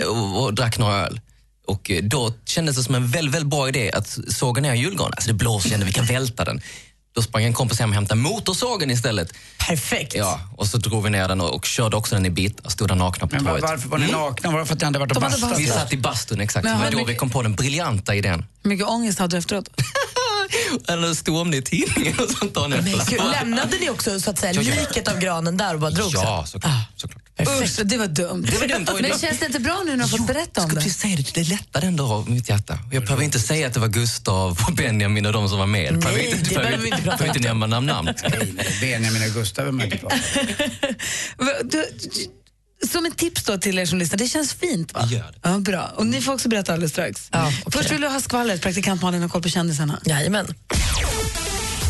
och, 0.07 0.43
och 0.45 0.55
drack 0.55 0.79
några 0.79 1.07
öl. 1.07 1.21
Och 1.67 1.91
eh, 1.91 2.03
då 2.03 2.33
kändes 2.45 2.77
det 2.77 2.83
som 2.83 2.95
en 2.95 3.09
väldigt, 3.09 3.35
väldigt 3.35 3.51
bra 3.51 3.69
idé 3.69 3.91
att 3.93 4.19
såga 4.29 4.63
ner 4.63 4.75
julgranen. 4.75 5.13
Alltså 5.17 5.29
det 5.29 5.35
blåser 5.35 5.69
igen, 5.69 5.83
vi 5.87 5.93
kan 5.93 6.07
välta 6.07 6.45
den. 6.45 6.61
Då 7.16 7.22
sprang 7.22 7.44
en 7.44 7.52
kompis 7.52 7.79
hem 7.81 7.88
och 7.90 7.94
hämtade 7.94 8.20
motorsågen 8.20 8.90
istället. 8.90 9.33
Perfekt. 9.68 10.14
Ja, 10.14 10.40
och 10.57 10.66
så 10.66 10.79
drog 10.79 11.05
vi 11.05 11.11
ner 11.11 11.29
den 11.29 11.40
och, 11.40 11.55
och 11.55 11.64
körde 11.64 11.96
också 11.96 12.14
den 12.14 12.26
i 12.26 12.31
bitar. 12.31 12.70
Stod 12.70 12.88
där 12.88 12.94
nakna 12.94 13.26
på 13.26 13.35
Men 13.37 13.44
torget. 13.44 13.62
varför 13.62 13.88
var 13.88 13.98
ni 13.98 14.07
nakna? 14.12 14.50
Var 14.50 14.59
det 14.59 14.66
för 14.66 14.74
att 14.74 14.81
ni 14.81 14.85
hade 14.85 14.98
varit 14.98 15.16
och 15.16 15.22
bastat? 15.22 15.59
Vi 15.59 15.66
satt 15.66 15.92
i 15.92 15.96
bastun, 15.96 16.40
exakt. 16.40 16.64
Men 16.64 16.79
det 16.79 16.85
var 16.85 16.90
då 16.92 16.98
ni- 16.98 17.05
vi 17.05 17.14
kom 17.14 17.31
på 17.31 17.42
den 17.42 17.55
briljanta 17.55 18.14
idén. 18.14 18.44
Hur 18.62 18.68
mycket 18.68 18.87
ångest 18.87 19.18
hade 19.18 19.37
du 19.37 19.38
efteråt? 19.38 19.68
Eller 20.88 21.14
stod 21.14 21.37
om 21.38 21.50
det 21.50 21.57
i 21.57 21.62
tidningen 21.62 22.14
och 22.18 22.31
sånt 22.38 22.55
dagen 22.55 22.70
Men 22.70 22.87
efter. 22.87 23.11
gud, 23.11 23.20
lämnade 23.33 23.76
ni 23.81 23.90
också 23.90 24.20
så 24.20 24.31
att 24.31 24.38
säga, 24.38 24.61
liket 24.62 25.09
av 25.09 25.18
granen 25.18 25.57
där 25.57 25.74
och 25.74 25.81
bara 25.81 25.90
drog 25.90 26.11
Ja, 26.14 26.44
såklart. 26.46 26.74
såklart. 26.96 27.22
Usch, 27.40 27.81
det 27.85 27.96
var 27.96 28.07
dumt. 28.07 28.42
Det 28.51 28.59
var 28.59 28.66
dumt. 28.68 28.87
Oj, 28.88 29.03
Men 29.03 29.11
det- 29.11 29.20
känns 29.20 29.38
det 29.38 29.46
inte 29.46 29.59
bra 29.61 29.83
nu 29.85 29.90
när 29.90 29.96
du 29.96 30.03
har 30.03 30.09
fått 30.18 30.27
berätta 30.27 30.61
om 30.62 30.68
skulle 30.68 30.81
det? 30.81 30.85
precis 30.85 31.01
säga 31.03 31.16
det, 31.16 31.35
det 31.35 31.49
lättade 31.49 31.87
ändå 31.87 32.05
av 32.12 32.31
mitt 32.31 32.49
hjärta. 32.49 32.79
Jag 32.92 33.03
behöver 33.05 33.22
inte 33.25 33.38
säga 33.40 33.66
att 33.66 33.75
det 33.75 33.81
var 33.81 33.88
Gustav 33.88 34.59
och 34.68 34.75
Benjamin 34.75 35.27
och 35.27 35.33
de 35.33 35.49
som 35.49 35.59
var 35.59 35.66
med. 35.66 35.92
Nej, 35.92 36.01
behöver 36.03 36.18
det 36.22 36.31
inte, 36.31 36.55
behöver 36.55 36.77
vi 36.79 36.88
inte 36.88 37.03
prata 37.03 37.16
behöver 37.18 37.37
inte 37.38 37.49
nämna 37.49 37.66
namn. 37.66 37.87
namn. 37.87 38.09
Nej, 38.31 38.55
Benjamin 38.81 39.22
och 39.22 39.35
Gustav 39.35 39.68
är 39.68 39.72
man 39.72 39.85
inte 39.85 39.96
prata 39.99 40.16
om. 41.38 41.57
Som 42.92 43.07
ett 43.07 43.16
tips 43.16 43.44
då 43.44 43.59
till 43.59 43.79
er 43.79 43.87
som 43.87 43.99
lyssnar, 43.99 44.18
det 44.18 44.29
känns 44.29 44.55
fint 44.55 44.94
va? 44.94 45.07
Gör 45.11 45.18
det. 45.18 45.38
Ja, 45.42 45.59
bra. 45.59 45.92
Och 45.96 46.07
ni 46.07 46.20
får 46.20 46.33
också 46.33 46.49
berätta 46.49 46.72
alldeles 46.72 46.92
strax. 46.92 47.29
Ja, 47.33 47.53
okej. 47.64 47.81
Först 47.81 47.90
vill 47.92 48.01
du 48.01 48.09
ha 48.09 48.20
skvallret, 48.20 48.62
praktikant 48.62 49.03
Malin 49.03 49.22
har 49.22 49.29
koll 49.29 49.42
på 49.42 49.49
kändisarna. 49.49 50.01
Jajamän. 50.05 50.55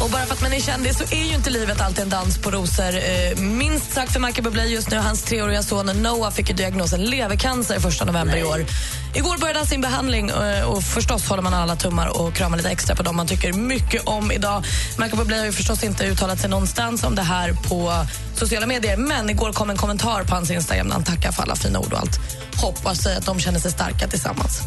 Och 0.00 0.10
bara 0.10 0.26
för 0.26 0.34
att 0.34 0.42
man 0.42 0.52
är 0.52 0.60
kändis 0.60 0.98
så 0.98 1.04
är 1.14 1.24
ju 1.24 1.34
inte 1.34 1.50
livet 1.50 1.80
alltid 1.80 2.02
en 2.02 2.08
dans 2.08 2.38
på 2.38 2.50
rosor. 2.50 2.96
Eh, 2.96 3.38
minst 3.38 3.92
sagt 3.92 4.12
för 4.12 4.20
Michael 4.20 4.44
Bublé 4.44 4.64
just 4.64 4.90
nu. 4.90 4.96
Hans 4.96 5.22
treåriga 5.22 5.62
son 5.62 5.86
Noah 5.86 6.30
fick 6.30 6.56
diagnosen 6.56 7.04
levercancer 7.04 7.88
1 7.88 8.06
november 8.06 8.36
i 8.36 8.44
år. 8.44 8.66
Igår 9.14 9.38
började 9.38 9.58
han 9.58 9.66
sin 9.66 9.80
behandling 9.80 10.30
eh, 10.30 10.64
och 10.64 10.82
förstås 10.82 11.28
håller 11.28 11.42
man 11.42 11.54
alla 11.54 11.76
tummar 11.76 12.20
och 12.20 12.34
kramar 12.34 12.56
lite 12.56 12.70
extra 12.70 12.96
på 12.96 13.02
dem 13.02 13.16
man 13.16 13.26
tycker 13.26 13.52
mycket 13.52 14.02
om 14.04 14.32
idag. 14.32 14.64
Michael 14.98 15.18
Bublé 15.18 15.38
har 15.38 15.44
ju 15.44 15.52
förstås 15.52 15.84
inte 15.84 16.06
uttalat 16.06 16.40
sig 16.40 16.50
någonstans 16.50 17.04
om 17.04 17.14
det 17.14 17.22
här 17.22 17.52
på 17.52 17.92
sociala 18.34 18.66
medier 18.66 18.96
men 18.96 19.30
igår 19.30 19.52
kom 19.52 19.70
en 19.70 19.76
kommentar 19.76 20.24
på 20.24 20.34
hans 20.34 20.50
Instagram 20.50 20.86
där 20.86 20.94
han 20.94 21.04
tackar 21.04 21.32
för 21.32 21.42
alla 21.42 21.56
fina 21.56 21.78
ord 21.78 21.92
och 21.92 21.98
allt. 21.98 22.18
Hoppas 22.56 23.06
att 23.06 23.26
de 23.26 23.40
känner 23.40 23.58
sig 23.58 23.70
starka 23.70 24.08
tillsammans. 24.08 24.60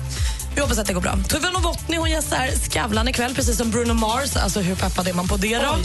Vi 0.55 0.61
hoppas 0.61 0.79
att 0.79 0.87
det 0.87 0.93
går 0.93 1.01
bra. 1.01 1.17
Tuve 1.29 1.49
Novotny 1.51 1.97
hon 1.97 2.11
gästar 2.11 2.47
Skavlan 2.69 3.07
ikväll, 3.07 3.35
precis 3.35 3.57
som 3.57 3.71
Bruno 3.71 3.93
Mars. 3.93 4.35
Alltså 4.35 4.59
hur 4.59 4.75
peppad 4.75 5.07
är 5.07 5.13
man 5.13 5.27
på 5.27 5.37
det 5.37 5.57
då? 5.57 5.75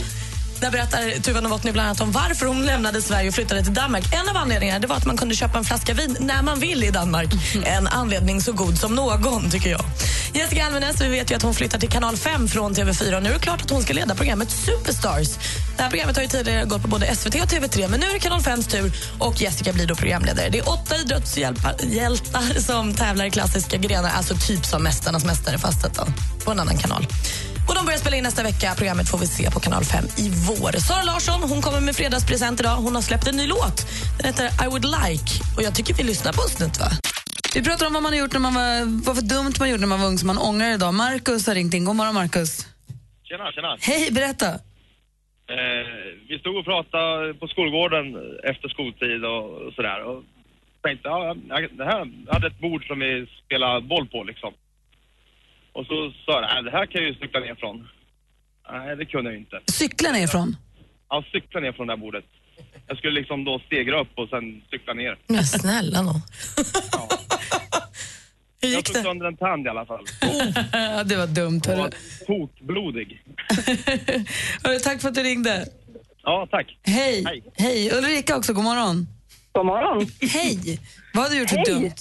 Där 0.61 0.71
berättar 0.71 1.21
Tuva 1.21 1.41
Novotny 1.41 1.71
bland 1.71 1.87
annat 1.87 2.01
om 2.01 2.11
varför 2.11 2.45
hon 2.45 2.65
lämnade 2.65 3.01
Sverige 3.01 3.27
och 3.27 3.35
flyttade 3.35 3.63
till 3.63 3.73
Danmark. 3.73 4.13
En 4.13 4.29
av 4.29 4.37
anledningarna 4.37 4.79
det 4.79 4.87
var 4.87 4.95
att 4.95 5.05
man 5.05 5.17
kunde 5.17 5.35
köpa 5.35 5.57
en 5.57 5.65
flaska 5.65 5.93
vin 5.93 6.17
när 6.19 6.41
man 6.41 6.59
vill 6.59 6.83
i 6.83 6.91
Danmark. 6.91 7.29
En 7.65 7.87
anledning 7.87 8.41
så 8.41 8.51
god 8.51 8.77
som 8.77 8.95
någon, 8.95 9.49
tycker 9.49 9.69
jag. 9.69 9.81
Jessica 10.35 10.65
Almenäs, 10.65 11.01
vi 11.01 11.07
vet 11.07 11.31
ju 11.31 11.35
att 11.35 11.41
hon 11.41 11.53
flyttar 11.53 11.79
till 11.79 11.89
kanal 11.89 12.17
5 12.17 12.47
från 12.47 12.73
TV4 12.73 13.15
och 13.15 13.23
nu 13.23 13.29
är 13.29 13.33
det 13.33 13.39
klart 13.39 13.61
att 13.61 13.69
hon 13.69 13.81
ska 13.81 13.93
leda 13.93 14.15
programmet 14.15 14.51
Superstars. 14.51 15.29
Det 15.77 15.83
här 15.83 15.89
programmet 15.89 16.15
har 16.15 16.23
ju 16.23 16.29
tidigare 16.29 16.65
gått 16.65 16.81
på 16.81 16.87
både 16.87 17.15
SVT 17.15 17.35
och 17.35 17.49
TV3 17.49 17.87
men 17.87 17.99
nu 17.99 18.05
är 18.05 18.13
det 18.13 18.19
kanal 18.19 18.39
5s 18.39 18.69
tur 18.69 18.91
och 19.19 19.41
Jessica 19.41 19.73
blir 19.73 19.87
då 19.87 19.95
programledare. 19.95 20.49
Det 20.49 20.59
är 20.59 20.69
åtta 20.69 20.95
idrottshjältar 20.95 22.59
som 22.59 22.93
tävlar 22.93 23.25
i 23.25 23.31
klassiska 23.31 23.77
grenar, 23.77 24.09
alltså 24.09 24.35
typ 24.47 24.65
som 24.65 24.83
Mästarnas 24.83 25.25
mästare 25.25 25.57
fast 25.57 25.95
då, 25.95 26.05
på 26.45 26.51
en 26.51 26.59
annan 26.59 26.77
kanal. 26.77 27.07
Och 27.67 27.75
De 27.75 27.85
börjar 27.85 27.99
spela 27.99 28.17
in 28.17 28.23
nästa 28.23 28.43
vecka. 28.43 28.73
Programmet 28.77 29.09
får 29.09 29.17
vi 29.17 29.27
se 29.27 29.51
på 29.51 29.59
kanal 29.59 29.85
5 29.85 30.05
i 30.17 30.29
vår. 30.29 30.79
Sara 30.79 31.03
Larsson 31.03 31.43
hon 31.43 31.61
kommer 31.61 31.79
med 31.79 31.95
fredagspresent 31.95 32.59
idag. 32.59 32.75
Hon 32.75 32.95
har 32.95 33.01
släppt 33.01 33.27
en 33.27 33.37
ny 33.37 33.47
låt. 33.47 33.87
Den 34.17 34.25
heter 34.25 34.45
I 34.65 34.67
would 34.67 34.85
like. 34.85 35.31
Och 35.55 35.63
Jag 35.63 35.75
tycker 35.75 35.93
vi 35.93 36.03
lyssnar 36.03 36.33
på 36.33 36.41
en 36.41 36.49
snutt. 36.49 36.79
Va? 36.79 36.91
Vi 37.55 37.63
pratar 37.63 37.87
om 37.87 37.93
vad 37.93 38.03
man 38.03 38.13
har 38.13 38.19
gjort 38.19 38.33
när 38.33 38.39
man 38.39 38.53
var, 38.53 39.05
vad 39.05 39.15
för 39.19 39.25
dumt 39.35 39.53
man 39.59 39.69
gjorde 39.69 39.81
när 39.81 39.87
man 39.87 39.99
var 40.01 40.07
ung 40.07 40.17
som 40.17 40.27
man 40.27 40.37
ångrar 40.37 40.73
idag. 40.73 40.93
Markus 40.93 41.47
har 41.47 41.55
ringt 41.55 41.73
in. 41.73 41.85
God 41.85 41.95
morgon, 41.95 42.13
Markus. 42.13 42.51
Tjena, 43.23 43.51
tjena. 43.51 43.77
Hej, 43.81 44.11
berätta. 44.11 44.49
Eh, 45.55 45.85
vi 46.29 46.39
stod 46.39 46.55
och 46.57 46.65
pratade 46.65 47.33
på 47.33 47.47
skolgården 47.47 48.05
efter 48.43 48.69
skoltid 48.69 49.25
och, 49.25 49.43
och 49.65 49.73
sådär. 49.73 50.03
Och 50.03 50.23
tänkte, 50.81 51.07
ja, 51.09 51.35
det 51.79 51.85
här 51.85 51.99
jag 52.25 52.33
hade 52.33 52.47
ett 52.47 52.59
bord 52.59 52.87
som 52.87 52.99
vi 52.99 53.27
spelade 53.45 53.81
boll 53.81 54.07
på 54.07 54.23
liksom. 54.23 54.53
Och 55.73 55.85
så 55.85 56.11
sa 56.25 56.31
jag, 56.41 56.41
"Nej, 56.41 56.63
det 56.63 56.71
här 56.71 56.85
kan 56.85 57.01
jag 57.01 57.09
ju 57.11 57.15
cykla 57.15 57.39
ner 57.39 57.55
från. 57.55 57.87
Nej, 58.71 58.95
det 58.95 59.05
kunde 59.05 59.29
jag 59.31 59.39
inte. 59.39 59.59
Cykla 59.71 60.11
ner 60.11 60.23
ifrån. 60.23 60.55
Ja, 61.09 61.23
cykla 61.31 61.59
ner 61.59 61.71
från 61.71 61.87
det 61.87 61.93
här 61.93 61.97
bordet. 61.97 62.25
Jag 62.87 62.97
skulle 62.97 63.19
liksom 63.19 63.43
då 63.43 63.59
stegra 63.65 64.01
upp 64.01 64.11
och 64.15 64.29
sen 64.29 64.61
cykla 64.71 64.93
ner. 64.93 65.17
Men 65.27 65.43
snälla 65.43 66.01
nå. 66.01 66.13
Hur 68.61 68.69
Jag 68.69 68.77
gick 68.77 68.85
tog 68.85 68.95
det? 68.95 69.01
sönder 69.03 69.25
en 69.25 69.37
tand 69.37 69.65
i 69.65 69.69
alla 69.69 69.85
fall. 69.85 70.05
det 71.05 71.15
var 71.15 71.27
dumt. 71.35 71.61
Hörru. 71.67 71.77
var 71.77 71.93
tokblodig. 72.27 73.21
Hörru, 74.63 74.79
tack 74.83 75.01
för 75.01 75.07
att 75.09 75.15
du 75.15 75.21
ringde. 75.23 75.65
Ja, 76.23 76.47
tack. 76.51 76.77
Hej. 76.83 77.43
Hej. 77.57 77.91
Ulrika 77.97 78.37
också, 78.37 78.53
god 78.53 78.63
morgon. 78.63 79.07
God 79.51 79.65
morgon. 79.65 80.07
Hej. 80.21 80.79
Vad 81.13 81.23
har 81.23 81.29
du 81.31 81.39
gjort 81.39 81.49
för 81.49 81.57
Hej. 81.57 81.65
dumt? 81.65 81.91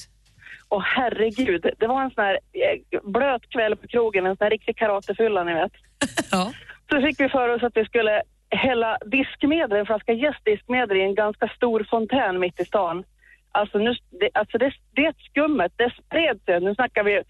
Åh 0.69 0.83
herregud, 0.97 1.67
det 1.79 1.87
var 1.87 2.03
en 2.03 2.11
sån 2.11 2.25
här 2.25 2.35
eh, 2.35 3.11
blöt 3.13 3.51
kväll 3.51 3.77
på 3.77 3.87
krogen, 3.89 4.27
en 4.27 4.37
sån 4.37 4.45
här 4.45 4.51
riktig 4.51 4.77
karatefylla 4.77 5.45
ni 5.45 5.55
vet. 5.55 5.73
Ja. 6.31 6.53
Så 6.91 7.01
fick 7.01 7.21
vi 7.21 7.29
för 7.29 7.49
oss 7.49 7.63
att 7.63 7.73
vi 7.77 7.85
skulle 7.85 8.23
hälla 8.69 8.99
diskmedel, 9.07 9.79
en 9.79 9.87
flaska 9.87 10.13
jästdiskmedel 10.13 10.97
i 10.97 11.03
en 11.03 11.15
ganska 11.15 11.47
stor 11.57 11.87
fontän 11.91 12.39
mitt 12.41 12.61
i 12.61 12.65
stan. 12.65 13.05
Alltså, 13.53 13.79
nu, 13.79 13.91
det, 14.21 14.31
alltså 14.35 14.59
det, 14.59 14.73
det 15.01 15.13
skummet, 15.31 15.73
det 15.77 15.91
spred 16.01 16.37
sig. 16.45 16.61
Nu 16.61 16.75
snackar 16.75 17.05
vi 17.05 17.23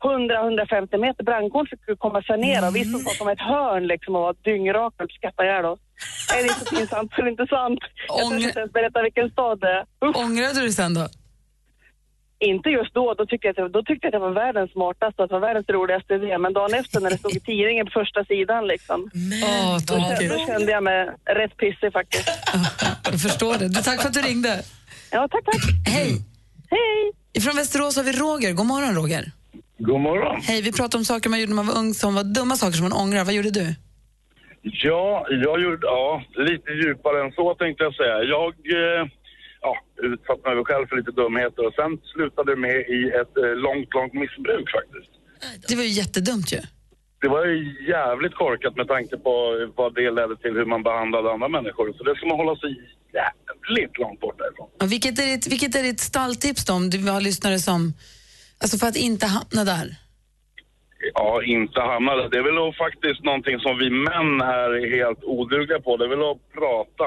100-150 0.00 0.98
meter. 0.98 1.24
Brandkåren 1.24 1.66
fick 1.66 1.98
komma 1.98 2.22
sig 2.22 2.38
ner 2.38 2.68
och 2.68 2.76
vi 2.76 2.84
stod 2.84 3.04
bakom 3.04 3.28
ett 3.28 3.40
hörn 3.40 3.86
liksom 3.86 4.16
och 4.16 4.22
var 4.22 4.34
dyngraka 4.44 5.04
och 5.04 5.10
skrattade 5.10 5.48
ihjäl 5.48 5.64
oss. 5.64 5.80
Är 6.36 6.42
det 6.42 6.48
inte 6.48 6.74
pinsamt 6.74 7.12
eller 7.18 7.30
inte 7.30 7.46
sant? 7.46 7.78
Jag 8.08 8.30
törs 8.30 8.44
inte 8.44 8.60
ens 8.60 8.72
berätta 8.72 9.02
vilken 9.02 9.30
stad 9.30 9.60
det 9.60 9.68
är. 9.68 9.84
Usch. 10.08 10.16
Ångrade 10.24 10.60
du 10.60 10.72
sen 10.72 10.94
då? 10.94 11.06
Inte 12.42 12.68
just 12.68 12.94
då, 12.94 13.14
då 13.14 13.26
tyckte, 13.26 13.46
jag 13.48 13.66
att, 13.66 13.72
då 13.72 13.82
tyckte 13.82 14.06
jag 14.06 14.08
att 14.14 14.20
jag 14.20 14.28
var 14.28 14.34
världens 14.44 14.72
smartaste 14.72 15.22
och 15.22 15.24
att 15.24 15.30
det 15.30 15.34
var 15.34 15.46
världens 15.48 15.68
roligaste 15.68 16.14
idé. 16.14 16.38
Men 16.38 16.52
dagen 16.52 16.74
efter 16.74 17.00
när 17.00 17.10
det 17.10 17.18
stod 17.18 17.36
i 17.36 17.40
tidningen 17.40 17.86
på 17.86 17.92
första 18.00 18.24
sidan 18.24 18.66
liksom. 18.66 19.10
Åh, 19.44 19.78
då, 19.88 19.94
kände, 19.94 20.34
då 20.36 20.46
kände 20.46 20.72
jag 20.72 20.82
mig 20.82 21.10
rätt 21.24 21.56
pissig 21.56 21.92
faktiskt. 21.92 22.28
Jag 23.04 23.20
förstår 23.20 23.54
det. 23.58 23.68
Du, 23.68 23.74
tack 23.82 24.00
för 24.02 24.08
att 24.08 24.14
du 24.14 24.20
ringde. 24.20 24.62
Ja, 25.12 25.28
tack, 25.30 25.44
tack. 25.44 25.62
Hej. 25.94 26.10
Hej. 26.70 27.42
Från 27.42 27.56
Västerås 27.56 27.96
har 27.96 28.04
vi 28.04 28.12
Roger. 28.12 28.52
God 28.52 28.66
morgon, 28.66 28.94
Roger. 28.94 29.24
God 29.78 30.00
morgon. 30.00 30.40
Hej, 30.42 30.62
vi 30.62 30.72
pratar 30.72 30.98
om 30.98 31.04
saker 31.04 31.30
man 31.30 31.40
gjorde 31.40 31.50
när 31.50 31.62
man 31.62 31.66
var 31.66 31.78
ung 31.78 31.94
som 31.94 32.14
var 32.14 32.24
dumma 32.24 32.56
saker 32.56 32.72
som 32.72 32.88
man 32.88 32.98
ångrar. 33.02 33.24
Vad 33.24 33.34
gjorde 33.34 33.50
du? 33.50 33.74
Ja, 34.62 35.26
jag 35.30 35.62
gjorde, 35.62 35.86
ja, 35.86 36.22
lite 36.36 36.70
djupare 36.70 37.24
än 37.24 37.32
så 37.32 37.54
tänkte 37.54 37.84
jag 37.84 37.94
säga. 37.94 38.16
Jag 38.22 38.52
eh, 38.80 39.06
ja, 39.60 39.72
utsatte 40.02 40.54
mig 40.54 40.64
själv 40.64 40.86
för 40.86 40.96
lite 40.96 41.10
dumheter 41.10 41.66
och 41.66 41.74
sen 41.74 41.98
slutade 42.12 42.52
det 42.52 42.60
med 42.60 42.78
i 42.98 43.00
ett 43.20 43.36
eh, 43.36 43.54
långt, 43.66 43.94
långt 43.94 44.14
missbruk 44.14 44.66
faktiskt. 44.78 45.12
Det 45.68 45.76
var 45.76 45.82
ju 45.82 45.94
jättedumt 46.02 46.52
ju. 46.52 46.60
Det 47.20 47.28
var 47.28 47.46
ju 47.46 47.86
jävligt 47.88 48.34
korkat 48.34 48.76
med 48.76 48.88
tanke 48.88 49.16
på 49.16 49.32
vad 49.76 49.94
det 49.94 50.10
ledde 50.10 50.36
till, 50.36 50.54
hur 50.54 50.64
man 50.64 50.82
behandlade 50.82 51.32
andra 51.32 51.48
människor. 51.48 51.92
Så 51.96 52.04
det 52.04 52.14
ska 52.16 52.26
man 52.26 52.36
hålla 52.36 52.56
sig 52.56 52.70
jävligt 53.12 53.98
långt 53.98 54.20
bort 54.20 54.38
därifrån. 54.38 54.68
Och 54.82 54.92
vilket, 54.92 55.18
är 55.18 55.26
ditt, 55.26 55.46
vilket 55.52 55.74
är 55.74 55.82
ditt 55.82 56.00
stalltips 56.00 56.64
då, 56.64 56.72
om 56.72 56.90
du 56.90 57.10
har 57.10 57.20
lyssnare 57.20 57.58
som... 57.58 57.92
Alltså 58.62 58.78
för 58.78 58.86
att 58.86 58.96
inte 58.96 59.26
hamna 59.26 59.64
där. 59.64 59.86
Ja, 61.14 61.42
inte 61.42 61.80
hamna 61.80 62.16
där. 62.16 62.28
Det 62.28 62.38
är 62.38 62.42
väl 62.42 62.54
då 62.54 62.72
faktiskt 62.72 63.24
någonting 63.24 63.58
som 63.60 63.78
vi 63.78 63.90
män 63.90 64.40
här 64.40 64.70
är 64.70 64.96
helt 64.96 65.24
odugliga 65.24 65.80
på. 65.80 65.96
Det 65.96 66.04
är 66.04 66.08
väl 66.08 66.30
att 66.30 66.52
prata 66.52 67.06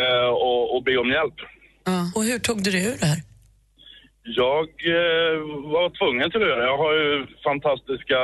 eh, 0.00 0.28
och, 0.28 0.76
och 0.76 0.82
be 0.82 0.96
om 0.96 1.10
hjälp. 1.10 1.38
Och 2.14 2.24
hur 2.24 2.38
tog 2.38 2.62
du 2.64 2.70
dig 2.70 2.84
ur 2.90 2.96
det 3.00 3.06
här? 3.06 3.20
Jag 4.22 4.68
eh, 4.96 5.36
var 5.74 5.86
tvungen 6.00 6.30
till 6.30 6.40
det. 6.40 6.48
Jag 6.70 6.78
har 6.84 6.92
ju 7.00 7.26
fantastiska 7.48 8.20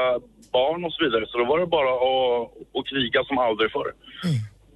barn 0.59 0.85
och 0.85 0.93
så 0.93 1.05
vidare. 1.05 1.25
Så 1.31 1.39
då 1.39 1.45
var 1.45 1.59
det 1.63 1.67
bara 1.79 1.93
att, 2.07 2.43
att 2.77 2.87
kriga 2.91 3.21
som 3.29 3.39
aldrig 3.39 3.69
förr. 3.77 3.91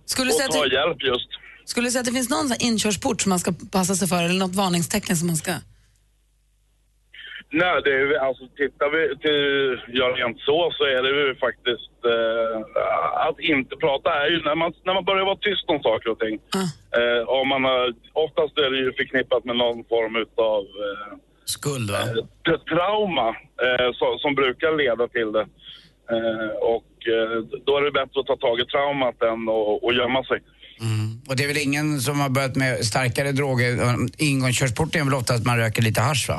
Skulle 0.04 0.30
du 0.30 0.34
och 0.34 0.40
säga 0.40 0.48
ta 0.48 0.64
att, 0.66 0.72
hjälp 0.72 1.02
just. 1.02 1.28
skulle 1.64 1.86
du 1.86 1.90
säga 1.90 2.00
att 2.00 2.06
det 2.06 2.12
finns 2.12 2.30
någon 2.30 2.50
inkörsport 2.58 3.20
som 3.22 3.30
man 3.30 3.38
ska 3.38 3.50
passa 3.72 3.94
sig 3.94 4.08
för 4.08 4.22
eller 4.22 4.40
något 4.44 4.54
varningstecken 4.54 5.16
som 5.16 5.26
man 5.26 5.36
ska... 5.36 5.52
Nej, 7.50 7.82
det 7.84 7.92
är, 7.92 8.18
alltså 8.28 8.44
tittar 8.56 8.88
vi 8.94 9.02
till 9.24 9.96
gör 9.98 10.12
rent 10.12 10.40
så 10.40 10.70
så 10.76 10.84
är 10.84 11.02
det 11.02 11.10
ju 11.28 11.34
faktiskt 11.46 11.96
eh, 12.14 12.56
att 13.28 13.38
inte 13.40 13.76
prata 13.76 14.08
är 14.24 14.30
ju 14.30 14.42
när 14.42 14.54
man, 14.54 14.72
när 14.84 14.94
man 14.94 15.04
börjar 15.04 15.24
vara 15.24 15.44
tyst 15.46 15.64
om 15.66 15.80
saker 15.82 16.08
och 16.10 16.18
ting. 16.18 16.38
Eh, 16.98 17.22
och 17.34 17.46
man 17.46 17.64
har, 17.64 17.94
oftast 18.12 18.58
är 18.58 18.70
det 18.70 18.78
ju 18.78 18.92
förknippat 18.92 19.44
med 19.44 19.56
någon 19.56 19.84
form 19.84 20.16
utav 20.16 20.60
eh, 20.84 21.16
Skuld, 21.44 21.90
va? 21.90 22.00
eh, 22.48 22.58
trauma 22.72 23.28
eh, 23.66 23.88
som, 23.98 24.18
som 24.18 24.34
brukar 24.34 24.76
leda 24.82 25.08
till 25.08 25.32
det. 25.36 25.46
Eh, 26.14 26.50
och 26.74 26.92
eh, 27.14 27.36
då 27.66 27.72
är 27.78 27.82
det 27.82 27.92
bättre 28.00 28.20
att 28.20 28.26
ta 28.26 28.36
tag 28.36 28.60
i 28.60 28.64
traumat 28.64 29.22
än 29.22 29.48
att 29.48 29.82
och 29.84 29.94
gömma 29.94 30.24
sig. 30.24 30.40
Och 31.28 31.36
det 31.36 31.44
är 31.44 31.48
väl 31.48 31.66
ingen 31.68 32.00
som 32.00 32.20
har 32.20 32.28
börjat 32.28 32.56
med 32.56 32.84
starkare 32.84 33.32
droger. 33.32 33.70
Ingångskörsporten 34.18 35.00
är 35.00 35.04
väl 35.04 35.14
ofta 35.14 35.34
att 35.34 35.44
man 35.44 35.58
röker 35.58 35.82
lite 35.82 36.00
hasch 36.00 36.28
va? 36.28 36.38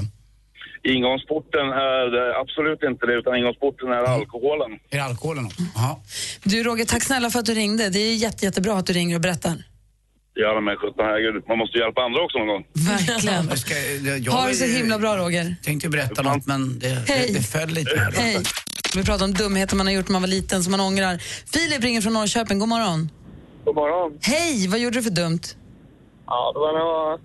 Ingångsporten 0.84 1.68
är 1.92 2.06
eh, 2.30 2.40
absolut 2.42 2.84
inte 2.84 3.06
det, 3.06 3.14
utan 3.14 3.36
ingångsporten 3.36 3.88
är 3.90 4.04
alkoholen. 4.04 4.72
Är 4.90 4.98
det 4.98 5.04
alkoholen 5.04 5.46
också? 5.46 5.62
Jaha. 5.76 5.96
Du 6.44 6.64
Roger, 6.64 6.86
tack 6.86 7.04
snälla 7.04 7.30
för 7.30 7.40
att 7.40 7.46
du 7.46 7.54
ringde. 7.54 7.90
Det 7.90 8.00
är 8.00 8.16
jätte, 8.16 8.46
jättebra 8.46 8.74
att 8.74 8.86
du 8.86 8.94
ringer 8.94 9.16
och 9.16 9.22
berättar. 9.22 9.54
Ja, 10.34 10.62
men 10.62 10.76
sjutton 10.76 11.06
herregud. 11.06 11.44
Man 11.48 11.58
måste 11.58 11.78
hjälpa 11.78 12.02
andra 12.02 12.22
också 12.22 12.38
någon 12.38 12.48
gång. 12.48 12.66
Verkligen. 12.74 13.48
Jag 13.50 13.58
ska, 13.60 13.74
jag, 14.26 14.32
Ha 14.34 14.48
det 14.48 14.54
så 14.54 14.66
himla 14.66 15.00
bra 15.00 15.18
Roger. 15.18 15.56
tänkte 15.64 15.88
ju 15.88 15.92
berätta 15.92 16.22
något 16.22 16.46
men 16.46 16.80
det, 16.80 16.88
Hej. 16.88 17.28
det, 17.28 17.34
det 17.34 17.44
föll 17.44 17.70
lite 17.70 18.00
här. 18.00 18.12
Hej. 18.12 18.44
Vi 18.96 19.04
pratar 19.04 19.26
om 19.26 19.34
dumheter 19.34 19.76
man 19.76 19.86
har 19.88 19.94
gjort 19.94 20.08
när 20.08 20.14
man 20.14 20.22
var 20.22 20.28
liten 20.30 20.64
som 20.64 20.72
man 20.72 20.80
ångrar. 20.80 21.18
Filip 21.54 21.84
ringer 21.84 22.02
från 22.02 22.14
Norrköping. 22.14 22.60
God 22.60 22.70
morgon. 22.70 23.10
God 23.66 23.76
morgon. 23.76 24.20
Hej, 24.22 24.68
vad 24.68 24.80
gjorde 24.80 24.98
du 24.98 25.04
för 25.04 25.10
dumt? 25.10 25.42
Ja, 26.26 26.52
det 26.54 26.60
var 26.60 26.72
när 26.74 26.80
jag 26.80 26.94
var 26.96 27.18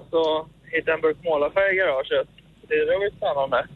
10-11 0.00 0.10
så 0.10 0.46
hittade 0.72 0.90
jag 0.90 0.94
en 0.98 1.00
burk 1.00 1.16
målarfärg 1.24 1.74
i 1.74 1.76
garaget. 1.78 2.28
Det 2.68 2.84
var 2.84 3.04
ju 3.04 3.10
spännande. 3.16 3.66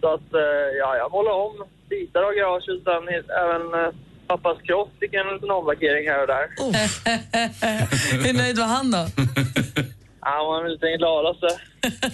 Så 0.00 0.14
att, 0.14 0.34
eh, 0.34 0.68
ja, 0.80 0.96
jag 0.96 1.12
målade 1.12 1.36
om 1.36 1.64
bitar 1.88 2.22
av 2.22 2.32
garaget. 2.32 2.82
Sen 2.84 3.02
även 3.42 3.64
eh, 3.80 3.90
pappas 4.26 4.62
kross 4.62 4.88
fick 5.00 5.14
en 5.14 5.34
liten 5.34 5.50
omlackering 5.50 6.08
här 6.08 6.20
och 6.22 6.26
där. 6.34 6.44
Hur 8.24 8.32
nöjd 8.32 8.58
var 8.58 8.66
han 8.66 8.90
då? 8.90 8.98
Ja, 8.98 9.26
han 10.20 10.46
var 10.46 10.64
en 10.64 10.72
liten 10.72 10.98
gladaste. 10.98 11.46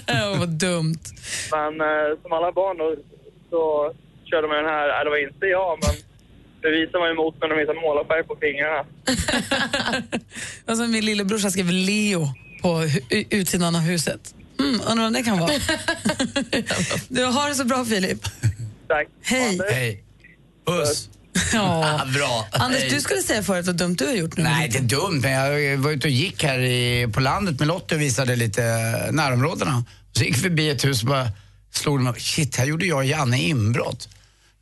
Åh, 0.08 0.38
vad 0.38 0.48
dumt. 0.48 1.04
Men 1.52 1.80
eh, 1.80 2.08
som 2.22 2.32
alla 2.32 2.52
barn 2.52 2.76
då, 2.78 2.96
så 3.50 3.92
körde 4.30 4.48
man 4.48 4.56
den 4.56 4.66
här, 4.66 5.04
det 5.04 5.10
var 5.10 5.22
inte 5.28 5.46
jag, 5.46 5.78
men 5.82 5.94
bevisar 6.62 6.98
man 6.98 7.08
ju 7.08 7.14
mot 7.14 7.40
när 7.40 7.48
de 7.48 7.58
hittar 7.60 7.74
målarfärg 7.74 8.22
på 8.24 8.36
fingrarna. 8.40 8.84
Alltså 10.66 10.86
min 10.86 11.04
lillebrorsa 11.04 11.50
skrev 11.50 11.66
Leo 11.66 12.22
på 12.62 12.82
utsidan 13.30 13.76
av 13.76 13.80
huset. 13.80 14.34
Mm, 14.58 14.80
undrar 14.86 15.04
vem 15.04 15.12
det 15.12 15.22
kan 15.22 15.38
vara. 15.38 15.52
du 17.08 17.24
har 17.24 17.48
det 17.48 17.54
så 17.54 17.64
bra 17.64 17.84
Filip. 17.84 18.24
Tack. 18.88 19.06
Hej. 19.22 19.60
Hej. 19.70 20.04
Puss. 20.66 21.08
Ja. 21.52 22.00
Bra. 22.14 22.48
Anders, 22.50 22.80
Hej. 22.80 22.90
du 22.90 23.00
skulle 23.00 23.22
säga 23.22 23.42
förut 23.42 23.66
vad 23.66 23.76
dumt 23.76 23.94
du 23.94 24.06
har 24.06 24.12
gjort 24.12 24.36
nu. 24.36 24.42
Nej, 24.42 24.68
det 24.68 24.78
är 24.78 24.82
dumt. 24.82 25.20
Men 25.22 25.32
jag 25.32 25.76
var 25.78 25.90
ute 25.90 26.06
och 26.06 26.12
gick 26.12 26.44
här 26.44 26.58
i, 26.58 27.08
på 27.12 27.20
landet 27.20 27.58
med 27.58 27.68
Lottie 27.68 27.96
och 27.96 28.02
visade 28.02 28.36
lite 28.36 28.62
närområdena. 29.12 29.84
Så 30.12 30.24
gick 30.24 30.36
vi 30.36 30.40
förbi 30.40 30.70
ett 30.70 30.84
hus 30.84 31.02
och 31.02 31.08
bara 31.08 31.28
slog 31.72 32.00
mig. 32.00 32.14
Shit, 32.18 32.56
här 32.56 32.66
gjorde 32.66 32.86
jag 32.86 32.98
och 32.98 33.04
Janne 33.04 33.38
inbrott. 33.38 34.08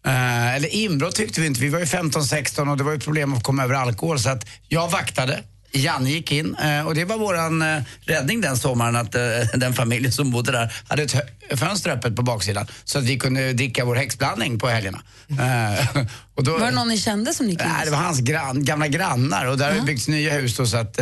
Eh, 0.06 0.54
eller 0.54 0.74
inbrott 0.74 1.14
tyckte 1.14 1.40
vi 1.40 1.46
inte. 1.46 1.60
Vi 1.60 1.68
var 1.68 1.78
ju 1.78 1.84
15-16 1.84 2.70
och 2.70 2.76
det 2.76 2.84
var 2.84 2.92
ju 2.92 3.00
problem 3.00 3.34
att 3.34 3.42
komma 3.42 3.64
över 3.64 3.74
alkohol. 3.74 4.18
Så 4.18 4.30
att 4.30 4.46
jag 4.68 4.90
vaktade. 4.90 5.42
Janne 5.74 6.10
gick 6.10 6.32
in 6.32 6.56
eh, 6.56 6.86
och 6.86 6.94
det 6.94 7.04
var 7.04 7.18
våran 7.18 7.62
eh, 7.62 7.82
räddning 8.00 8.40
den 8.40 8.56
sommaren 8.56 8.96
att 8.96 9.14
eh, 9.14 9.22
den 9.54 9.72
familjen 9.72 10.12
som 10.12 10.30
bodde 10.30 10.52
där 10.52 10.74
hade 10.88 11.02
ett 11.02 11.14
fönster 11.56 11.90
öppet 11.90 12.16
på 12.16 12.22
baksidan 12.22 12.66
så 12.84 12.98
att 12.98 13.04
vi 13.04 13.18
kunde 13.18 13.52
dricka 13.52 13.84
vår 13.84 13.94
häxblandning 13.94 14.58
på 14.58 14.68
helgerna. 14.68 15.02
Och 16.36 16.44
då, 16.44 16.58
Var 16.58 16.66
det 16.66 16.76
någon 16.76 16.88
ni 16.88 16.98
kände 16.98 17.34
som 17.34 17.48
gick 17.48 17.60
in? 17.60 17.68
Nej, 17.68 17.84
det 17.84 17.90
var 17.90 17.98
hans 17.98 18.20
grann, 18.20 18.64
gamla 18.64 18.88
grannar 18.88 19.46
och 19.46 19.58
där 19.58 19.70
har 19.70 19.74
det 19.74 19.82
byggts 19.82 20.08
nya 20.08 20.32
hus 20.32 20.56
då, 20.56 20.66
så 20.66 20.76
att, 20.76 20.98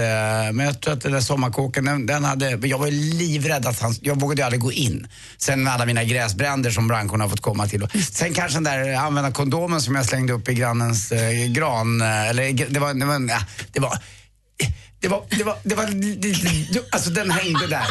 men 0.53 0.59
jag 0.59 0.81
tror 0.81 0.95
att 0.95 1.01
den 1.01 1.13
där 1.13 1.21
sommarkåken, 1.21 1.85
den, 1.85 2.07
den 2.07 2.25
hade, 2.25 2.51
jag 2.51 2.79
var 2.79 2.91
livrädd 2.91 3.67
att 3.67 3.81
han, 3.81 3.95
jag 4.01 4.21
vågade 4.21 4.45
aldrig 4.45 4.61
gå 4.61 4.73
in. 4.73 5.07
Sen 5.39 5.69
alla 5.69 5.87
mina 5.87 6.05
gräsbränder 6.05 6.71
som 6.71 6.89
brandkåren 6.89 7.21
har 7.21 7.29
fått 7.29 7.41
komma 7.41 7.67
till. 7.67 7.89
Sen 8.13 8.35
kanske 8.35 8.57
den 8.57 8.65
där 8.65 8.95
använda 8.95 9.31
kondomen 9.33 9.81
som 9.81 9.95
jag 9.95 10.05
slängde 10.05 10.33
upp 10.33 10.49
i 10.49 10.55
grannens 10.55 11.13
eh, 11.13 11.47
gran, 11.47 12.01
eller 12.01 12.71
det 12.71 12.81
var, 12.81 12.95
det 12.95 13.07
var, 13.07 13.29
ja, 13.29 13.41
det 13.73 13.81
var 13.81 13.99
det 15.03 15.09
var, 15.09 15.25
det 15.31 15.45
var, 15.45 15.57
det 15.63 15.75
var, 15.75 15.85
alltså 16.91 17.11
den 17.11 17.31
hängde 17.31 17.67
där. 17.67 17.87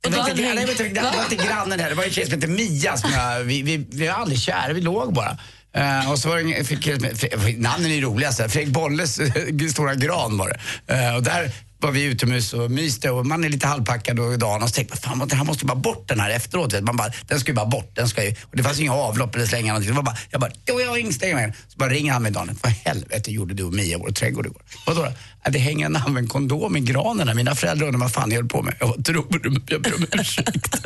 Det 0.00 0.10
var, 0.10 0.30
inte, 0.30 0.42
vet 0.66 0.78
du, 0.78 0.88
det 0.88 1.00
var 1.02 1.22
inte 1.30 1.46
grannen 1.46 1.80
här, 1.80 1.88
det 1.88 1.94
var 1.94 2.04
en 2.04 2.10
tjej 2.10 2.24
som 2.24 2.34
hette 2.34 2.46
Mia 2.46 2.96
som 2.96 3.10
jag, 3.12 3.40
vi, 3.40 3.62
vi, 3.62 3.86
vi 3.90 4.06
var 4.06 4.14
aldrig 4.14 4.40
kära, 4.40 4.72
vi 4.72 4.80
låg 4.80 5.12
bara. 5.14 5.38
Eh, 5.74 6.10
och 6.10 6.18
så 6.18 6.28
var 6.28 6.36
det 6.36 6.64
fick, 6.64 6.86
Fre- 6.86 7.60
namnen 7.60 7.90
är 7.90 7.94
ju 7.94 8.00
roliga, 8.00 8.32
så 8.32 8.42
här. 8.42 8.48
Fredrik 8.48 8.74
Bolles 8.74 9.20
stora 9.72 9.94
gran 9.94 10.38
var 10.38 10.48
det. 10.48 10.94
Eh, 10.94 11.16
och 11.16 11.22
där 11.22 11.52
var 11.78 11.90
vi 11.90 12.02
utomhus 12.04 12.52
och 12.52 12.70
myste 12.70 13.10
och 13.10 13.26
man 13.26 13.44
är 13.44 13.48
lite 13.48 13.66
halvpackad 13.66 14.18
och 14.18 14.38
dagen 14.38 14.62
och 14.62 14.68
så 14.68 14.74
tänkte 14.74 14.94
man, 14.94 15.28
fan 15.28 15.38
här 15.38 15.44
måste 15.44 15.64
bara 15.64 15.74
bort 15.74 16.08
den 16.08 16.20
här 16.20 16.30
efteråt. 16.30 16.72
vet. 16.72 16.84
Man 16.84 16.96
bara, 16.96 17.12
den 17.26 17.40
ska 17.40 17.48
ju 17.50 17.54
bara 17.54 17.66
bort, 17.66 17.90
den 17.94 18.08
ska 18.08 18.24
ju, 18.24 18.30
och 18.30 18.56
det 18.56 18.62
fanns 18.62 18.80
inga 18.80 18.94
avlopp 18.94 19.34
eller 19.34 19.46
slänga 19.46 19.66
någonting. 19.66 19.90
Det 19.90 19.96
var 19.96 20.02
bara, 20.02 20.16
jag 20.30 20.40
bara, 20.40 20.50
jo 20.66 20.80
jag 20.80 20.88
har 20.88 20.96
instängd 20.96 21.34
med 21.34 21.52
Så 21.68 21.78
bara 21.78 21.90
ringer 21.90 22.12
han 22.12 22.22
mig 22.22 22.32
dagen 22.32 22.58
vad 22.62 22.72
helvete 22.72 23.30
gjorde 23.32 23.54
du 23.54 23.62
och 23.62 23.72
Mia 23.74 23.96
i 23.96 24.00
vår 24.00 24.10
trädgård 24.10 24.46
igår? 24.46 24.62
Vadå 24.86 25.02
då? 25.02 25.12
"Ja, 25.44 25.50
Det 25.50 25.58
hänger 25.58 25.86
en 25.86 25.96
använd 25.96 26.28
kondom 26.28 26.76
i 26.76 26.80
granen 26.80 27.28
här. 27.28 27.34
Mina 27.34 27.54
föräldrar 27.54 27.86
undrar 27.86 28.00
vad 28.00 28.12
fan 28.12 28.30
jag 28.30 28.36
höll 28.38 28.48
på 28.48 28.62
med. 28.62 28.74
Jag 28.80 29.04
tror 29.04 29.26
du? 29.42 29.60
Jag 29.66 29.82
ber 29.82 29.94
om 29.94 30.06
ursäkt. 30.12 30.76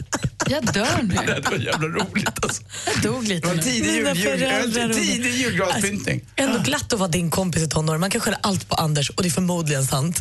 Jag 0.48 0.64
dör 0.74 1.02
nu. 1.02 1.14
Det 1.26 1.50
var 1.50 1.58
jävla 1.58 1.88
roligt 1.88 2.44
alltså. 2.44 2.62
Jag 2.94 3.02
dog 3.12 3.24
lite 3.28 3.52
nu. 3.54 3.62
tidig 3.62 3.94
jul- 3.94 4.16
jul- 4.16 4.90
och- 4.90 4.96
tidig 4.96 5.32
julgranspyntning. 5.34 6.20
Ändå 6.36 6.58
glatt 6.58 6.92
att 6.92 6.98
vara 6.98 7.08
din 7.08 7.30
kompis 7.30 7.62
i 7.62 7.68
tonåren. 7.68 8.00
Man 8.00 8.10
kan 8.10 8.20
skylla 8.20 8.38
allt 8.40 8.68
på 8.68 8.74
Anders 8.76 9.10
och 9.10 9.22
det 9.22 9.28
är 9.28 9.30
förmodligen 9.30 9.86
sant. 9.86 10.20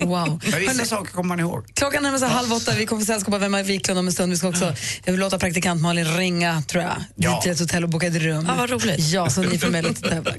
Wow. 0.00 0.40
Men 0.50 0.60
vissa 0.60 0.84
saker 0.84 1.12
kommer 1.12 1.28
man 1.28 1.40
ihåg. 1.40 1.64
Klockan 1.74 2.02
närmar 2.02 2.18
sig 2.18 2.28
halv 2.28 2.52
åtta. 2.52 2.72
Vi 2.78 2.86
kommer 2.86 3.02
få 3.02 3.06
sällskap 3.06 3.34
av 3.34 3.42
Emma 3.44 3.62
Wiklund 3.62 3.98
om 3.98 4.06
en 4.06 4.12
stund. 4.12 4.32
Vi 4.32 4.38
ska 4.38 4.48
också 4.48 4.74
jag 5.04 5.12
vill 5.12 5.20
låta 5.20 5.38
praktikant 5.38 5.80
Malin 5.82 6.16
ringa, 6.16 6.62
tror 6.62 6.82
jag, 6.82 6.92
Ja. 7.16 7.30
dit 7.34 7.42
till 7.42 7.52
ett 7.52 7.58
hotell 7.60 7.84
och 7.84 7.90
boka 7.90 8.06
ett 8.06 8.14
rum. 8.22 8.44
Ja, 8.48 8.54
vad 8.54 8.70
roligt. 8.70 8.98
Ja, 8.98 9.30
så 9.30 9.42
ni 9.42 9.58
får 9.58 9.70
möjlighet 9.70 10.04
att 10.04 10.10
tävla. 10.10 10.32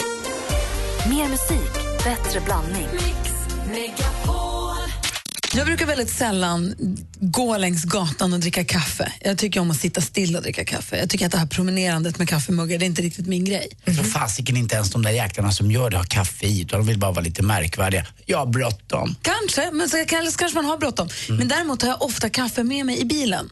Mer 1.10 1.28
musik, 1.28 1.72
bättre 2.04 2.42
blandning. 2.46 2.88
Jag 5.54 5.66
brukar 5.66 5.86
väldigt 5.86 6.10
sällan 6.10 6.76
gå 7.20 7.58
längs 7.58 7.84
gatan 7.84 8.34
och 8.34 8.40
dricka 8.40 8.64
kaffe. 8.64 9.14
Jag 9.22 9.38
tycker 9.38 9.60
om 9.60 9.72
att 9.72 9.78
sitta 9.78 10.02
still 10.02 10.36
och 10.36 10.42
dricka 10.42 10.66
kaffe. 10.66 10.98
Jag 10.98 11.10
tycker 11.10 11.26
att 11.26 11.32
det 11.32 11.38
här 11.38 11.46
promenerandet 11.46 12.18
med 12.18 12.30
kaffemuggar, 12.30 12.80
det 12.80 12.86
är 12.86 12.88
inte 12.88 13.02
riktigt 13.02 13.28
min 13.28 13.46
grej. 13.46 13.68
Tror 13.86 14.04
fasiken 14.04 14.58
inte 14.58 14.76
ens 14.76 14.92
de 14.92 15.02
där 15.02 15.12
jäklarna 15.12 15.52
som 15.52 15.72
gör 15.72 15.90
det 15.90 15.98
har 15.98 16.04
kaffe 16.04 16.46
i, 16.46 16.62
utan 16.62 16.80
de 16.80 16.88
vill 16.88 17.00
bara 17.00 17.12
vara 17.12 17.24
lite 17.24 17.44
märkvärdiga. 17.44 18.06
Jag 18.26 18.38
har 18.38 18.46
bråttom. 18.46 19.16
Kanske, 19.22 19.72
men 19.72 19.90
så, 19.90 19.98
eller 19.98 20.32
så 20.32 20.38
kanske 20.38 20.56
man 20.56 20.66
har 20.66 20.78
bråttom. 20.78 21.10
Men 21.30 21.48
däremot 21.48 21.82
har 21.82 21.90
jag 21.90 22.02
ofta 22.02 22.30
kaffe 22.30 22.64
med 22.64 22.86
mig 22.86 23.00
i 23.00 23.06
bilen. 23.06 23.50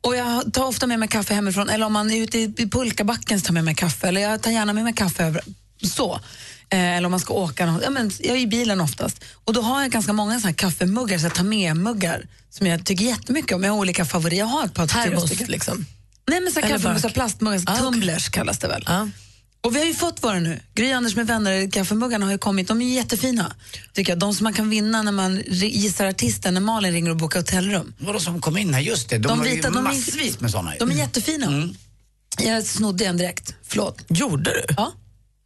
Och 0.00 0.16
jag 0.16 0.52
tar 0.52 0.64
ofta 0.64 0.86
med 0.86 0.98
mig 0.98 1.08
kaffe 1.08 1.34
hemifrån, 1.34 1.68
eller 1.68 1.86
om 1.86 1.92
man 1.92 2.10
är 2.10 2.22
ute 2.22 2.38
i, 2.38 2.54
i 2.56 2.68
pulkabacken 2.68 3.40
så 3.40 3.44
tar 3.44 3.48
jag 3.48 3.54
med 3.54 3.64
mig 3.64 3.74
kaffe, 3.74 4.08
eller 4.08 4.20
jag 4.20 4.42
tar 4.42 4.50
gärna 4.50 4.72
med 4.72 4.84
mig 4.84 4.92
kaffe 4.92 5.24
över, 5.24 5.42
så. 5.82 6.20
Eh, 6.70 6.96
eller 6.96 7.06
om 7.06 7.10
man 7.10 7.20
ska 7.20 7.34
åka, 7.34 7.66
nå- 7.66 7.80
ja, 7.82 7.90
men 7.90 8.10
jag 8.20 8.36
är 8.36 8.40
i 8.40 8.46
bilen 8.46 8.80
oftast. 8.80 9.24
Och 9.44 9.52
då 9.52 9.60
har 9.62 9.82
jag 9.82 9.90
ganska 9.90 10.12
många 10.12 10.40
såna 10.40 10.48
här 10.48 10.54
kaffemuggar, 10.56 11.18
så 11.18 11.30
tar 11.30 11.44
med-muggar, 11.44 12.26
som 12.50 12.66
jag 12.66 12.84
tycker 12.86 13.04
jättemycket 13.04 13.52
om. 13.52 13.64
Jag 13.64 13.72
har 13.72 13.78
olika 13.78 14.04
favoriter. 14.04 14.36
Jag 14.38 14.46
har 14.46 14.64
ett 14.64 14.74
par 14.74 14.86
Termos, 14.86 15.48
liksom. 15.48 15.86
Nej 16.28 16.40
men 16.40 16.52
så 16.52 16.60
här 16.60 16.66
Eller 16.66 16.76
kaffe, 16.78 16.88
burk. 16.88 17.00
så 17.00 17.08
här 17.08 17.14
plastmuggar, 17.14 17.62
Ah, 17.66 17.76
tumblers 17.76 18.28
kallas 18.28 18.58
det 18.58 18.68
väl. 18.68 18.84
Ja. 18.86 19.08
Och 19.60 19.74
vi 19.76 19.78
har 19.78 19.86
ju 19.86 19.94
fått 19.94 20.22
våra 20.24 20.40
nu. 20.40 20.60
Gry 20.74 20.92
Anders 20.92 21.16
med 21.16 21.26
vänner, 21.26 21.70
kaffemuggarna 21.70 22.24
har 22.26 22.32
ju 22.32 22.38
kommit. 22.38 22.68
De 22.68 22.82
är 22.82 22.94
jättefina. 22.94 23.52
Tycker 23.92 24.12
jag. 24.12 24.18
De 24.18 24.34
som 24.34 24.44
man 24.44 24.52
kan 24.52 24.70
vinna 24.70 25.02
när 25.02 25.12
man 25.12 25.42
gissar 25.46 26.06
artisten, 26.06 26.54
när 26.54 26.60
Malin 26.60 26.92
ringer 26.92 27.10
och 27.10 27.16
bokar 27.16 27.40
hotellrum. 27.40 27.94
Vadå 27.98 28.20
som 28.20 28.40
kom 28.40 28.56
in 28.58 28.74
här? 28.74 28.80
Just 28.80 29.08
det, 29.08 29.18
de, 29.18 29.28
De 29.28 29.38
har 29.38 29.44
vita, 29.44 29.56
ju 29.56 29.62
de 29.62 29.76
är- 29.76 29.82
massvis 29.82 30.40
med 30.40 30.50
såna. 30.50 30.72
De 30.78 30.90
är 30.90 30.94
jättefina. 30.94 31.46
Mm. 31.46 31.74
Jag 32.38 32.66
snodde 32.66 33.04
en 33.04 33.16
direkt. 33.16 33.54
Förlåt. 33.62 34.02
Gjorde 34.08 34.50
du? 34.50 34.74
Ja. 34.76 34.92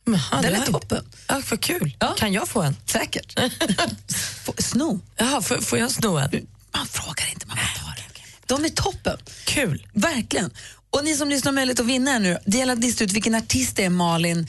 Jaha, 0.05 0.43
Den 0.43 0.55
är 0.55 0.67
toppen. 0.67 1.05
Ja, 1.29 1.43
vad 1.51 1.61
kul. 1.61 1.97
Ja. 2.01 2.15
Kan 2.19 2.33
jag 2.33 2.49
få 2.49 2.63
en? 2.63 2.77
Säkert. 2.87 3.39
Sno. 4.59 5.01
Jaha, 5.17 5.43
får, 5.43 5.57
får 5.57 5.79
jag 5.79 5.91
sno 5.91 6.17
en? 6.19 6.47
Man 6.73 6.87
frågar 6.87 7.31
inte, 7.33 7.47
man 7.47 7.57
bara 7.57 7.85
tar 7.87 7.95
det. 7.97 8.01
De 8.47 8.65
är 8.65 8.69
toppen. 8.69 9.19
Kul. 9.45 9.87
Verkligen. 9.93 10.51
Och 10.91 11.05
ni 11.05 11.15
som 11.15 11.29
lyssnar 11.29 11.53
har 11.53 11.55
möjlighet 11.55 11.81
att 11.81 11.87
vinna 11.87 12.19
nu. 12.19 12.39
Det 12.47 12.59
gäller 12.59 12.73
att 12.73 12.79
lista 12.79 13.05
ut 13.05 13.13
vilken 13.13 13.35
artist 13.35 13.77
det 13.77 13.85
är 13.85 13.91
Malin 13.91 14.47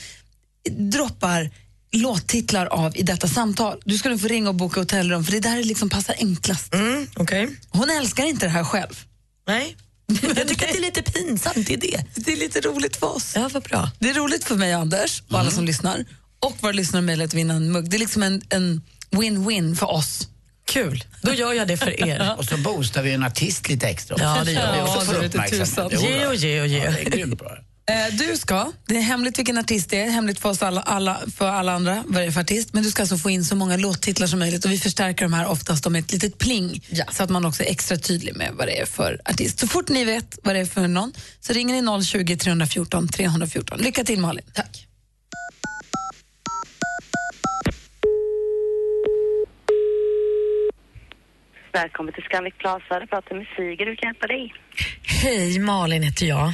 droppar 0.70 1.50
låttitlar 1.92 2.66
av 2.66 2.96
i 2.96 3.02
detta 3.02 3.28
samtal. 3.28 3.82
Du 3.84 3.98
ska 3.98 4.08
nu 4.08 4.18
få 4.18 4.28
ringa 4.28 4.48
och 4.48 4.54
boka 4.54 4.80
hotellrum 4.80 5.24
för 5.24 5.32
det 5.32 5.40
där 5.40 5.62
liksom 5.64 5.90
passar 5.90 6.14
enklast. 6.18 6.74
Mm, 6.74 7.06
Okej. 7.16 7.56
Hon 7.68 7.90
älskar 7.90 8.24
inte 8.24 8.46
det 8.46 8.50
här 8.50 8.64
själv. 8.64 9.04
Nej. 9.46 9.76
Jag 10.36 10.48
tycker 10.48 10.66
att 10.66 10.72
det 10.72 10.78
är 10.78 10.80
lite 10.80 11.02
pinsamt, 11.02 11.66
det 11.66 11.74
är 11.74 11.78
det. 11.78 12.04
Det 12.14 12.32
är 12.32 12.36
lite 12.36 12.60
roligt 12.60 12.96
för 12.96 13.16
oss. 13.16 13.32
Ja, 13.34 13.50
vad 13.52 13.62
bra. 13.62 13.90
Det 13.98 14.10
är 14.10 14.14
roligt 14.14 14.44
för 14.44 14.54
mig 14.54 14.72
Anders 14.72 15.22
och 15.30 15.38
alla 15.38 15.50
som 15.50 15.64
lyssnar. 15.64 16.04
Och 16.40 16.56
våra 16.60 16.72
lyssnare 16.72 17.02
möjlighet 17.02 17.30
att 17.30 17.34
vinna 17.34 17.54
en 17.54 17.72
mugg. 17.72 17.90
Det 17.90 17.96
är 17.96 17.98
liksom 17.98 18.22
en 18.22 18.82
win-win 19.10 19.74
för 19.74 19.90
oss. 19.90 20.28
Kul. 20.64 21.04
Då 21.22 21.34
gör 21.34 21.52
jag 21.52 21.68
det 21.68 21.76
för 21.76 22.08
er. 22.08 22.34
Och 22.38 22.44
så 22.44 22.56
boostar 22.56 23.02
vi 23.02 23.12
en 23.12 23.24
artist 23.24 23.68
lite 23.68 23.88
extra 23.88 24.14
också. 24.14 24.24
Ja, 24.24 24.44
det 24.44 24.52
gör 24.52 24.72
vi. 24.72 24.80
också 24.82 25.12
Ja, 25.12 25.18
är 25.18 25.22
lite 25.22 25.38
uppmärksamhet. 25.38 26.02
Ge 26.02 26.26
och 26.26 26.34
ge 26.34 26.60
och 26.60 26.66
ge. 26.66 26.78
Ja, 26.78 26.90
det 26.90 27.06
är 27.06 27.10
grymt 27.10 27.38
bra. 27.38 27.58
Eh, 27.90 28.14
du 28.14 28.36
ska, 28.36 28.72
det 28.86 28.96
är 28.96 29.00
hemligt 29.00 29.38
vilken 29.38 29.58
artist 29.58 29.90
det 29.90 30.00
är, 30.00 30.10
hemligt 30.10 30.38
för 30.38 30.48
oss 30.48 30.62
alla, 30.62 30.80
alla, 30.80 31.20
för 31.36 31.48
alla 31.48 31.72
andra 31.72 32.04
vad 32.06 32.22
det 32.22 32.26
är 32.26 32.30
för 32.30 32.40
artist, 32.40 32.72
men 32.72 32.82
du 32.82 32.90
ska 32.90 33.02
alltså 33.02 33.16
få 33.16 33.30
in 33.30 33.44
så 33.44 33.56
många 33.56 33.76
låttitlar 33.76 34.26
som 34.26 34.38
möjligt 34.38 34.64
och 34.64 34.70
vi 34.70 34.78
förstärker 34.78 35.24
de 35.24 35.32
här 35.32 35.46
oftast 35.46 35.88
med 35.90 36.00
ett 36.00 36.12
litet 36.12 36.38
pling 36.38 36.84
så 37.10 37.22
att 37.22 37.30
man 37.30 37.44
också 37.44 37.62
är 37.62 37.70
extra 37.70 37.96
tydlig 37.96 38.36
med 38.36 38.50
vad 38.54 38.66
det 38.66 38.80
är 38.80 38.86
för 38.86 39.20
artist. 39.24 39.58
Så 39.58 39.68
fort 39.68 39.88
ni 39.88 40.04
vet 40.04 40.38
vad 40.42 40.54
det 40.54 40.60
är 40.60 40.64
för 40.64 40.88
någon 40.88 41.12
så 41.40 41.52
ringer 41.52 41.82
ni 41.82 42.04
020 42.04 42.36
314 42.36 43.08
314. 43.08 43.78
Lycka 43.78 44.04
till 44.04 44.20
Malin. 44.20 44.44
Tack. 44.54 44.86
Välkommen 51.72 52.14
till 52.14 52.22
Scandic 52.22 52.54
Plaza. 52.58 53.00
Du 53.00 53.06
pratar 53.06 53.34
med 53.34 53.46
Siger. 53.56 53.86
Hur 53.86 53.96
kan 53.96 53.96
jag 53.96 54.04
hjälpa 54.04 54.26
dig? 54.26 54.54
Hej, 55.02 55.58
Malin 55.58 56.02
heter 56.02 56.26
jag. 56.26 56.52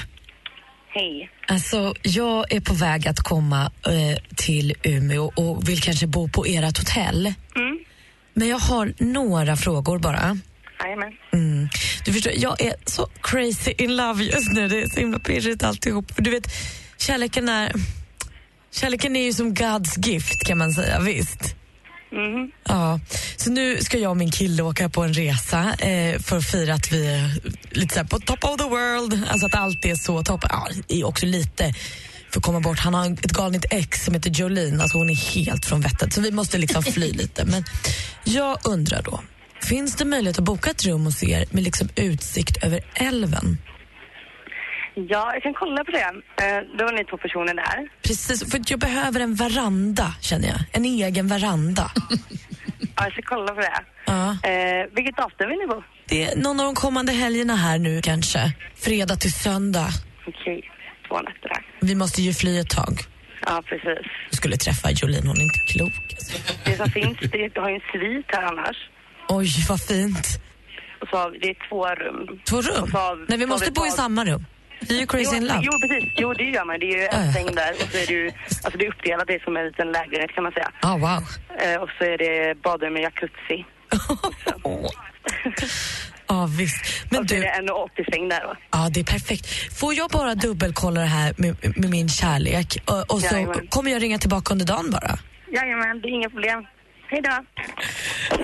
Hej. 0.99 1.31
Alltså, 1.47 1.95
jag 2.03 2.53
är 2.53 2.61
på 2.61 2.75
väg 2.75 3.09
att 3.09 3.21
komma 3.21 3.73
eh, 3.87 4.19
till 4.37 4.75
Umeå 4.83 5.33
och 5.35 5.69
vill 5.69 5.81
kanske 5.81 6.07
bo 6.07 6.29
på 6.29 6.45
ert 6.45 6.79
hotell. 6.79 7.27
Mm. 7.57 7.79
Men 8.35 8.49
jag 8.49 8.59
har 8.59 8.93
några 8.99 9.57
frågor 9.57 9.99
bara. 9.99 10.39
Jajamän. 10.81 11.13
Mm. 11.33 11.69
Du 12.05 12.13
förstår, 12.13 12.33
jag 12.37 12.61
är 12.61 12.75
så 12.85 13.09
crazy 13.23 13.75
in 13.79 13.97
love 13.97 14.25
just 14.25 14.53
nu. 14.53 14.69
Det 14.69 14.83
är 14.83 14.89
så 14.89 15.01
himla 15.01 15.19
pirrigt 15.19 15.63
alltihop. 15.63 16.15
För 16.15 16.23
du 16.23 16.31
vet, 16.31 16.47
kärleken 16.97 17.49
är... 17.49 17.73
Kärleken 18.71 19.17
är 19.17 19.25
ju 19.25 19.33
som 19.33 19.55
God's 19.55 20.07
gift 20.07 20.47
kan 20.47 20.59
man 20.59 20.73
säga, 20.73 21.01
visst? 21.01 21.58
Mhm. 22.13 22.51
Ja, 22.65 23.01
så 23.37 23.51
nu 23.51 23.81
ska 23.81 23.99
jag 23.99 24.11
och 24.11 24.17
min 24.17 24.31
kille 24.31 24.63
åka 24.63 24.89
på 24.89 25.03
en 25.03 25.15
resa 25.15 25.75
eh, 25.79 26.21
för 26.21 26.37
att 26.37 26.45
fira 26.45 26.75
att 26.75 26.93
vi 26.93 27.07
är 27.07 27.41
lite 27.71 27.95
så 27.95 28.05
på 28.05 28.19
top 28.19 28.45
of 28.45 28.57
the 28.57 28.65
world. 28.69 29.25
Alltså 29.31 29.47
att 29.47 29.55
allt 29.55 29.85
är 29.85 29.95
så 29.95 30.23
toppen. 30.23 30.51
Ja, 30.53 30.69
är 30.89 31.05
också 31.05 31.27
lite 31.27 31.75
för 32.31 32.41
att 32.41 32.45
komma 32.45 32.61
bort. 32.61 32.79
Han 32.79 32.95
har 32.95 33.11
ett 33.13 33.33
galnigt 33.33 33.65
ex 33.71 34.05
som 34.05 34.15
heter 34.15 34.31
Jolene. 34.31 34.83
Alltså 34.83 34.99
hon 34.99 35.11
är 35.11 35.35
helt 35.35 35.67
från 35.67 35.81
vettet. 35.81 36.13
Så 36.13 36.21
vi 36.21 36.33
måste 36.33 36.59
liksom 36.59 36.83
fly 36.83 37.13
lite. 37.13 37.45
Men 37.45 37.65
jag 38.25 38.59
undrar 38.65 39.03
då, 39.03 39.21
finns 39.63 39.97
det 39.97 40.05
möjlighet 40.05 40.39
att 40.39 40.45
boka 40.45 40.71
ett 40.71 40.85
rum 40.85 41.05
hos 41.05 41.23
er 41.23 41.45
med 41.51 41.63
liksom 41.63 41.89
utsikt 41.97 42.57
över 42.65 42.81
älven? 42.95 43.59
Ja, 45.09 45.31
jag 45.35 45.43
kan 45.43 45.55
kolla 45.55 45.85
på 45.85 45.91
det. 45.91 45.99
Eh, 46.45 46.61
Då 46.79 46.85
var 46.85 46.93
ni 46.93 47.05
två 47.05 47.17
personer 47.17 47.55
där. 47.55 47.89
Precis, 48.03 48.51
för 48.51 48.61
jag 48.67 48.81
behöver 48.81 49.21
en 49.21 49.35
veranda, 49.35 50.15
känner 50.21 50.49
jag. 50.49 50.59
En 50.73 50.85
egen 50.85 51.29
veranda. 51.29 51.91
Ja, 52.97 53.05
jag 53.05 53.13
ska 53.13 53.23
kolla 53.23 53.55
på 53.55 53.61
det. 53.61 53.81
Ja. 54.07 54.31
Eh, 54.51 54.87
vilket 54.97 55.17
datum 55.17 55.49
vill 55.49 55.59
ni 55.59 55.67
bo? 55.67 55.83
Det 56.09 56.25
är 56.25 56.37
någon 56.37 56.61
av 56.61 56.67
de 56.67 56.75
kommande 56.75 57.13
helgerna 57.13 57.57
här 57.57 57.79
nu 57.79 58.01
kanske. 58.03 58.53
Fredag 58.77 59.17
till 59.17 59.33
söndag. 59.33 59.89
Okej, 60.27 60.71
två 61.09 61.17
nätter 61.21 61.49
där. 61.49 61.67
Vi 61.81 61.95
måste 61.95 62.23
ju 62.23 62.33
fly 62.35 62.59
ett 62.59 62.71
tag. 62.71 62.99
Ja, 63.47 63.63
precis. 63.67 64.07
Jag 64.31 64.35
skulle 64.37 64.57
träffa 64.57 64.91
Jolene, 64.91 65.29
hon 65.29 65.37
är 65.37 65.43
inte 65.43 65.61
klok. 65.73 65.93
Alltså. 66.15 66.55
Det 66.65 66.77
som 66.77 66.91
finns, 66.91 67.19
det 67.33 67.45
är, 67.45 67.49
du 67.55 67.61
har 67.61 67.69
ju 67.69 67.75
en 67.75 67.81
svit 67.93 68.27
här 68.29 68.43
annars. 68.43 68.77
Oj, 69.29 69.49
vad 69.69 69.81
fint. 69.83 70.27
Och 71.01 71.09
så 71.09 71.17
har 71.17 71.31
vi, 71.31 71.39
det 71.39 71.49
är 71.49 71.69
två 71.69 71.87
rum. 71.87 72.41
Två 72.49 72.57
rum? 72.57 72.91
Så 72.91 72.99
har- 72.99 73.17
Nej, 73.17 73.27
vi 73.29 73.35
så 73.39 73.41
har 73.41 73.47
måste 73.49 73.71
bo 73.73 73.87
i 73.87 73.91
samma 73.91 74.25
rum. 74.25 74.45
Vi 74.81 74.97
är 74.97 75.01
ju 75.01 75.07
crazy 75.07 75.25
jo, 75.33 75.37
in 75.37 75.47
love. 75.47 75.61
Jo, 75.63 75.73
precis. 75.81 76.13
Jo, 76.17 76.33
det 76.33 76.45
gör 76.45 76.65
man. 76.65 76.79
Det 76.81 76.87
är 76.87 76.97
ju 76.99 77.05
en 77.07 77.33
säng 77.33 77.55
där 77.55 77.73
och 77.73 77.89
så 77.93 77.99
är 77.99 78.07
det 78.07 78.13
ju, 78.13 78.31
alltså 78.65 78.79
det 78.79 78.85
är 78.87 78.89
uppdelat, 78.89 79.27
det 79.27 79.35
är 79.35 79.45
som 79.45 79.57
en 79.57 79.67
liten 79.67 79.93
lägenhet 79.93 80.31
kan 80.31 80.43
man 80.43 80.53
säga. 80.53 80.71
Ah, 80.83 80.97
wow. 80.97 81.23
Eh, 81.63 81.83
och 81.83 81.89
så 81.99 82.05
är 82.05 82.19
det 82.19 82.63
badrum 82.63 82.93
med 82.93 83.03
jacuzzi. 83.03 83.65
Ja, 86.31 86.49
visst. 86.59 86.85
Men 87.11 87.21
och 87.21 87.25
är 87.33 87.37
du, 87.37 87.41
det 87.41 87.49
en 87.49 87.69
80-säng 87.69 88.29
där 88.29 88.59
ja, 88.73 88.89
det 88.93 89.01
är 89.01 89.05
perfekt. 89.05 89.47
Får 89.81 89.95
jag 89.95 90.11
bara 90.11 90.35
dubbelkolla 90.35 91.01
det 91.01 91.07
här 91.07 91.35
med, 91.37 91.57
med 91.77 91.91
min 91.91 92.09
kärlek 92.09 92.79
och, 92.85 93.15
och 93.15 93.21
så 93.21 93.35
Jajamän. 93.35 93.67
kommer 93.69 93.91
jag 93.91 94.03
ringa 94.03 94.19
tillbaka 94.19 94.53
under 94.55 94.67
dagen 94.67 94.91
bara? 94.91 95.19
Jajamän, 95.53 96.01
det 96.01 96.09
är 96.09 96.13
inga 96.13 96.31
problem. 96.31 96.67
Hej 97.11 97.23
då. 97.23 97.45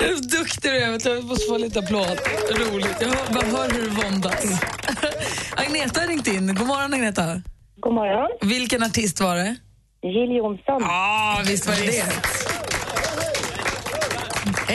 Hur 0.07 0.39
duktig 0.39 0.71
du 0.71 0.77
är. 0.77 1.09
Jag 1.15 1.25
måste 1.25 1.47
få 1.49 1.59
lite 1.59 1.79
applåd. 1.79 2.19
Roligt. 2.51 2.97
Jag 3.01 3.09
hör, 3.09 3.35
bara 3.35 3.47
hör 3.47 3.71
hur 3.71 3.83
du 3.83 3.89
våndas. 3.89 4.45
Agneta 5.57 6.01
har 6.01 6.09
ringt 6.09 6.27
in. 6.27 6.55
God 6.55 6.67
morgon, 6.67 6.95
Agneta. 6.95 7.43
God 7.77 7.95
morgon. 7.95 8.31
Vilken 8.51 8.83
artist 8.83 9.21
var 9.21 9.37
det? 9.37 9.57
Jill 10.03 10.37
Johnson. 10.37 10.81
Ja, 10.81 11.43
visst 11.47 11.67
var 11.67 11.75
det 11.75 11.87
det. 11.87 12.05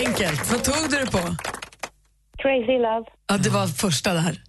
Enkelt. 0.08 0.52
Vad 0.52 0.64
tog 0.64 0.90
du 0.92 0.98
det 1.06 1.12
på? 1.12 1.36
Crazy 2.38 2.78
Love. 2.78 3.06
Ja, 3.28 3.38
det 3.38 3.50
var 3.50 3.68
första 3.68 4.14
där. 4.14 4.44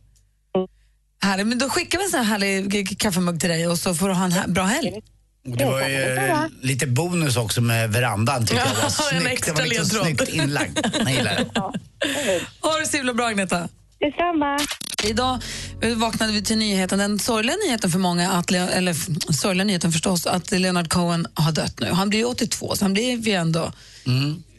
Härligt. 1.22 1.46
Men 1.46 1.58
då 1.58 1.68
skickar 1.68 1.98
vi 1.98 2.04
en 2.04 2.10
sån 2.10 2.20
här 2.20 2.26
härlig 2.26 3.00
kaffemugg 3.00 3.40
till 3.40 3.48
dig 3.48 3.66
och 3.66 3.78
så 3.78 3.94
får 3.94 4.08
du 4.08 4.14
ha 4.14 4.24
en 4.24 4.52
bra 4.52 4.64
helg. 4.64 5.02
Och 5.48 5.56
det 5.56 5.64
var 5.64 5.80
ju 5.88 6.18
lite 6.62 6.86
bonus 6.86 7.36
också 7.36 7.60
med 7.60 7.90
verandan 7.92 8.46
tycker 8.46 8.60
jag. 8.66 8.76
Det 8.76 8.82
var 8.82 9.20
snyggt. 9.20 9.46
Det 9.46 9.52
var 9.52 9.66
liksom 9.66 9.84
snyggt 9.86 10.28
inlagd. 10.28 10.78
Jag 10.98 11.12
gillar 11.12 11.34
det. 11.36 11.46
Ha 12.60 12.78
det 12.78 12.86
så 12.86 12.96
himla 12.96 13.14
bra, 13.14 13.26
Agneta. 13.26 13.68
Detsamma. 14.00 14.58
Idag 15.04 15.38
eh, 15.82 15.94
vaknade 15.94 16.32
vi 16.32 16.42
till 16.42 16.58
nyheten, 16.58 16.98
den 16.98 17.18
sorgliga 17.18 17.56
nyheten 17.66 17.90
för 17.90 17.98
många, 17.98 18.30
att, 18.32 18.50
Le- 18.50 18.58
eller 18.58 18.94
sorgliga 19.32 19.64
nyheten 19.64 19.92
förstås, 19.92 20.26
att 20.26 20.50
Leonard 20.50 20.88
Cohen 20.90 21.26
har 21.34 21.52
dött 21.52 21.80
nu. 21.80 21.90
Han 21.92 22.08
blir 22.08 22.18
ju 22.18 22.24
82, 22.24 22.76
så 22.76 22.84
han 22.84 22.92
blir 22.92 23.28
ju 23.28 23.32
ändå... 23.32 23.72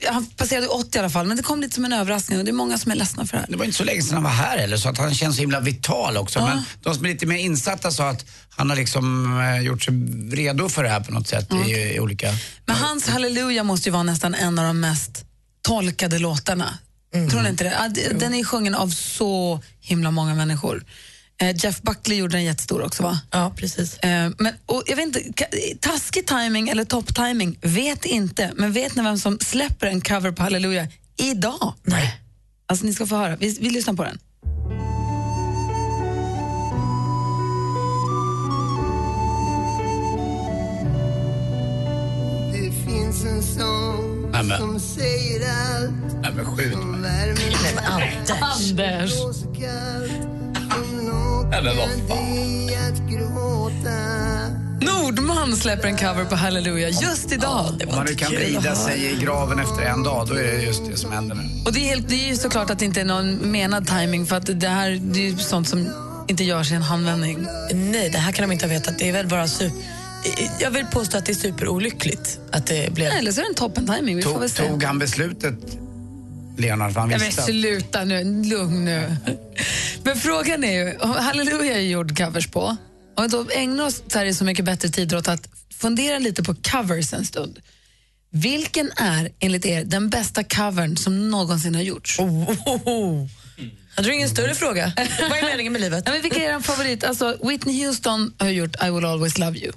Han 0.10 0.26
passerade 0.26 0.68
80 0.68 0.98
i 0.98 1.00
alla 1.00 1.10
fall, 1.10 1.28
men 1.28 1.38
det 1.38 1.44
kom 1.44 1.62
lite 1.62 1.76
som 1.76 1.86
en 1.86 1.94
överraskning 1.94 2.40
och 2.40 2.46
det 2.46 2.52
är 2.52 2.54
många 2.54 2.78
som 2.78 2.92
är 2.92 2.96
ledsna 2.96 3.26
för 3.26 3.38
det 3.38 3.42
här. 3.42 3.52
Det 3.52 3.58
var 3.58 3.66
inte 3.66 3.78
så 3.78 3.84
länge 3.84 4.02
sedan 4.02 4.14
han 4.14 4.24
var 4.24 4.32
här 4.32 4.58
heller, 4.58 4.78
så 4.78 4.90
att 4.90 4.98
han 4.98 5.14
känns 5.16 5.36
så 5.36 5.42
himla 5.42 5.60
vital 5.60 6.18
också. 6.18 6.40
Men 6.42 6.64
de 6.82 6.96
som 6.96 7.06
är 7.06 7.10
lite 7.10 7.26
mer 7.26 7.38
insatta 7.38 7.92
sa 7.92 8.10
att 8.10 8.26
han 8.50 8.70
har 8.70 8.78
liksom 8.78 9.38
eh, 9.40 9.62
gjort 9.62 9.84
sig 9.84 9.94
redo 10.32 10.70
för 10.70 10.84
det 10.84 10.90
här 10.90 11.00
på 11.00 11.12
något 11.12 11.28
sätt 11.28 11.48
i, 11.68 11.72
i 11.72 12.00
olika... 12.00 12.34
Men 12.66 12.76
hans 12.76 13.08
Halleluja 13.08 13.64
måste 13.64 13.90
ju 13.90 13.94
vara 13.94 14.04
nästan 14.04 14.36
en 14.36 14.60
av 14.60 14.66
de 14.66 14.80
mest 14.80 15.26
tolkade 15.62 16.20
låtarna. 16.20 16.78
Tror 17.32 17.42
ni 17.42 17.50
inte 17.50 17.64
det? 17.64 17.74
Ja, 17.80 18.14
Den 18.20 18.34
är 18.34 18.44
sjungen 18.44 18.76
av 18.76 18.90
så 18.90 19.62
himla 19.80 20.12
många 20.12 20.36
människor. 20.36 20.84
Eh, 21.42 21.56
Jeff 21.56 21.82
Buckley 21.82 22.18
gjorde 22.18 22.38
den 22.38 22.44
jättestor 22.44 22.82
också 22.82 23.04
va? 23.04 23.20
Ja, 23.32 23.54
precis. 23.58 23.98
Eh, 23.98 24.32
men, 24.38 24.54
och 24.66 24.84
jag 24.86 24.96
vet 24.96 25.06
inte, 25.06 25.22
taskig 25.80 26.28
timing 26.28 26.70
eller 26.70 26.86
topp 26.86 27.16
timing 27.16 27.60
vet 27.62 28.06
inte. 28.06 28.52
Men 28.56 28.72
vet 28.72 28.96
ni 28.96 29.04
vem 29.04 29.18
som 29.18 29.40
släpper 29.40 29.88
en 29.88 30.02
cover 30.02 30.32
på 30.32 30.44
Halleluja 30.44 30.88
idag? 31.18 31.74
Nej. 31.84 32.18
Alltså 32.68 32.86
ni 32.86 32.94
ska 32.94 33.06
få 33.06 33.16
höra. 33.16 33.36
Vi, 33.36 33.58
vi 33.62 33.70
lyssnar 33.70 33.94
på 33.94 34.04
den. 34.04 34.20
Det 42.54 42.92
finns 42.92 43.26
en 43.26 43.44
sång 43.44 44.32
Nej, 44.32 44.44
men. 44.44 44.58
som 44.58 44.80
säger 44.80 45.42
allt 45.42 46.22
Nej 46.22 46.32
men 46.36 46.46
skjut 46.46 46.78
mig. 46.78 47.02
Nej 47.02 47.36
men 47.76 48.34
Anders. 48.42 49.14
Nej 51.50 51.64
men 51.64 51.78
vad 51.78 51.90
fan. 52.08 52.52
Nordman 54.82 55.56
släpper 55.56 55.88
en 55.88 55.98
cover 55.98 56.26
på 56.26 56.36
Halleluja 56.36 56.90
just 56.90 57.32
idag. 57.32 57.66
Om 57.90 57.96
man 57.96 58.16
kan 58.16 58.32
vrida 58.32 58.76
sig 58.76 59.06
i 59.06 59.24
graven 59.24 59.60
efter 59.60 59.82
en 59.82 60.04
dag, 60.04 60.28
då 60.28 60.34
är 60.34 60.44
det 60.44 60.64
just 60.64 60.82
det 60.92 60.98
som 60.98 61.12
händer 61.12 61.36
nu. 61.36 61.42
Och 61.66 61.74
det 61.74 61.80
är, 61.80 61.86
helt, 61.86 62.10
det 62.10 62.16
är 62.16 62.28
ju 62.30 62.36
såklart 62.36 62.70
att 62.70 62.80
det 62.80 62.86
inte 62.86 63.02
är 63.02 63.06
någon 63.06 63.52
menad 63.52 63.88
timing 63.88 64.26
för 64.26 64.36
att 64.36 64.60
det 64.60 64.68
här 64.68 65.00
det 65.02 65.20
är 65.20 65.24
ju 65.30 65.38
sånt 65.38 65.70
som 65.70 65.90
inte 66.28 66.44
görs 66.44 66.72
i 66.72 66.76
en 66.76 66.82
handvändning. 66.82 67.48
Nej, 67.74 68.10
det 68.10 68.18
här 68.18 68.32
kan 68.32 68.50
de 68.50 68.54
inte 68.54 68.66
ha 68.66 68.70
vetat. 68.74 69.00
Det 69.00 69.10
är 69.10 69.14
väl 69.14 69.28
bara 69.28 69.48
super... 69.48 69.78
Jag 70.60 70.72
vill 70.72 70.86
påstå 70.86 71.18
att 71.18 71.26
det 71.26 71.32
är 71.32 71.36
superolyckligt 71.36 72.40
att 72.52 72.68
det 72.68 72.94
blev... 72.94 73.12
Eller 73.12 73.32
så 73.32 73.42
är 73.42 73.44
det 73.44 73.50
en 73.50 73.56
toppen 73.56 73.88
timing. 73.88 74.16
Vi 74.16 74.22
får 74.22 74.40
väl 74.40 74.50
Tog, 74.50 74.58
se. 74.66 74.70
tog 74.70 74.84
han 74.84 75.00
beslutet, 75.00 75.56
Leonard? 76.58 76.92
Han 76.98 77.10
Ja, 77.12 77.18
men 77.18 77.32
sluta 77.32 78.04
nu, 78.04 78.44
lugn 78.44 78.86
nu. 78.86 79.16
Men 80.04 80.16
frågan 80.18 80.64
är 80.64 80.72
ju, 80.72 80.98
Halleluja 81.00 81.76
är 81.76 81.80
ju 81.80 81.90
gjord 81.90 82.18
covers 82.18 82.48
på. 82.48 82.78
Och 83.18 83.30
då 83.30 83.46
ägnar 83.56 83.86
oss 83.86 84.04
så 84.08 84.18
här 84.20 84.26
i 84.26 84.34
så 84.34 84.44
mycket 84.44 84.66
bättre 84.66 84.90
tider 84.90 85.18
åt 85.18 85.28
att 85.28 85.48
fundera 85.78 86.20
lite 86.20 86.44
på 86.44 86.56
covers 86.56 87.14
en 87.14 87.26
stund. 87.26 87.60
Vilken 88.32 88.92
är 88.96 89.32
enligt 89.40 89.66
er 89.66 89.84
den 89.84 90.10
bästa 90.10 90.44
covern 90.44 90.98
som 90.98 91.30
någonsin 91.30 91.76
har 91.76 91.82
gjorts? 91.82 92.20
Oh, 92.20 93.28
Hade 93.96 94.08
du 94.08 94.16
ingen 94.16 94.30
större 94.30 94.56
fråga? 94.56 94.94
Vad 95.30 95.38
är 95.38 95.44
meningen 95.46 95.74
med 95.74 95.82
livet? 95.82 96.04
Ja, 96.06 96.12
men 96.12 96.22
vilka 96.22 96.40
är 96.40 96.56
er 96.56 96.60
favorit? 96.60 97.04
Alltså, 97.04 97.38
Whitney 97.44 97.86
Houston 97.86 98.34
har 98.38 98.50
gjort 98.50 98.76
I 98.84 98.90
will 98.90 99.06
always 99.06 99.38
love 99.38 99.58
you. 99.60 99.72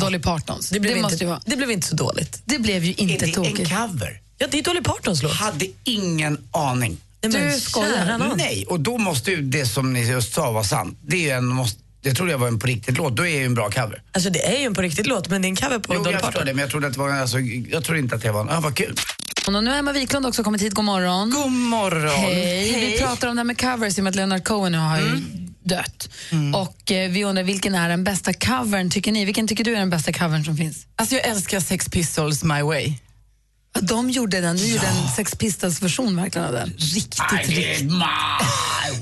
Dolly 0.00 0.18
Partons. 0.18 0.70
Det 0.70 0.80
blev, 0.80 0.96
måste 0.96 1.14
inte, 1.14 1.24
ju 1.24 1.28
vara. 1.28 1.42
det 1.46 1.56
blev 1.56 1.70
inte 1.70 1.86
så 1.88 1.96
dåligt. 1.96 2.42
Det 2.44 2.58
blev 2.58 2.84
ju 2.84 2.94
inte 2.94 3.24
Är 3.24 3.26
det 3.28 3.32
tokigt. 3.34 3.58
en 3.58 3.66
cover? 3.88 4.20
Ja, 4.38 4.46
det 4.50 4.58
är 4.58 4.62
Dolly 4.62 4.80
Partons 4.82 5.22
låt. 5.22 5.32
Hade 5.32 5.66
ingen 5.84 6.38
aning. 6.50 6.96
Nej, 7.22 7.32
men 7.32 7.52
Du 7.54 7.60
skojar. 7.60 8.34
Nej, 8.36 8.64
och 8.68 8.80
då 8.80 8.98
måste 8.98 9.30
ju 9.30 9.42
det 9.42 9.66
som 9.66 9.92
ni 9.92 10.08
just 10.10 10.34
sa 10.34 10.50
vara 10.50 10.64
sant. 10.64 10.98
Det 11.02 11.30
är 11.30 11.36
en, 11.36 11.46
måste, 11.46 11.80
det 12.02 12.14
trodde 12.14 12.30
jag 12.32 12.38
var 12.38 12.48
en 12.48 12.58
på 12.58 12.66
riktigt 12.66 12.96
låt. 12.98 13.16
Då 13.16 13.22
är 13.26 13.30
det 13.30 13.36
ju 13.38 13.44
en 13.44 13.54
bra 13.54 13.70
cover. 13.70 14.02
Alltså 14.12 14.30
det 14.30 14.46
är 14.46 14.58
ju 14.60 14.64
en 14.64 14.74
på 14.74 14.82
riktigt 14.82 15.06
låt, 15.06 15.28
men 15.28 15.42
det 15.42 15.46
är 15.46 15.50
en 15.50 15.56
cover 15.56 15.78
på 15.78 15.94
Jo, 15.94 15.98
Dolly 16.02 16.12
jag 16.12 16.20
förstår 16.20 16.32
Parton. 16.32 16.46
det, 16.46 16.54
men 16.54 16.60
jag 16.62 16.70
trodde 16.70 16.86
att 16.86 16.92
det 16.92 16.98
var, 16.98 17.10
alltså, 17.10 17.38
jag 17.70 17.84
trodde 17.84 18.00
inte 18.00 18.14
att 18.14 18.22
det 18.22 18.32
var, 18.32 18.46
ja 18.50 18.60
vad 18.60 18.76
kul. 18.76 18.96
Och 19.46 19.52
nu 19.64 19.70
har 19.70 19.76
Emma 19.78 19.92
Wiklund 19.92 20.26
också 20.26 20.44
kommit 20.44 20.62
hit. 20.62 20.74
God 20.74 20.84
morgon. 20.84 21.30
God 21.30 21.52
morgon. 21.52 22.10
Hej. 22.10 22.90
Vi 22.92 22.98
pratar 22.98 23.28
om 23.28 23.36
det 23.36 23.40
här 23.40 23.44
med 23.44 23.60
covers 23.60 23.98
i 23.98 24.00
och 24.00 24.04
med 24.04 24.10
att 24.10 24.16
Leonard 24.16 24.44
Cohen 24.44 24.72
nu 24.72 24.78
har 24.78 24.98
ju 24.98 25.20
dött. 25.64 26.08
Och 26.54 26.92
eh, 26.92 27.10
vi 27.10 27.24
undrar 27.24 27.42
vilken 27.42 27.74
är 27.74 27.88
den 27.88 28.04
bästa 28.04 28.32
covern 28.32 28.90
tycker 28.90 29.12
ni? 29.12 29.24
Vilken 29.24 29.48
tycker 29.48 29.64
du 29.64 29.74
är 29.74 29.78
den 29.78 29.90
bästa 29.90 30.12
covern 30.12 30.44
som 30.44 30.56
finns? 30.56 30.86
Alltså 30.96 31.14
jag 31.14 31.24
älskar 31.26 31.60
Sex 31.60 31.88
Pistols 31.88 32.42
My 32.44 32.62
Way. 32.62 32.92
De 33.80 34.10
gjorde 34.10 34.40
den, 34.40 34.56
du 34.56 34.66
gjorde 34.66 34.86
en 34.86 35.08
Sex 35.16 35.34
Pistols-version 35.34 36.16
verkligen 36.16 36.46
av 36.46 36.52
den. 36.52 36.68
Riktigt, 36.78 37.20
I 37.32 37.36
riktigt. 37.54 37.84
my 37.84 37.90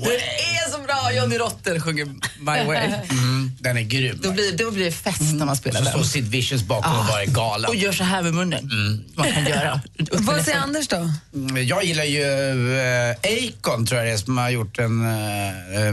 way. 0.01 0.17
Det 0.17 0.55
är 0.65 0.71
så 0.71 0.77
bra! 0.77 1.11
Johnny 1.13 1.37
Rotter 1.37 1.79
sjunger 1.79 2.05
My 2.39 2.63
Way. 2.67 2.93
Mm, 3.09 3.51
den 3.59 3.77
är 3.77 3.81
grym. 3.81 4.19
Då 4.23 4.31
blir, 4.31 4.57
då 4.57 4.71
blir 4.71 4.85
det 4.85 4.91
fest 4.91 5.21
när 5.21 5.45
man 5.45 5.55
spelar 5.55 5.79
Så 5.81 5.85
står 5.89 5.99
den. 5.99 6.07
Sid 6.07 6.27
Vicious 6.27 6.63
bakom 6.63 6.99
och 6.99 7.05
bara 7.05 7.21
är 7.23 7.27
galen. 7.27 7.69
Och 7.69 7.75
gör 7.75 7.91
så 7.91 8.03
här 8.03 8.21
med 8.23 8.33
munnen. 8.33 8.71
Mm. 8.71 9.03
Man 9.15 9.31
kan 9.31 9.45
göra. 9.45 9.81
Vad 10.11 10.41
säger 10.45 10.57
Anders 10.59 10.87
då? 10.87 11.09
Mm, 11.35 11.67
Jag 11.67 11.83
gillar 11.83 12.03
ju 12.03 12.23
uh, 12.23 13.15
Akon 13.23 13.85
tror 13.85 13.99
jag 14.01 14.07
det 14.07 14.13
är 14.13 14.17
som 14.17 14.37
har 14.37 14.49
gjort 14.49 14.79
en, 14.79 15.01
eh, 15.05 15.87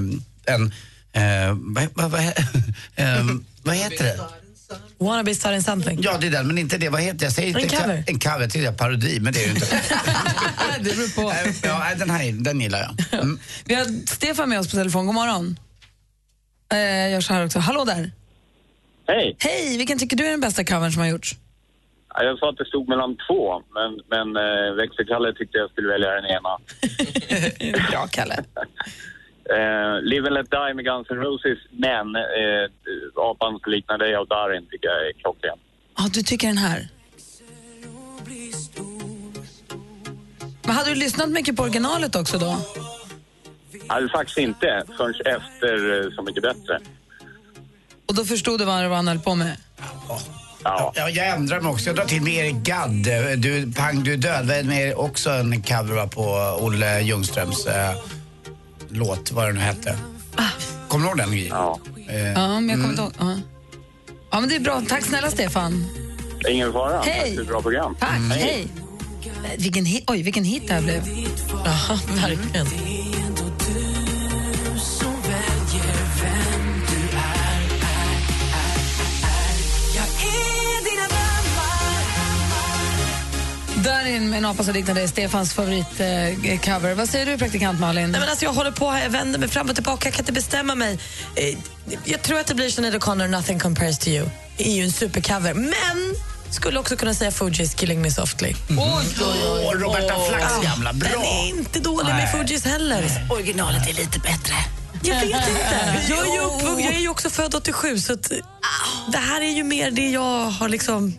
en 0.54 0.72
eh, 1.12 1.54
vad, 1.54 1.88
vad, 1.94 2.10
vad, 2.10 2.22
vad 3.62 3.74
heter 3.76 4.04
det? 4.04 4.18
Wanna 4.98 5.22
be 5.22 5.34
starting 5.34 5.62
something. 5.62 5.98
Ja, 6.02 6.18
det 6.20 6.26
är 6.26 6.30
den, 6.30 6.46
men 6.46 6.58
inte 6.58 6.78
det. 6.78 6.88
Vad 6.88 7.00
heter? 7.00 7.24
Jag 7.26 7.32
säger 7.32 7.56
En 7.56 7.62
inte 7.62 7.76
cover. 7.76 8.04
En 8.06 8.18
cover, 8.18 8.48
till 8.48 8.62
det 8.62 8.72
parodi, 8.72 9.20
men 9.20 9.32
det 9.32 9.38
är 9.42 9.44
ju 9.44 9.50
inte. 9.50 9.66
det 10.80 10.96
beror 10.96 11.14
på. 11.14 11.32
Ja, 11.68 11.94
den 11.98 12.10
här 12.10 12.32
den 12.44 12.60
gillar 12.60 12.78
jag. 12.78 13.20
Mm. 13.22 13.38
Vi 13.64 13.74
har 13.74 14.06
Stefan 14.06 14.48
med 14.48 14.58
oss 14.60 14.70
på 14.70 14.76
telefon. 14.76 15.06
God 15.06 15.14
morgon. 15.14 15.58
Eh, 16.72 16.78
jag 16.78 17.10
gör 17.10 17.20
så 17.20 17.34
här 17.34 17.44
också. 17.46 17.58
Hallå 17.58 17.84
där. 17.84 18.10
Hej! 19.08 19.36
Hej, 19.38 19.76
vilken 19.78 19.98
tycker 19.98 20.16
du 20.16 20.26
är 20.26 20.30
den 20.30 20.40
bästa 20.40 20.64
covern 20.64 20.92
som 20.92 21.00
har 21.02 21.08
gjorts? 21.08 21.36
Ja, 22.14 22.22
Jag 22.24 22.38
sa 22.38 22.48
att 22.50 22.56
det 22.56 22.64
stod 22.64 22.88
mellan 22.88 23.16
två, 23.28 23.62
men, 23.76 23.90
men 24.14 24.26
eh, 24.36 24.74
växelkalle 24.74 25.32
tyckte 25.34 25.58
jag 25.58 25.70
skulle 25.70 25.88
välja 25.88 26.10
den 26.10 26.24
ena. 26.24 26.52
Bra, 27.90 28.06
Kalle. 28.10 28.44
Eh, 29.50 30.00
Live 30.02 30.26
and 30.26 30.34
Let 30.34 30.50
Die 30.50 30.74
med 30.74 30.84
Guns 30.84 31.10
N' 31.10 31.16
Roses, 31.16 31.58
men 31.70 32.16
eh, 32.16 32.70
Apan 33.16 33.58
som 33.60 33.72
liknar 33.72 33.98
dig 33.98 34.14
av 34.14 34.26
Darin 34.26 34.66
tycker 34.70 34.88
jag 34.88 35.08
är 35.08 35.12
klockren. 35.12 35.58
Ja, 35.98 36.08
du 36.12 36.22
tycker 36.22 36.46
den 36.46 36.58
här. 36.58 36.88
Men 40.62 40.74
hade 40.76 40.90
du 40.90 40.94
lyssnat 40.94 41.28
mycket 41.30 41.56
på 41.56 41.62
originalet 41.62 42.16
också 42.16 42.38
då? 42.38 42.56
Alltså 43.86 44.18
faktiskt 44.18 44.38
inte, 44.38 44.84
förrän 44.96 45.14
efter 45.24 46.04
eh, 46.04 46.10
Så 46.10 46.22
mycket 46.22 46.42
bättre. 46.42 46.80
Och 48.06 48.14
då 48.14 48.24
förstod 48.24 48.60
du 48.60 48.64
vad 48.64 48.90
han 48.90 49.08
höll 49.08 49.18
på 49.18 49.34
med? 49.34 49.56
Ja. 50.64 50.92
jag 50.94 51.28
ändrar 51.28 51.60
mig 51.60 51.72
också. 51.72 51.86
Jag 51.86 51.96
drar 51.96 52.04
till 52.04 52.22
med 52.22 52.32
Erik 52.32 52.54
Gadd. 52.54 53.06
Du, 53.38 53.72
Pang 53.72 54.04
du 54.04 54.12
är 54.12 54.16
död. 54.16 54.46
Det 54.46 54.56
är 54.56 54.64
med 54.64 54.94
också 54.94 55.30
en 55.30 55.62
cover 55.62 56.06
på 56.06 56.22
Olle 56.64 57.00
Ljungströms 57.00 57.66
eh, 57.66 57.94
låt, 58.92 59.32
vad 59.32 59.46
den 59.48 59.54
nu 59.54 59.60
hette. 59.60 59.98
Kommer 60.88 61.04
du 61.04 61.22
ihåg 61.22 61.30
den? 61.30 61.46
Ja. 61.46 61.80
Eh, 62.08 62.32
Ja, 62.32 62.60
men 62.60 62.68
jag 62.68 62.78
kommer 62.80 62.84
mm. 62.84 62.90
inte 62.90 63.02
ihåg. 63.02 63.12
Ja. 63.18 63.36
ja, 64.30 64.40
men 64.40 64.48
det 64.48 64.56
är 64.56 64.60
bra. 64.60 64.82
Tack 64.88 65.04
snälla 65.04 65.30
Stefan. 65.30 65.84
Ingen 66.50 66.72
fara. 66.72 67.02
Hej. 67.02 67.20
Tack 67.20 67.34
för 67.34 67.42
ett 67.42 67.48
bra 67.48 67.62
program. 67.62 67.96
Tack, 68.00 68.20
hej. 68.30 68.68
Vilken 69.58 69.84
hit, 69.84 70.04
oj, 70.06 70.22
vilken 70.22 70.44
hit 70.44 70.62
det 70.68 70.74
här 70.74 70.82
blev. 70.82 71.02
Ja, 71.64 71.98
verkligen. 72.08 72.66
Darin 83.84 84.30
med 84.30 84.38
en 84.38 84.44
apa 84.44 84.64
som 84.64 84.74
liknar 84.74 84.94
dig, 84.94 85.08
Stefans 85.08 85.52
favoritcover. 85.52 86.36
Eh, 86.52 86.58
cover. 86.60 86.94
Vad 86.94 87.08
säger 87.08 87.26
du, 87.26 87.38
praktikant 87.38 87.80
Malin? 87.80 88.10
Nej, 88.10 88.20
men 88.20 88.28
alltså, 88.30 88.44
jag 88.44 88.52
håller 88.52 88.70
på 88.70 88.90
här, 88.90 89.02
jag 89.02 89.10
vänder 89.10 89.38
mig 89.38 89.48
fram 89.48 89.68
och 89.68 89.74
tillbaka, 89.74 90.06
jag 90.08 90.14
kan 90.14 90.22
inte 90.22 90.32
bestämma 90.32 90.74
mig. 90.74 90.98
Eh, 91.36 91.58
Jag 92.04 92.22
tror 92.22 92.38
att 92.40 92.46
det 92.46 92.54
blir 92.54 92.70
Sinéad 92.70 92.94
O'Connor, 92.94 93.28
Nothing 93.28 93.58
Compares 93.58 93.98
to 93.98 94.08
you. 94.08 94.28
Det 94.56 94.68
är 94.68 94.72
ju 94.76 94.82
en 94.84 94.92
supercover, 94.92 95.54
men 95.54 96.14
skulle 96.50 96.78
också 96.78 96.96
kunna 96.96 97.14
säga 97.14 97.30
Fugees 97.30 97.74
Killing 97.74 98.02
Me 98.02 98.10
Softly. 98.10 98.54
Oj, 98.70 98.76
Åh, 99.20 99.72
Roberta 99.72 100.14
Flacks 100.28 100.62
gamla. 100.62 100.92
Bra. 100.92 101.08
Den 101.10 101.22
är 101.22 101.48
inte 101.48 101.80
dålig 101.80 102.06
med 102.08 102.16
Nej. 102.16 102.32
Fugees 102.32 102.64
heller. 102.64 103.04
Originalet 103.30 103.88
är 103.88 103.92
lite 103.94 104.18
bättre. 104.18 104.54
Jag 105.02 105.14
vet 105.14 105.24
inte. 105.24 106.02
Jag 106.08 106.18
är 106.18 106.24
ju, 106.32 106.82
jag 106.84 106.94
är 106.94 106.98
ju 107.00 107.08
också 107.08 107.30
född 107.30 107.54
87, 107.54 107.98
så 107.98 108.12
att, 108.12 108.32
det 109.12 109.18
här 109.18 109.40
är 109.40 109.50
ju 109.50 109.64
mer 109.64 109.90
det 109.90 110.10
jag 110.10 110.44
har 110.50 110.68
liksom... 110.68 111.18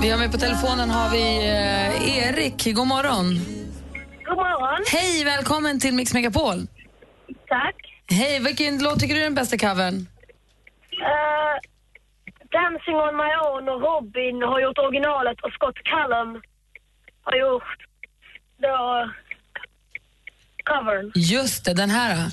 Vi 0.00 0.10
har 0.10 0.18
med 0.18 0.32
på 0.32 0.38
telefonen 0.38 0.90
har 0.90 1.10
vi 1.10 1.36
eh, 1.36 2.18
Erik. 2.18 2.74
God 2.74 2.86
morgon. 2.86 3.26
God 4.26 4.36
morgon. 4.36 4.84
Hej, 4.92 5.24
välkommen 5.24 5.80
till 5.80 5.94
Mix 5.94 6.14
Megapol. 6.14 6.66
Tack. 7.48 7.76
Hej, 8.10 8.40
vilken 8.40 8.78
låt 8.82 9.00
tycker 9.00 9.14
du 9.14 9.20
är 9.20 9.24
den 9.24 9.34
bästa 9.34 9.58
covern? 9.58 10.06
Eh, 10.92 11.54
Dancing 12.52 12.96
on 12.96 13.16
my 13.16 13.32
own 13.48 13.68
och 13.68 13.80
Robin 13.82 14.42
har 14.42 14.60
gjort 14.60 14.78
originalet 14.78 15.40
och 15.40 15.52
Scott 15.52 15.74
Callum 15.84 16.42
har 17.22 17.34
gjort 17.36 17.76
då 18.62 19.10
covern. 20.64 21.12
Just 21.14 21.64
det, 21.64 21.74
den 21.74 21.90
här. 21.90 22.16
då. 22.16 22.30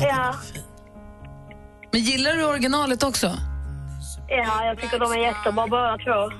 Ja, 0.00 0.34
Men 1.92 2.00
gillar 2.00 2.32
du 2.32 2.44
originalet 2.44 3.02
också? 3.02 3.36
Ja, 4.30 4.64
jag 4.64 4.80
tycker 4.80 4.98
de 4.98 5.12
är 5.12 5.16
jättebra 5.18 5.66
båda 5.66 5.98
två. 5.98 6.30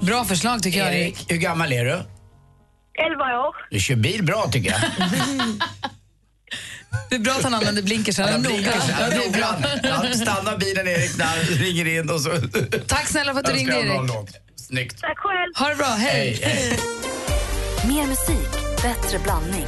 Bra 0.00 0.24
förslag 0.24 0.62
tycker 0.62 0.78
jag, 0.78 0.94
Erik. 0.94 1.30
Hur 1.32 1.36
gammal 1.36 1.72
är 1.72 1.84
du? 1.84 1.90
11 1.90 2.04
år. 3.38 3.56
Du 3.70 3.80
kör 3.80 3.94
bil 3.96 4.24
bra 4.24 4.48
tycker 4.52 4.70
jag. 4.70 4.80
Det 7.10 7.16
är 7.16 7.20
bra 7.20 7.32
att 7.32 7.42
han 7.44 7.54
använder 7.54 7.82
blinkersen. 7.82 8.26
Ja, 8.26 8.32
Han 8.32 8.44
är 8.44 8.48
blinkers. 8.48 8.88
noga. 9.32 10.14
Stanna 10.14 10.56
bilen 10.56 10.88
Erik 10.88 11.18
när 11.18 11.24
han 11.24 11.36
ringer 11.38 11.86
in 11.86 12.10
och 12.10 12.20
så... 12.20 12.30
Tack 12.86 13.06
snälla 13.08 13.32
för 13.32 13.40
att 13.40 13.46
du 13.46 13.52
ringde, 13.52 13.80
Erik. 13.80 14.10
Snyggt. 14.56 15.00
Tack 15.00 15.18
själv. 15.18 15.52
Ha 15.58 15.68
det 15.68 15.74
bra, 15.76 15.86
hej. 15.86 16.40
Hej, 16.42 16.68
hej. 16.68 16.78
Mer 17.88 18.06
musik, 18.06 18.61
bättre 18.82 19.18
blandning. 19.18 19.66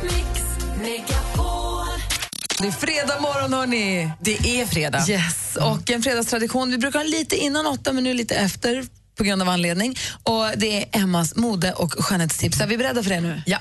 Det 2.59 2.67
är 2.67 2.73
fredag 2.73 3.21
morgon, 3.21 3.53
hörni. 3.53 4.11
Det 4.21 4.61
är 4.61 4.67
fredag. 4.67 5.05
Yes, 5.09 5.57
och 5.57 5.91
en 5.91 6.03
fredagstradition. 6.03 6.71
Vi 6.71 6.79
brukar 6.79 6.99
ha 6.99 7.07
lite 7.07 7.37
innan 7.37 7.67
åtta, 7.67 7.93
men 7.93 8.05
nu 8.05 8.15
lite 8.15 8.35
efter 8.35 8.87
på 9.19 9.25
grund 9.25 9.43
av 9.43 9.49
anledning. 9.49 9.97
Och 10.23 10.47
Det 10.57 10.83
är 10.83 11.03
Emmas 11.03 11.37
mode 11.37 11.73
och 11.73 11.93
skönhetstips. 11.93 12.61
Är 12.61 12.67
vi 12.67 12.77
beredda 12.77 13.03
för 13.03 13.11
det 13.11 13.21
nu? 13.21 13.43
Ja. 13.47 13.59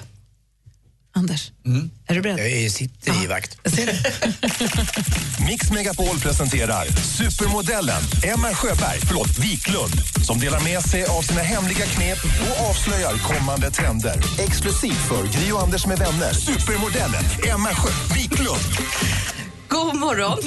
Anders, 1.16 1.52
Mm. 1.66 1.90
är 2.08 2.16
du 2.16 2.22
beredd? 2.22 2.64
Jag 2.64 2.72
sitter 2.72 3.24
i 3.24 3.28
vakt. 3.28 3.58
Mix 5.48 5.72
Megapol 5.72 6.20
presenterar 6.20 6.86
supermodellen 6.86 8.02
Emma 8.24 8.48
Sjöberg, 8.56 9.00
förlåt, 9.08 9.40
Wiklund 9.40 9.94
som 10.26 10.40
delar 10.40 10.60
med 10.60 10.82
sig 10.82 11.06
av 11.06 11.22
sina 11.22 11.42
hemliga 11.42 11.86
knep 11.86 12.18
och 12.52 12.70
avslöjar 12.70 13.18
kommande 13.18 13.72
trender. 13.72 14.16
Exklusivt 14.40 15.08
för 15.08 15.24
Gri 15.40 15.52
och 15.52 15.62
Anders 15.62 15.86
med 15.86 15.98
vänner. 16.00 16.34
Supermodellen 16.34 17.24
Emma 17.54 17.70
Sjö 17.76 17.90
Wiklund. 18.16 18.60
God 19.68 19.96
morgon. 19.96 20.38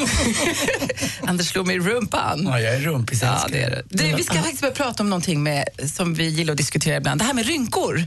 Anders 1.28 1.48
slog 1.48 1.66
mig 1.66 1.76
i 1.76 1.78
rumpan. 1.80 2.42
Ja, 2.46 2.60
jag 2.60 2.74
är 2.74 2.80
rumpis. 2.80 3.22
Ja, 3.22 3.46
det 3.48 3.62
är 3.62 3.70
det. 3.70 3.82
Du, 3.88 4.14
vi 4.16 4.22
ska 4.24 4.34
faktiskt 4.34 4.60
börja 4.60 4.74
prata 4.74 5.02
om 5.02 5.10
någonting 5.10 5.42
med, 5.42 5.64
som 5.94 6.14
vi 6.14 6.24
gillar 6.28 6.52
att 6.52 6.58
diskutera 6.58 6.96
ibland. 6.96 7.20
Det 7.20 7.24
här 7.24 7.34
med 7.34 7.46
rynkor. 7.46 8.04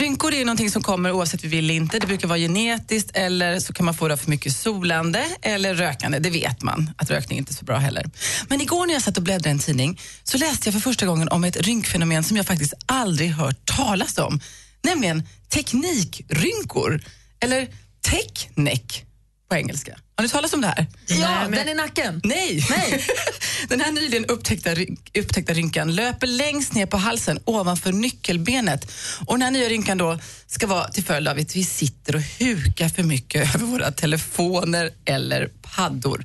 Rynkor 0.00 0.34
är 0.34 0.44
någonting 0.44 0.70
som 0.70 0.82
kommer 0.82 1.12
oavsett 1.12 1.44
vi 1.44 1.48
vill 1.48 1.64
eller 1.64 1.74
inte. 1.74 1.98
Det 1.98 2.06
brukar 2.06 2.28
vara 2.28 2.38
genetiskt 2.38 3.10
eller 3.14 3.60
så 3.60 3.72
kan 3.72 3.84
man 3.84 3.94
få 3.94 4.08
det 4.08 4.14
av 4.14 4.18
för 4.18 4.30
mycket 4.30 4.56
solande 4.56 5.26
eller 5.42 5.74
rökande. 5.74 6.18
Det 6.18 6.30
vet 6.30 6.62
man 6.62 6.90
att 6.96 7.10
rökning 7.10 7.38
inte 7.38 7.52
är 7.52 7.54
så 7.54 7.64
bra 7.64 7.76
heller. 7.76 8.10
Men 8.48 8.60
igår 8.60 8.86
när 8.86 8.94
jag 8.94 9.02
satt 9.02 9.16
och 9.16 9.22
bläddrade 9.22 9.48
i 9.48 9.52
en 9.52 9.58
tidning 9.58 10.00
så 10.22 10.38
läste 10.38 10.68
jag 10.68 10.74
för 10.74 10.80
första 10.80 11.06
gången 11.06 11.28
om 11.28 11.44
ett 11.44 11.56
rynkfenomen 11.56 12.24
som 12.24 12.36
jag 12.36 12.46
faktiskt 12.46 12.74
aldrig 12.86 13.30
hört 13.30 13.66
talas 13.76 14.18
om. 14.18 14.40
Nämligen 14.82 15.22
teknikrynkor. 15.48 17.00
Eller 17.40 17.68
techneck 18.00 19.04
på 19.50 19.56
engelska. 19.56 19.98
Har 20.20 20.22
ni 20.22 20.28
talat 20.28 20.54
om 20.54 20.60
det 20.60 20.66
här? 20.66 20.86
Ja, 21.06 21.48
den 21.50 21.68
i 21.68 21.74
nacken. 21.74 22.20
Nej. 22.24 22.66
Nej. 22.70 23.06
Den 23.68 23.80
här 23.80 23.92
nyligen 23.92 24.26
upptäckta, 24.26 24.70
upptäckta 25.18 25.52
rynkan 25.52 25.94
löper 25.94 26.26
längst 26.26 26.74
ner 26.74 26.86
på 26.86 26.96
halsen 26.96 27.38
ovanför 27.44 27.92
nyckelbenet. 27.92 28.92
Och 29.26 29.34
den 29.34 29.42
här 29.42 29.50
nya 29.50 29.68
rynkan 29.68 29.98
då 29.98 30.18
ska 30.46 30.66
vara 30.66 30.88
till 30.88 31.04
följd 31.04 31.28
av 31.28 31.38
att 31.38 31.56
vi 31.56 31.64
sitter 31.64 32.16
och 32.16 32.22
hukar 32.38 32.88
för 32.88 33.02
mycket 33.02 33.54
över 33.54 33.66
våra 33.66 33.92
telefoner 33.92 34.90
eller 35.04 35.50
paddor. 35.62 36.24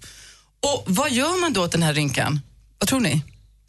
Och 0.60 0.84
vad 0.88 1.12
gör 1.12 1.42
man 1.42 1.54
då 1.54 1.64
åt 1.64 1.72
den 1.72 1.84
här 1.84 1.94
rynkan? 1.94 2.40
Vad 2.80 2.90
tror 2.90 3.00
ni? 3.00 3.22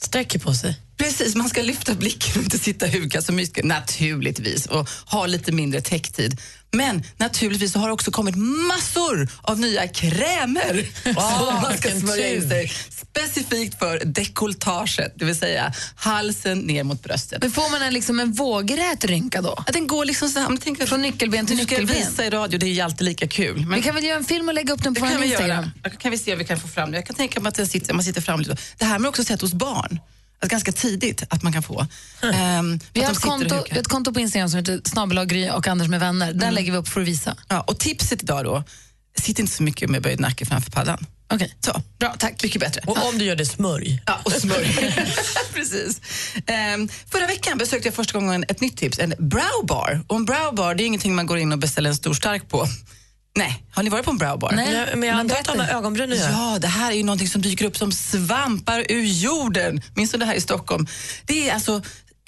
Sträcker 0.03 0.39
på 0.39 0.55
sig. 0.55 0.81
Precis, 0.97 1.35
man 1.35 1.49
ska 1.49 1.63
lyfta 1.63 1.95
blicken 1.95 2.33
och 2.37 2.43
inte 2.43 2.59
sitta 2.59 2.87
och 2.87 2.93
huka 2.93 3.23
så 3.23 3.33
mycket, 3.33 3.65
naturligtvis, 3.65 4.67
och 4.67 4.89
ha 5.07 5.27
lite 5.27 5.53
mindre 5.53 5.81
täcktid. 5.81 6.41
Men 6.73 7.03
naturligtvis 7.17 7.73
så 7.73 7.79
har 7.79 7.87
det 7.87 7.93
också 7.93 8.11
kommit 8.11 8.35
massor 8.69 9.29
av 9.43 9.61
nya 9.61 9.89
krämer 9.89 10.87
som 11.05 11.55
man 11.63 11.79
ska 11.79 11.91
smörja 12.01 12.35
in 12.35 12.49
sig 12.49 12.73
specifikt 12.91 13.79
för 13.79 14.03
dekolletaget, 14.05 15.13
det 15.17 15.25
vill 15.25 15.37
säga 15.37 15.73
halsen 15.97 16.59
ner 16.59 16.85
mot 16.85 17.03
bröstet. 17.03 17.43
Men 17.43 17.51
får 17.51 17.71
man 17.71 17.83
en, 17.83 17.95
liksom 17.95 18.21
en 18.21 18.33
vågrät 18.33 19.05
rynka 19.05 19.43
då? 19.43 19.55
Ja, 19.67 19.73
den 19.73 19.87
går 19.87 20.05
liksom 20.05 20.29
så 20.29 20.41
här, 20.41 20.49
men 20.49 20.59
tänk, 20.59 20.89
Från 20.89 21.03
nyckelben 21.03 21.47
till 21.47 21.57
nu 21.57 21.63
ska 21.65 21.71
nyckelben? 21.79 21.97
visa 21.97 22.25
i 22.27 22.31
radio, 22.31 22.59
det 22.59 22.67
är 22.67 22.71
ju 22.71 22.81
alltid 22.81 23.05
lika 23.05 23.29
kul. 23.29 23.67
Men 23.67 23.79
Vi 23.79 23.83
kan 23.83 23.95
väl 23.95 24.05
göra 24.05 24.17
en 24.19 24.25
film 24.25 24.49
och 24.49 24.55
lägga 24.55 24.73
upp 24.75 24.83
den 24.83 24.95
på 24.95 25.01
vår 25.07 25.19
vi 25.19 25.27
Instagram? 25.27 25.71
göra. 25.85 25.91
Kan 25.97 26.11
vi 26.11 26.19
se 26.19 26.33
om 26.33 26.39
vi 26.39 26.45
kan 26.45 26.61
få 26.61 26.69
fram 26.69 26.91
det. 26.91 26.97
Jag 26.99 27.07
kan 27.07 27.17
tänka 27.17 27.41
mig 27.41 27.49
att 27.49 27.55
det 27.55 27.67
sitter, 27.67 27.95
man 27.95 28.05
sitter 28.05 28.21
fram 28.21 28.41
lite. 28.41 28.57
Det 28.79 28.85
här 28.85 28.93
har 28.93 28.99
man 28.99 29.09
också 29.09 29.25
sett 29.25 29.41
hos 29.41 29.53
barn. 29.53 30.01
Att 30.43 30.49
ganska 30.49 30.73
tidigt 30.73 31.23
att 31.31 31.43
man 31.43 31.53
kan 31.53 31.63
få. 31.63 31.87
Ehm, 32.35 32.81
Vi 32.93 33.01
att 33.01 33.07
har, 33.07 33.13
ett 33.13 33.21
konto, 33.21 33.65
vi 33.69 33.75
har 33.75 33.81
ett 33.81 33.89
konto 33.89 34.13
på 34.13 34.21
Instagram 34.21 34.49
som 34.49 34.59
heter 34.59 34.81
snabel 34.85 35.25
Gry 35.25 35.51
och 35.51 35.67
Anders 35.69 35.89
med 35.89 36.01
vänner. 36.01 36.33
Den 36.33 36.55
lägger 36.55 36.73
vi 36.73 36.79
upp 36.79 36.89
för 36.89 37.01
att 37.01 37.09
visa. 37.09 37.37
Ja, 37.49 37.61
och 37.61 37.79
tipset 37.79 38.23
idag 38.23 38.45
då, 38.45 38.65
sitt 39.19 39.39
inte 39.39 39.53
så 39.53 39.63
mycket 39.63 39.91
med 39.91 40.03
böjd 40.03 40.21
nacke 40.21 40.47
framför 40.47 40.71
paddan. 40.71 41.07
Okej, 41.33 41.55
Så, 41.61 41.83
bra, 41.99 42.15
tack. 42.19 42.43
mycket 42.43 42.61
bättre. 42.61 42.81
Och 42.87 43.09
om 43.09 43.19
du 43.19 43.25
gör 43.25 43.37
det, 43.37 43.47
smörj. 43.47 44.03
Ja, 44.07 44.21
och 44.25 44.33
smörj. 44.33 44.95
Precis. 45.55 46.01
Ehm, 46.47 46.89
förra 47.11 47.27
veckan 47.27 47.59
besökte 47.59 47.89
jag 47.89 47.95
första 47.95 48.19
gången 48.19 48.45
ett 48.49 48.61
nytt 48.61 48.77
tips, 48.77 48.99
en 48.99 49.15
browbar. 49.19 50.05
Och 50.07 50.17
en 50.17 50.25
browbar 50.25 50.75
det 50.75 50.83
är 50.83 50.87
ingenting 50.87 51.15
man 51.15 51.27
går 51.27 51.39
in 51.39 51.53
och 51.53 51.59
beställer 51.59 51.91
en 51.91 51.97
stor 51.97 52.15
stark 52.15 52.49
på. 52.49 52.67
Nej, 53.37 53.65
har 53.71 53.83
ni 53.83 53.91
varit 53.91 54.05
på 54.05 54.11
en 54.11 54.19
browbar? 54.19 54.53
Nej, 54.53 54.87
men 54.97 55.09
jag 55.09 55.19
antar 55.19 55.37
att 55.37 55.45
de 55.45 55.61
har 55.61 55.69
ögonbryn 55.69 56.13
Ja, 56.13 56.59
det 56.61 56.69
här 56.69 56.91
är 56.91 56.97
ju 56.97 57.03
någonting 57.03 57.29
som 57.29 57.43
dyker 57.43 57.65
upp 57.65 57.77
som 57.77 57.93
svampar 57.93 58.85
ur 58.89 59.05
jorden. 59.05 59.83
Minns 59.95 60.13
du 60.13 60.19
det 60.19 60.25
här 60.25 60.35
i 60.35 60.41
Stockholm? 60.41 60.87
Det 61.27 61.49
är 61.49 61.55
alltså 61.55 61.83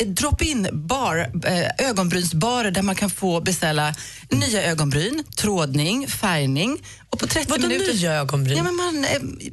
drop-in 0.06 0.68
bar, 0.72 1.16
eh, 1.44 1.88
ögonbrynsbarer 1.88 2.70
där 2.70 2.82
man 2.82 2.94
kan 2.94 3.10
få 3.10 3.40
beställa 3.40 3.94
nya 4.30 4.62
ögonbryn, 4.62 5.24
trådning, 5.36 6.08
färgning. 6.08 6.78
Och 7.10 7.18
på 7.18 7.26
30 7.26 7.50
Vadå 7.50 7.68
minuter... 7.68 7.94
nya 7.94 8.12
ögonbryn? 8.14 8.56
Ja, 8.56 8.62
men 8.62 8.76
man, 8.76 9.04
eh, 9.04 9.10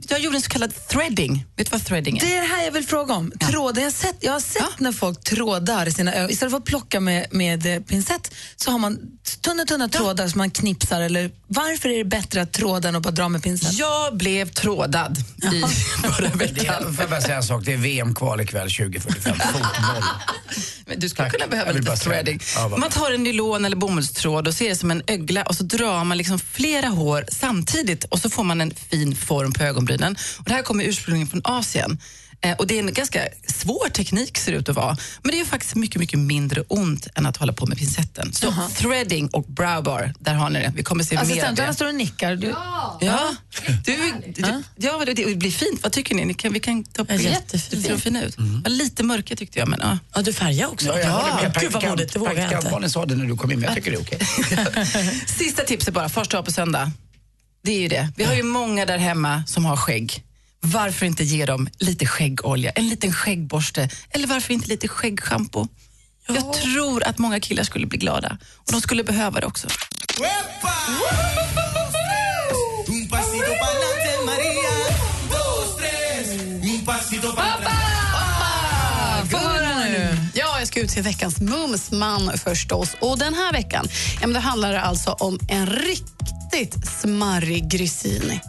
jag 0.10 0.20
gjorde 0.20 0.38
en 0.38 0.42
så 0.42 0.50
kallad 0.50 0.88
threading. 0.88 1.46
Vet 1.56 1.68
du 1.68 1.72
vad 1.72 1.86
threading 1.86 2.18
är? 2.18 2.22
Det 2.22 2.36
är 2.36 2.42
det 2.42 2.48
här 2.48 2.64
jag 2.64 2.72
vill 2.72 2.86
fråga 2.86 3.14
om. 3.14 3.32
Trådar. 3.32 3.82
Jag 3.82 3.86
har 3.86 3.92
sett, 3.92 4.16
jag 4.20 4.32
har 4.32 4.40
sett 4.40 4.80
när 4.80 4.92
folk 4.92 5.24
trådar 5.24 5.90
sina 5.90 6.14
ögon. 6.14 6.32
Istället 6.32 6.52
för 6.52 6.58
att 6.58 6.66
plocka 6.66 7.00
med, 7.00 7.28
med 7.32 7.76
eh, 7.76 7.82
pincett 7.82 8.34
så 8.56 8.72
har 8.72 8.80
man 8.80 9.00
tunna, 9.42 9.66
tunna 9.66 9.90
trådar 9.90 10.28
som 10.28 10.38
man 10.38 10.52
knipsar. 10.52 11.02
Eller, 11.02 11.32
varför 11.48 11.90
är 11.90 11.98
det 11.98 12.06
bättre 12.06 12.42
att 12.42 12.54
tråda 12.54 12.90
än 12.90 12.96
att 12.96 13.04
bara 13.04 13.12
dra 13.12 13.30
med 13.30 13.44
pincett? 13.44 13.74
Jag 13.74 14.18
blev 14.18 14.50
trådad 14.50 15.18
i 15.54 15.64
förra 16.04 16.30
veckan. 16.30 16.94
Får 16.94 17.04
jag 17.04 17.10
bara 17.10 17.22
säga 17.22 17.36
en 17.36 17.44
sak? 17.44 17.66
Det 17.66 17.74
är 17.74 17.78
VM-kval 17.78 18.42
ikväll 18.42 18.72
2045. 18.72 19.36
Fotboll. 19.40 20.04
Men 20.86 21.00
du 21.00 21.10
skulle 21.10 21.30
kunna 21.30 21.48
behöva 21.48 21.72
lite 21.72 21.96
threading. 21.96 22.40
Ja, 22.56 22.68
man 22.68 22.90
tar 22.90 23.12
en 23.12 23.24
nylon 23.24 23.66
eller 23.66 23.78
bomullstråd 23.78 24.48
och 24.48 24.54
ser 24.54 24.70
det 24.70 24.76
som 24.76 24.92
en 24.92 25.04
ögla 25.08 25.44
och 25.44 25.56
så 25.56 25.64
drar 25.64 26.04
man 26.04 26.18
liksom 26.18 26.40
flera 26.40 26.88
hår 26.88 27.26
samtidigt 27.28 28.04
och 28.04 28.20
så 28.20 28.30
får 28.30 28.44
man 28.44 28.62
en 28.62 28.72
fin 28.90 29.16
form 29.16 29.54
på 29.54 29.64
ögonbrynen. 29.64 30.16
Och 30.38 30.44
det 30.46 30.54
här 30.54 30.62
kommer 30.62 30.84
ursprungligen 30.84 31.28
från 31.28 31.42
Asien. 31.44 31.98
Eh, 32.42 32.56
och 32.58 32.68
Det 32.68 32.76
är 32.76 32.80
en 32.80 32.94
ganska 32.94 33.20
svår 33.48 33.90
teknik 33.90 34.38
ser 34.38 34.52
det 34.52 34.58
ut 34.58 34.70
att 34.70 34.76
vara. 34.76 34.98
Men 35.22 35.32
det 35.32 35.38
är 35.38 35.40
ju 35.40 35.46
faktiskt 35.46 35.76
mycket, 35.76 36.00
mycket 36.00 36.20
mindre 36.20 36.62
ont 36.68 37.08
än 37.16 37.26
att 37.26 37.38
hålla 37.38 37.54
på 37.54 37.66
med 37.66 37.78
pincetten. 37.78 38.34
Så 38.34 38.54
threading 38.78 39.28
och 39.28 39.44
browbar, 39.44 40.14
där 40.20 40.34
har 40.34 40.50
ni 40.50 40.60
det. 40.60 40.74
Vi 40.76 40.84
kommer 40.84 41.04
se 41.04 41.16
mer 41.24 41.46
av 41.46 41.56
det. 41.56 41.74
står 41.74 41.88
och 41.88 41.96
nickar. 41.96 42.36
Du, 42.36 42.48
Ja, 43.02 43.36
du, 43.86 44.14
du, 44.36 44.64
ja 44.76 45.06
det, 45.06 45.14
det 45.14 45.36
blir 45.36 45.52
fint. 45.52 45.84
Vad 45.84 45.92
tycker 45.92 46.16
ni? 46.16 46.26
ni 46.26 46.34
kan, 46.34 46.54
vi 46.54 46.60
kan 46.60 46.84
ta 46.84 47.06
på 47.06 47.14
jättefint. 47.14 47.84
Det 47.84 47.90
ser 47.90 47.98
fina 47.98 48.24
ut. 48.24 48.38
Var 48.38 48.70
Lite 48.70 49.04
mörka 49.04 49.36
tyckte 49.36 49.60
jag. 49.60 49.68
Men, 49.68 49.80
ja. 49.84 49.98
Ja, 50.16 50.22
du 50.22 50.34
färgar 50.34 50.68
också. 50.68 50.88
Ja, 50.88 51.00
jag 51.00 51.10
håller 51.10 51.44
med. 51.44 51.58
Gud 51.60 51.72
vad 51.72 51.84
modigt, 51.84 52.14
det 52.14 52.20
vågar 52.20 52.52
jag 52.52 52.76
inte. 52.76 52.90
Sa 52.90 53.06
det 53.06 53.16
när 53.16 53.26
du 53.26 53.36
kom 53.36 53.52
in, 53.52 53.60
men 53.60 53.68
jag 53.68 53.76
tycker 53.76 53.92
det 53.92 53.98
är 53.98 54.02
okej. 54.02 54.20
Sista 55.28 55.64
tipset 55.64 55.94
bara, 55.94 56.10
första 56.10 56.38
dag 56.38 56.46
på 56.46 56.52
söndag. 56.52 56.92
Det 57.64 57.72
är 57.72 57.80
ju 57.80 57.88
det. 57.88 58.10
Vi 58.16 58.24
har 58.24 58.34
ju 58.34 58.44
många 58.44 58.86
där 58.86 58.98
hemma 58.98 59.44
som 59.48 59.66
har 59.66 59.78
skägg. 59.78 60.25
Varför 60.68 61.06
inte 61.06 61.24
ge 61.24 61.46
dem 61.46 61.70
lite 61.80 62.06
skäggolja, 62.06 62.72
en 62.72 62.90
liten 62.90 63.14
skäggborste 63.14 63.90
eller 64.10 64.28
varför 64.28 64.54
inte 64.54 64.68
lite 64.68 64.88
skäggschampo? 64.88 65.68
Jag 66.28 66.54
tror 66.54 67.04
att 67.04 67.18
många 67.18 67.40
killar 67.40 67.64
skulle 67.64 67.88
bli 67.88 67.98
glada 67.98 68.38
och 68.56 68.72
de 68.72 68.82
skulle 68.82 69.04
behöva 69.04 69.40
det 69.40 69.46
också. 69.48 69.68
Ja, 80.34 80.60
jag 80.60 80.68
ska 80.68 80.80
utse 80.80 81.02
veckans 81.02 81.40
mumsman 81.42 82.38
förstås. 82.38 82.96
Och 83.00 83.20
den 83.20 83.34
här 83.34 83.54
veckan 83.54 83.88
ja, 84.22 84.28
men 84.28 84.34
det 84.34 84.40
handlar 84.40 84.74
det 84.74 84.82
alltså 84.82 85.12
om 85.12 85.40
en 85.50 85.66
riktigt 85.68 86.88
smarrig 87.02 87.72
grissini. 87.72 88.42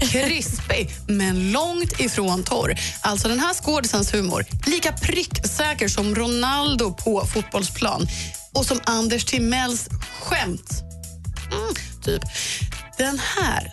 Krispig, 0.00 0.90
men 1.06 1.52
långt 1.52 2.00
ifrån 2.00 2.42
torr. 2.42 2.74
Alltså 3.00 3.28
den 3.28 3.40
här 3.40 3.54
skådisens 3.54 4.14
humor, 4.14 4.46
lika 4.66 4.92
pricksäker 4.92 5.88
som 5.88 6.14
Ronaldo 6.14 6.94
på 6.94 7.26
fotbollsplan 7.26 8.06
och 8.54 8.66
som 8.66 8.80
Anders 8.84 9.24
Timells 9.24 9.88
skämt. 10.20 10.82
Mm, 11.52 11.74
typ. 12.04 12.22
Den 12.98 13.20
här 13.36 13.70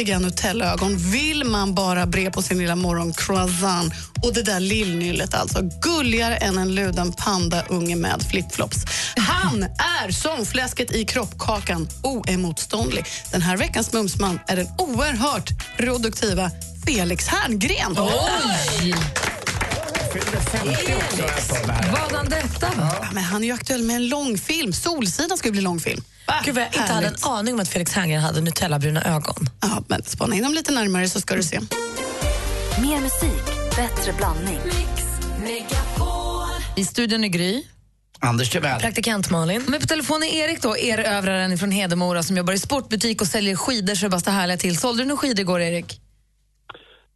saftiga 0.00 0.18
Nutellaögon 0.18 0.96
vill 0.96 1.44
man 1.44 1.74
bara 1.74 2.06
bre 2.06 2.30
på 2.30 2.42
sin 2.42 2.58
lilla 2.58 2.76
morgoncroissant. 2.76 3.92
Och 4.22 4.34
det 4.34 4.42
där 4.42 4.60
lillnyllet 4.60 5.34
alltså, 5.34 5.58
gulligare 5.82 6.36
än 6.36 6.58
en 6.58 6.74
luden 6.74 7.12
pandaunge 7.12 7.96
med 7.96 8.22
flipflops. 8.30 8.76
Han 9.16 9.62
är 10.02 10.10
som 10.10 10.46
fläsket 10.46 10.94
i 10.94 11.04
kroppkakan, 11.04 11.88
oemotståndlig. 12.02 13.04
Den 13.32 13.42
här 13.42 13.56
veckans 13.56 13.92
mumsman 13.92 14.40
är 14.46 14.56
den 14.56 14.66
oerhört 14.78 15.76
produktiva 15.76 16.50
Felix 16.86 17.26
Herngren. 17.26 17.96
Oj! 17.98 18.94
Fyller 20.12 20.40
50 20.40 21.24
också, 21.24 21.72
här. 21.72 21.92
Vadan 21.92 22.28
detta? 22.28 22.68
Ja, 22.76 23.06
men 23.12 23.22
han 23.22 23.42
är 23.42 23.46
ju 23.46 23.52
aktuell 23.52 23.82
med 23.82 23.96
en 23.96 24.08
långfilm. 24.08 24.72
Solsidan 24.72 25.38
ska 25.38 25.48
ju 25.48 25.52
bli 25.52 25.60
långfilm. 25.60 26.02
Gud 26.44 26.54
vad 26.54 26.64
jag 26.64 26.74
inte 26.74 26.92
hade 26.92 27.06
en 27.06 27.14
aning 27.22 27.54
om 27.54 27.60
att 27.60 27.68
Felix 27.68 27.92
Herngren 27.92 28.20
hade 28.20 28.40
Nutella-bruna 28.40 29.02
ögon. 29.02 29.46
Ja, 29.60 29.82
men 29.88 30.02
spana 30.02 30.36
in 30.36 30.42
dem 30.42 30.54
lite 30.54 30.72
närmare 30.72 31.08
så 31.08 31.20
ska 31.20 31.36
du 31.36 31.42
se. 31.42 31.60
Mer 32.80 33.00
musik, 33.00 33.44
bättre 33.76 34.12
blandning. 34.12 34.58
I 36.76 36.84
studion 36.84 37.24
är 37.24 37.28
Gry. 37.28 37.62
Anders 38.20 38.50
Timell. 38.50 38.80
Praktikant 38.80 39.30
Malin. 39.30 39.64
Men 39.68 39.80
på 39.80 39.86
telefon 39.86 40.22
är 40.22 40.26
Erik 40.26 40.62
då, 40.62 40.76
erövraren 40.76 41.58
från 41.58 41.70
Hedemora 41.70 42.22
som 42.22 42.36
jobbar 42.36 42.52
i 42.52 42.58
sportbutik 42.58 43.20
och 43.20 43.26
säljer 43.26 43.56
skidor 43.56 43.94
så 43.94 44.08
det 44.08 44.10
bara 44.10 44.32
härliga 44.32 44.56
till. 44.56 44.78
Sålde 44.78 45.02
du 45.02 45.08
några 45.08 45.18
skidor 45.20 45.40
igår, 45.40 45.60
Erik? 45.60 46.00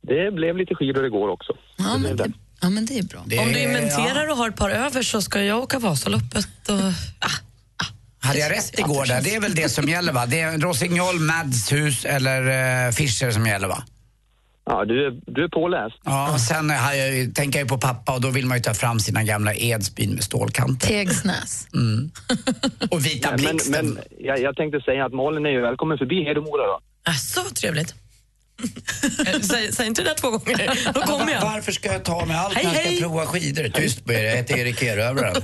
Det 0.02 0.34
blev 0.34 0.56
lite 0.56 0.74
skidor 0.74 1.06
igår 1.06 1.28
också. 1.28 1.52
Ja, 1.76 1.98
men 1.98 2.16
det, 2.16 2.32
ja, 2.60 2.70
men 2.70 2.86
det 2.86 2.98
är 2.98 3.02
bra. 3.02 3.20
Om 3.20 3.52
du 3.52 3.58
inventerar 3.58 4.30
och 4.30 4.36
har 4.36 4.48
ett 4.48 4.56
par 4.56 4.70
över 4.70 5.02
så 5.02 5.22
ska 5.22 5.42
jag 5.42 5.62
åka 5.62 5.78
Vasaloppet. 5.78 6.68
Och... 6.68 6.92
Hade 8.20 8.38
jag 8.38 8.52
rätt 8.52 8.78
igår 8.78 9.06
där? 9.06 9.22
Det 9.22 9.34
är 9.34 9.40
väl 9.40 9.54
det 9.54 9.68
som 9.68 9.88
gäller 9.88 10.12
va? 10.12 10.26
Det 10.26 10.40
är 10.40 10.58
Rosignol, 10.58 11.20
Madshus 11.20 12.04
eller 12.04 12.40
uh, 12.86 12.92
Fischer 12.92 13.30
som 13.30 13.46
gäller 13.46 13.68
va? 13.68 13.84
Ja, 14.66 14.84
du 14.84 15.06
är, 15.06 15.10
du 15.26 15.44
är 15.44 15.48
påläst. 15.48 15.96
Ja, 16.04 16.32
och 16.32 16.40
sen 16.40 16.70
har 16.70 16.92
jag, 16.92 17.34
tänker 17.34 17.58
jag 17.58 17.64
ju 17.64 17.68
på 17.68 17.78
pappa 17.78 18.14
och 18.14 18.20
då 18.20 18.30
vill 18.30 18.46
man 18.46 18.56
ju 18.56 18.62
ta 18.62 18.74
fram 18.74 19.00
sina 19.00 19.22
gamla 19.22 19.54
Edsbyn 19.54 20.10
med 20.10 20.24
stålkanter. 20.24 20.88
Tegsnäs. 20.88 21.68
Mm. 21.74 22.10
Och 22.90 23.06
vita 23.06 23.30
Men, 23.30 23.38
blixten. 23.38 23.86
men 23.86 24.04
jag, 24.18 24.40
jag 24.40 24.56
tänkte 24.56 24.80
säga 24.80 25.04
att 25.04 25.12
Malin 25.12 25.46
är 25.46 25.50
ju 25.50 25.60
välkommen 25.60 25.98
förbi 25.98 26.24
Hedemora 26.24 26.66
då. 26.66 26.80
Asså, 27.10 27.42
vad 27.42 27.54
trevligt. 27.54 27.94
Säg, 29.42 29.72
säg 29.72 29.86
inte 29.86 30.02
det 30.02 30.08
där 30.08 30.14
två 30.14 30.30
gånger, 30.30 30.92
då 30.94 31.00
kommer 31.00 31.32
jag. 31.32 31.40
Varför 31.40 31.72
ska 31.72 31.92
jag 31.92 32.04
ta 32.04 32.24
med 32.24 32.40
allt 32.40 32.54
Hej, 32.54 32.64
när 32.64 32.72
jag 32.72 32.80
ska 32.80 32.90
hej. 32.90 33.00
prova 33.00 33.26
skidor? 33.26 33.68
Tyst 33.68 34.04
på 34.04 34.12
er, 34.12 34.24
jag 34.24 34.36
heter 34.36 34.56
Erik 34.58 34.82
Erövraren. 34.82 35.42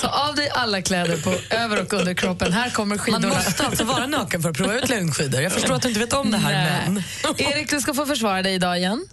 Ta 0.00 0.08
av 0.28 0.34
dig 0.34 0.48
alla 0.50 0.82
kläder 0.82 1.16
på 1.16 1.54
över 1.54 1.82
och 1.82 1.92
underkroppen. 1.92 2.52
Här 2.52 2.70
kommer 2.70 2.98
skidorna. 2.98 3.28
Man 3.28 3.36
måste 3.36 3.66
alltså 3.66 3.84
vara 3.84 4.06
naken 4.06 4.42
för 4.42 4.50
att 4.50 4.56
prova 4.56 4.74
ut 4.74 4.88
längdskidor. 4.88 5.40
Jag 5.40 5.52
förstår 5.52 5.74
att 5.74 5.82
du 5.82 5.88
inte 5.88 6.00
vet 6.00 6.12
om 6.12 6.30
det 6.30 6.36
här, 6.38 6.52
Nej. 6.52 7.02
men... 7.22 7.52
Erik, 7.52 7.70
du 7.70 7.80
ska 7.80 7.94
få 7.94 8.06
försvara 8.06 8.42
dig 8.42 8.54
idag 8.54 8.78
igen. 8.78 9.06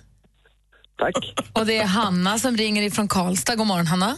Tack. 0.98 1.16
Och 1.54 1.66
det 1.66 1.78
är 1.78 1.86
Hanna 1.86 2.40
som 2.40 2.58
ringer 2.58 2.82
ifrån 2.82 3.08
Karlstad. 3.08 3.56
God 3.56 3.68
morgon, 3.68 3.88
Hanna. 3.88 4.18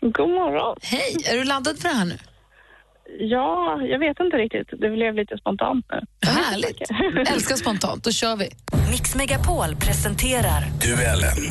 God 0.00 0.28
morgon. 0.28 0.76
Hej, 0.82 1.16
är 1.24 1.36
du 1.36 1.44
laddad 1.44 1.78
för 1.78 1.88
det 1.88 1.94
här 1.94 2.04
nu? 2.04 2.18
Ja, 3.18 3.80
jag 3.82 3.98
vet 3.98 4.20
inte 4.20 4.36
riktigt. 4.36 4.80
Det 4.80 4.90
blev 4.90 5.14
lite 5.14 5.38
spontant 5.38 5.86
nu. 5.90 6.28
Härligt. 6.28 6.82
Älskar 7.32 7.56
spontant. 7.56 8.04
Då 8.04 8.10
kör 8.10 8.36
vi. 8.36 8.48
Mix 8.90 9.14
Megapol 9.14 9.76
presenterar 9.76 10.62
Duellen. 10.80 11.50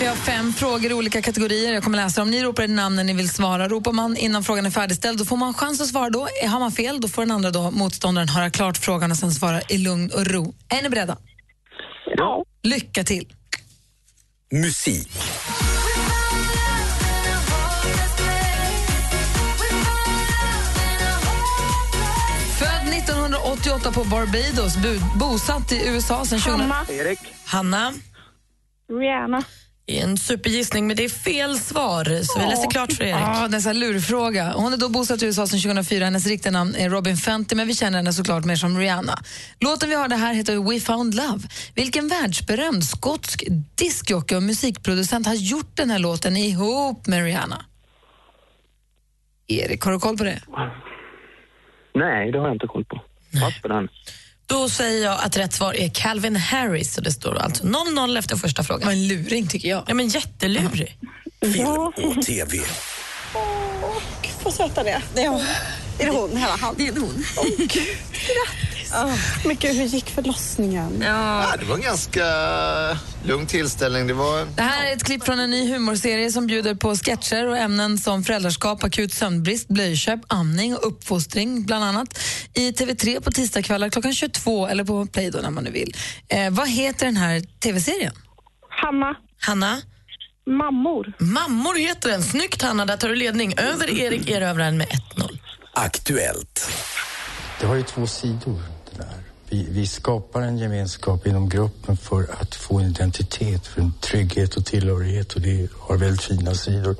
Vi 0.00 0.06
har 0.06 0.16
fem 0.16 0.52
frågor 0.52 0.90
i 0.90 0.94
olika 0.94 1.22
kategorier. 1.22 1.74
Jag 1.74 1.82
kommer 1.84 1.96
läsa 1.96 2.20
dem. 2.20 2.30
Ni 2.30 2.42
ropar 2.42 2.62
ett 2.62 2.70
namn 2.70 2.96
när 2.96 3.04
ni 3.04 3.12
vill 3.12 3.28
svara. 3.28 3.68
Ropar 3.68 3.92
man 3.92 4.16
innan 4.16 4.44
frågan 4.44 4.66
är 4.66 4.70
färdigställd 4.70 5.18
då 5.18 5.24
får 5.24 5.36
man 5.36 5.54
chans 5.54 5.80
att 5.80 5.86
svara 5.86 6.10
då. 6.10 6.28
Har 6.48 6.60
man 6.60 6.72
fel 6.72 7.00
då 7.00 7.08
får 7.08 7.22
den 7.22 7.30
andra 7.30 7.50
då, 7.50 7.70
motståndaren 7.70 8.28
höra 8.28 8.50
klart 8.50 8.76
frågan 8.78 9.10
och 9.10 9.16
sen 9.16 9.30
svara 9.30 9.60
i 9.68 9.78
lugn 9.78 10.10
och 10.14 10.26
ro. 10.26 10.54
Är 10.78 10.82
ni 10.82 10.88
beredda? 10.88 11.16
Ja. 12.16 12.44
Lycka 12.62 13.04
till. 13.04 13.32
Musik. 14.52 15.10
1988 23.52 23.92
på 23.92 24.04
Barbados, 24.04 24.76
bu- 24.76 25.18
bosatt 25.18 25.72
i 25.72 25.88
USA 25.88 26.24
sen 26.24 26.38
2000... 26.40 26.60
Hanna. 26.60 26.84
Erik. 26.88 27.18
Hanna, 27.46 27.92
Rihanna. 29.00 29.42
det 29.86 30.00
är 30.00 30.04
en 30.04 30.18
supergissning, 30.18 30.86
men 30.86 30.96
det 30.96 31.04
är 31.04 31.08
fel 31.08 31.58
svar. 31.58 32.04
Så 32.22 32.38
vi 32.40 32.46
läser 32.46 32.70
klart 32.70 32.92
för 32.92 33.04
Erik. 33.04 33.14
Ja, 33.14 33.48
det 33.48 33.56
är 33.56 33.68
en 33.70 33.80
lurfråga. 33.80 34.52
Hon 34.56 34.72
är 34.72 34.76
då 34.76 34.88
bosatt 34.88 35.22
i 35.22 35.26
USA 35.26 35.46
sedan 35.46 35.60
2004. 35.60 36.04
Hennes 36.04 36.26
riktiga 36.26 36.52
namn 36.52 36.74
är 36.74 36.90
Robin 36.90 37.16
Fenty, 37.16 37.54
men 37.56 37.66
vi 37.66 37.74
känner 37.74 37.98
henne 37.98 38.12
såklart 38.12 38.44
mer 38.44 38.56
som 38.56 38.78
Rihanna. 38.78 39.18
Låten 39.60 39.88
vi 39.88 39.94
har 39.94 40.08
det 40.08 40.16
här 40.16 40.34
heter 40.34 40.70
We 40.74 40.80
found 40.80 41.14
love. 41.14 41.40
Vilken 41.74 42.08
världsberömd 42.08 42.84
skotsk 42.84 43.44
diskjockey 43.74 44.34
och 44.34 44.42
musikproducent 44.42 45.26
har 45.26 45.34
gjort 45.34 45.76
den 45.76 45.90
här 45.90 45.98
låten 45.98 46.36
ihop 46.36 47.06
med 47.06 47.24
Rihanna? 47.24 47.64
Erik, 49.46 49.82
har 49.82 49.92
du 49.92 49.98
koll 49.98 50.16
på 50.16 50.24
det? 50.24 50.40
Nej, 51.94 52.32
det 52.32 52.38
har 52.38 52.46
jag 52.46 52.54
inte 52.54 52.66
koll 52.66 52.84
på. 52.84 53.00
Pass 53.32 53.54
på 53.62 53.68
den. 53.68 53.88
Då 54.46 54.68
säger 54.68 55.04
jag 55.04 55.18
att 55.20 55.36
rätt 55.36 55.52
svar 55.52 55.74
är 55.74 55.88
Calvin 55.88 56.36
Harris. 56.36 56.94
Så 56.94 57.00
det 57.00 57.12
står 57.12 57.38
alltså 57.38 57.64
0-0 57.64 58.18
efter 58.18 58.36
första 58.36 58.64
frågan. 58.64 58.86
Vad 58.86 58.94
en 58.94 59.08
luring 59.08 59.48
tycker 59.48 59.68
jag. 59.68 59.84
Ja, 59.86 59.94
men 59.94 60.08
jättelurig. 60.08 60.98
Film 61.42 61.66
och 61.66 62.22
TV. 62.26 62.58
Vad 64.42 64.54
söta 64.54 64.82
det 64.82 64.90
är. 64.90 65.02
Det 65.14 65.22
är 65.22 65.28
hon. 65.28 65.44
Är 65.98 66.06
det 66.06 66.10
hon? 66.10 66.36
Hela 66.36 66.56
han. 66.56 66.74
Det 66.78 66.88
är 66.88 66.92
hon. 66.92 67.24
Gud. 67.58 67.96
Grattis. 68.90 69.18
bebis. 69.42 69.44
Men 69.44 69.56
gud, 69.56 69.76
hur 69.76 69.84
gick 69.86 70.10
förlossningen? 70.10 71.02
Ja, 71.02 71.54
det 71.58 71.64
var 71.64 71.74
en 71.74 71.82
ganska 71.82 72.24
lugn 73.24 73.46
tillställning. 73.46 74.06
Det 74.06 74.14
var... 74.14 74.46
Det 74.56 74.62
här 74.62 74.86
är 74.86 74.92
ett 74.96 75.04
klipp 75.04 75.24
från 75.24 75.40
en 75.40 75.50
ny 75.50 75.72
humorserie 75.72 76.32
som 76.32 76.46
bjuder 76.46 76.74
på 76.74 76.96
sketcher 76.96 77.46
och 77.46 77.56
ämnen 77.58 77.98
som 77.98 78.24
föräldraskap, 78.24 78.84
akut 78.84 79.12
sömnbrist, 79.14 79.68
blöjköp, 79.68 80.20
amning 80.28 80.74
och 80.76 80.86
uppfostring 80.86 81.66
bland 81.66 81.84
annat. 81.84 82.18
I 82.54 82.70
TV3 82.72 83.20
på 83.20 83.30
tisdagskvällar 83.30 83.88
klockan 83.88 84.14
22 84.14 84.66
eller 84.66 84.84
på 84.84 85.06
Play 85.06 85.30
då 85.30 85.38
när 85.38 85.50
man 85.50 85.64
nu 85.64 85.70
vill. 85.70 85.96
Eh, 86.28 86.50
vad 86.50 86.68
heter 86.68 87.06
den 87.06 87.16
här 87.16 87.40
TV-serien? 87.60 88.12
Hanna. 88.70 89.14
Hanna? 89.40 89.82
Mammor. 90.46 91.12
Mammor 91.18 91.74
heter 91.78 92.08
den. 92.08 92.22
Snyggt 92.22 92.62
Hanna, 92.62 92.86
där 92.86 92.96
tar 92.96 93.08
du 93.08 93.14
ledning. 93.14 93.54
Över 93.56 93.90
Erik 94.00 94.30
erövraren 94.30 94.78
med 94.78 94.86
1-0. 94.86 95.38
Aktuellt. 95.74 96.70
Det 97.60 97.66
har 97.66 97.74
ju 97.74 97.82
två 97.82 98.06
sidor. 98.06 98.77
Vi, 99.50 99.66
vi 99.70 99.86
skapar 99.86 100.42
en 100.42 100.58
gemenskap 100.58 101.26
inom 101.26 101.48
gruppen 101.48 101.96
för 101.96 102.40
att 102.40 102.54
få 102.54 102.78
en 102.78 102.90
identitet, 102.90 103.66
för 103.66 103.80
en 103.80 103.92
trygghet 104.00 104.56
och 104.56 104.66
tillhörighet 104.66 105.32
och 105.32 105.40
det 105.40 105.68
har 105.78 105.96
väldigt 105.96 106.22
fina 106.22 106.54
sidor. 106.54 106.96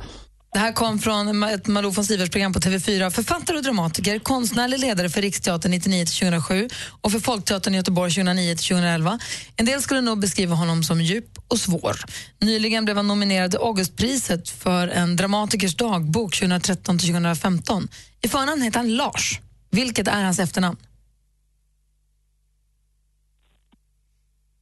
Det 0.52 0.58
här 0.58 0.72
kom 0.72 0.98
från 0.98 1.42
ett 1.42 1.66
Malou 1.66 1.90
von 1.90 2.04
Sivers-program 2.04 2.52
på 2.52 2.60
TV4. 2.60 3.10
Författare 3.10 3.56
och 3.56 3.62
dramatiker, 3.62 4.18
konstnärlig 4.18 4.78
ledare 4.78 5.08
för 5.08 5.22
Riksteatern 5.22 5.72
99-2007 5.72 6.72
och 7.00 7.12
för 7.12 7.18
Folkteatern 7.18 7.74
i 7.74 7.76
Göteborg 7.76 8.10
2009-2011. 8.10 9.18
En 9.56 9.66
del 9.66 9.82
skulle 9.82 10.00
nog 10.00 10.20
beskriva 10.20 10.54
honom 10.54 10.82
som 10.82 11.00
djup 11.00 11.38
och 11.48 11.58
svår. 11.58 11.96
Nyligen 12.40 12.84
blev 12.84 12.96
han 12.96 13.08
nominerad 13.08 13.50
till 13.50 13.60
Augustpriset 13.60 14.48
för 14.48 14.88
en 14.88 15.16
dramatikers 15.16 15.76
dagbok 15.76 16.34
2013-2015. 16.34 17.88
I 18.22 18.28
förnamn 18.28 18.62
heter 18.62 18.78
han 18.78 18.96
Lars. 18.96 19.40
Vilket 19.70 20.08
är 20.08 20.24
hans 20.24 20.38
efternamn? 20.38 20.76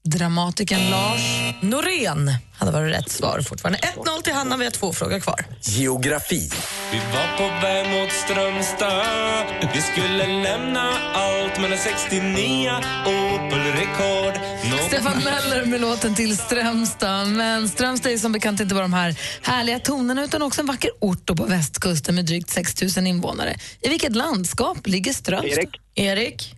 Dramatikern 0.07 0.90
Lars 0.90 1.20
Norén 1.62 2.30
hade 2.59 2.72
varit 2.72 2.94
rätt 2.94 3.11
svar 3.11 3.40
fortfarande. 3.40 3.78
1-0 3.78 4.22
till 4.22 4.32
Hanna, 4.32 4.57
vi 4.57 4.64
har 4.64 4.70
två 4.70 4.92
frågor 4.92 5.20
kvar. 5.20 5.44
Geografi. 5.61 6.50
Vi 6.92 6.98
var 6.98 7.36
på 7.38 7.66
väg 7.66 7.86
mot 8.00 8.12
Strömstad 8.12 9.46
Vi 9.74 9.80
skulle 9.82 10.26
lämna 10.42 10.92
allt 11.14 11.61
med 11.61 11.72
en 11.72 11.78
69 11.78 12.70
Opel-rekord 13.07 14.40
Nå- 14.70 14.86
Stefan 14.88 15.22
Möller 15.24 15.64
med 15.66 15.80
låten 15.80 16.14
till 16.14 16.36
Strömstad. 16.38 17.28
Men 17.28 17.68
Strömstad 17.68 18.12
är 18.12 18.18
som 18.18 18.32
bekant 18.32 18.61
inte 18.61 18.74
bara 18.74 18.82
de 18.84 18.92
här 18.92 19.16
härliga 19.42 19.78
tonerna 19.78 20.24
utan 20.24 20.42
också 20.42 20.61
en 20.61 20.66
vacker 20.66 20.90
ort 21.00 21.20
då 21.24 21.36
på 21.36 21.44
västkusten 21.44 22.14
med 22.14 22.24
drygt 22.24 22.50
6 22.50 22.96
000 22.96 23.07
invånare. 23.07 23.57
I 23.80 23.88
vilket 23.88 24.16
landskap 24.16 24.86
ligger 24.86 25.12
Strömstad? 25.12 25.59
Erik. 25.59 25.80
Erik? 25.94 26.54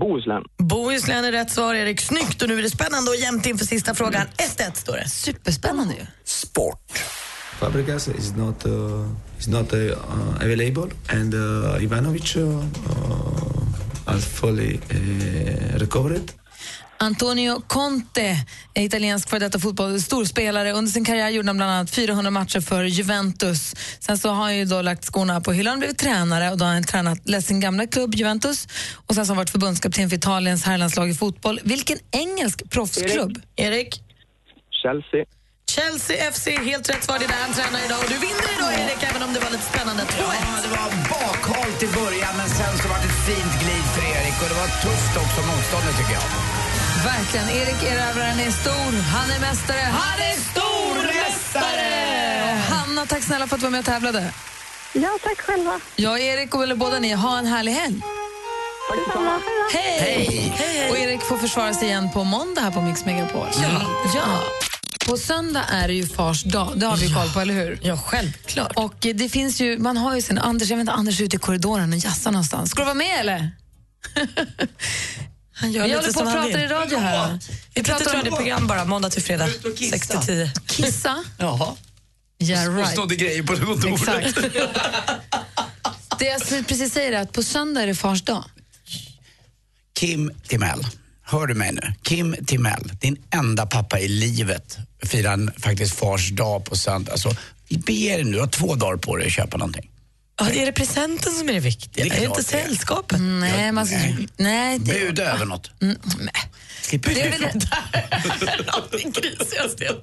Bohuslän. 0.00 0.42
Bohuslän 0.58 1.24
är 1.24 1.32
rätt 1.32 1.50
svar, 1.50 1.74
Erik. 1.74 2.00
Snyggt! 2.00 2.42
Och 2.42 2.48
nu 2.48 2.58
är 2.58 2.62
det 2.62 2.70
spännande 2.70 3.10
och 3.10 3.16
jämnt 3.16 3.46
inför 3.46 3.64
sista 3.64 3.94
frågan. 3.94 4.26
1-1 4.58 4.74
står 4.74 4.96
det. 4.96 5.08
Superspännande 5.08 5.94
ju. 5.94 6.06
Sport. 6.24 6.92
Fabregas 7.60 8.08
is 8.08 8.36
not 8.36 8.66
uh, 8.66 9.06
is 9.38 9.48
not 9.48 9.72
uh, 9.72 9.80
uh, 9.80 9.94
available, 10.40 10.90
and 11.08 11.34
uh, 11.34 11.82
Ivanovic 11.82 12.36
uh, 12.36 12.42
uh, 12.42 12.64
has 14.06 14.26
fully 14.26 14.80
uh, 14.90 15.78
recovered. 15.78 16.32
Antonio 17.04 17.60
Conte, 17.66 18.36
är 18.74 18.82
italiensk 18.82 19.28
för 19.30 19.40
detta 19.40 19.58
fotboll, 19.58 20.00
storspelare. 20.00 20.72
Under 20.72 20.92
sin 20.92 21.04
karriär 21.04 21.28
gjorde 21.28 21.48
han 21.48 21.56
bland 21.56 21.72
annat 21.72 21.90
400 21.90 22.30
matcher 22.30 22.60
för 22.60 22.84
Juventus. 22.84 23.74
Sen 24.00 24.18
så 24.18 24.28
har 24.28 24.42
han 24.42 24.56
ju 24.56 24.64
då 24.64 24.82
lagt 24.82 25.04
skorna 25.04 25.40
på 25.40 25.52
hyllan 25.52 25.72
och 25.72 25.78
blivit 25.78 25.98
tränare 25.98 26.50
och 26.50 26.58
då 26.58 26.64
har 26.64 26.72
han 26.72 26.84
tränat 26.84 27.28
lett 27.28 27.44
sin 27.44 27.60
gamla 27.60 27.86
klubb 27.86 28.14
Juventus 28.14 28.68
och 29.06 29.14
sen 29.14 29.26
så 29.26 29.30
har 29.30 29.34
han 29.34 29.42
varit 29.42 29.50
förbundskapten 29.50 30.10
för 30.10 30.16
Italiens 30.16 30.64
herrlandslag 30.64 31.10
i 31.10 31.14
fotboll. 31.14 31.60
Vilken 31.64 31.98
engelsk 32.10 32.70
proffsklubb? 32.70 33.42
Erik? 33.56 34.02
Chelsea. 34.82 35.24
Chelsea 35.74 36.32
FC, 36.32 36.46
helt 36.70 36.90
rätt 36.90 37.04
svar. 37.04 37.18
Det 37.18 37.24
är 37.24 37.28
där 37.28 37.42
han 37.46 37.54
tränar 37.58 37.80
idag. 37.86 37.98
Och 38.02 38.10
du 38.14 38.18
vinner 38.26 38.48
idag, 38.56 38.72
Erik, 38.82 39.02
även 39.10 39.22
om 39.22 39.32
det 39.34 39.40
var 39.40 39.50
lite 39.50 39.68
spännande. 39.72 40.02
2-1. 40.02 40.08
Ja, 40.46 40.54
det 40.64 40.72
var 40.78 40.88
bakhalt 41.14 41.82
i 41.86 41.88
början 42.00 42.34
men 42.40 42.48
sen 42.48 42.74
så 42.80 42.88
var 42.88 42.98
det 43.02 43.08
ett 43.12 43.20
fint 43.28 43.54
glid 43.62 43.86
för 43.94 44.02
Erik 44.16 44.36
och 44.42 44.48
det 44.52 44.58
var 44.62 44.70
tufft 44.84 45.14
också 45.22 45.40
motståndet 45.50 45.96
tycker 45.98 46.14
jag. 46.20 46.63
Verkligen. 47.04 47.48
Erik 47.48 47.82
erövraren 47.82 48.40
är 48.40 48.50
stor. 48.50 49.00
Han 49.00 49.30
är 49.30 49.40
mästare. 49.40 49.78
Han 49.78 50.18
är 50.20 50.36
stormästare! 50.50 51.90
Och 52.42 52.74
Hanna, 52.76 53.06
tack 53.06 53.22
snälla 53.22 53.46
för 53.46 53.54
att 53.54 53.60
du 53.60 53.66
var 53.66 53.70
med 53.70 53.80
och 53.80 53.86
tävlade. 53.86 54.32
Ja, 54.92 55.18
tack 55.22 55.40
själva. 55.40 55.80
Jag 55.96 56.12
och 56.12 56.18
Erik, 56.18 56.54
och 56.54 56.62
eller 56.62 56.76
båda 56.76 56.98
ni, 56.98 57.12
ha 57.12 57.38
en 57.38 57.46
härlig 57.46 57.72
helg. 57.72 58.00
Detsamma. 59.06 59.40
Hej! 59.72 60.88
Och 60.90 60.98
Erik 60.98 61.20
får 61.22 61.36
försvara 61.36 61.74
sig 61.74 61.88
igen 61.88 62.10
på 62.10 62.24
måndag 62.24 62.60
här 62.60 62.70
på 62.70 62.80
Mix 62.80 63.04
Megapol. 63.04 63.46
Ja. 63.62 63.82
ja. 64.14 64.42
På 65.08 65.16
söndag 65.16 65.64
är 65.70 65.88
det 65.88 65.94
ju 65.94 66.06
fars 66.06 66.42
dag, 66.42 66.72
det 66.76 66.86
har 66.86 66.96
vi 66.96 67.14
koll 67.14 67.28
på, 67.28 67.40
eller 67.40 67.54
hur? 67.54 67.78
Ja, 67.82 67.96
självklart. 67.96 68.72
Och 68.76 68.94
det 69.00 69.28
finns 69.28 69.60
ju, 69.60 69.78
man 69.78 69.96
har 69.96 70.14
ju 70.14 70.22
sin 70.22 70.38
Anders, 70.38 70.70
jag 70.70 70.76
vet 70.76 70.82
inte, 70.82 70.92
Anders 70.92 71.20
är 71.20 71.24
ute 71.24 71.36
i 71.36 71.38
korridoren 71.38 71.92
och 71.92 71.98
jassar 71.98 72.30
någonstans. 72.30 72.70
Ska 72.70 72.82
du 72.82 72.84
vara 72.84 72.94
med 72.94 73.20
eller? 73.20 73.50
Han 75.54 75.72
gör 75.72 75.82
Vi 75.82 75.88
lite 75.88 76.00
håller 76.00 76.12
på 76.12 76.20
och 76.20 76.32
pratar 76.32 76.58
i 76.58 76.66
radio 76.66 76.98
här. 76.98 77.38
Vi 77.74 77.82
pratar 77.82 78.06
ett 78.06 78.14
radioprogram 78.14 78.66
bara, 78.66 78.84
måndag 78.84 79.10
till 79.10 79.22
fredag, 79.22 79.48
6 79.90 80.08
till 80.08 80.18
10. 80.20 80.52
Kissa? 80.66 81.24
Jaha. 81.38 81.76
Yeah, 82.38 82.68
Och 82.68 82.76
right. 82.76 82.92
stående 82.92 83.16
grejer 83.16 83.42
på 83.42 83.56
kontoret. 83.56 84.26
Exakt. 84.26 84.38
Det 86.18 86.24
jag 86.24 86.66
precis 86.66 86.92
säger 86.92 87.12
är 87.12 87.22
att 87.22 87.32
på 87.32 87.42
söndag 87.42 87.82
är 87.82 87.86
det 87.86 87.94
fars 87.94 88.22
dag. 88.22 88.44
Kim 89.98 90.32
Timell, 90.48 90.86
hör 91.22 91.46
du 91.46 91.54
mig 91.54 91.72
nu? 91.72 91.94
Kim 92.02 92.36
Timell, 92.46 92.92
din 93.00 93.16
enda 93.30 93.66
pappa 93.66 94.00
i 94.00 94.08
livet, 94.08 94.78
firar 95.02 95.60
faktiskt 95.60 95.94
fars 95.94 96.30
dag 96.30 96.64
på 96.64 96.76
söndag. 96.76 97.16
Så 97.16 97.32
bege 97.68 98.14
dig 98.14 98.24
nu, 98.24 98.32
du 98.32 98.40
har 98.40 98.46
två 98.46 98.74
dagar 98.74 98.96
på 98.96 99.16
dig 99.16 99.26
att 99.26 99.32
köpa 99.32 99.56
någonting. 99.56 99.90
Ja, 100.36 100.50
är 100.50 100.66
det 100.66 100.72
presenten 100.72 101.32
som 101.32 101.48
är 101.48 101.52
det 101.52 101.60
viktiga? 101.60 102.04
Det 102.04 102.10
är 102.10 102.16
är 102.16 102.20
det 102.20 102.26
inte 102.26 102.42
sällskapet? 102.42 103.20
Nej, 103.20 103.72
man 103.72 103.86
ska, 103.86 103.96
nej. 104.36 104.78
det, 104.78 104.92
Buda 104.92 105.32
över 105.32 105.46
något. 105.46 105.82
Mm, 105.82 105.96
nej. 106.18 106.50
Slipper 106.82 107.14
Det 107.14 107.20
är 107.20 107.30
väl 107.30 107.40
Det 108.90 109.20
grisigaste 109.20 109.84
jag 109.84 109.96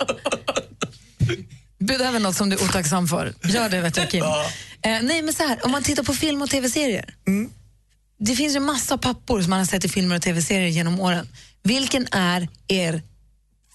Bjuda 1.80 2.08
över 2.08 2.20
något 2.20 2.36
som 2.36 2.50
du 2.50 2.56
är 2.56 2.64
otacksam 2.64 3.08
för. 3.08 3.34
Gör 3.44 3.70
det, 3.70 3.82
vet 3.82 3.98
jag, 3.98 4.10
Kim. 4.10 4.24
Eh, 4.24 5.02
nej, 5.02 5.22
men 5.22 5.34
så 5.34 5.44
här, 5.44 5.66
om 5.66 5.72
man 5.72 5.84
tittar 5.84 6.04
på 6.04 6.14
film 6.14 6.42
och 6.42 6.50
tv-serier. 6.50 7.16
Det 8.20 8.36
finns 8.36 8.56
ju 8.56 8.60
massa 8.60 8.98
pappor 8.98 9.42
som 9.42 9.50
man 9.50 9.60
har 9.60 9.66
sett 9.66 9.86
i 9.86 9.90
filmer 9.90 10.16
och 10.16 10.22
tv-serier 10.22 10.68
genom 10.68 11.00
åren. 11.00 11.28
Vilken 11.64 12.08
är 12.12 12.48
er 12.68 13.02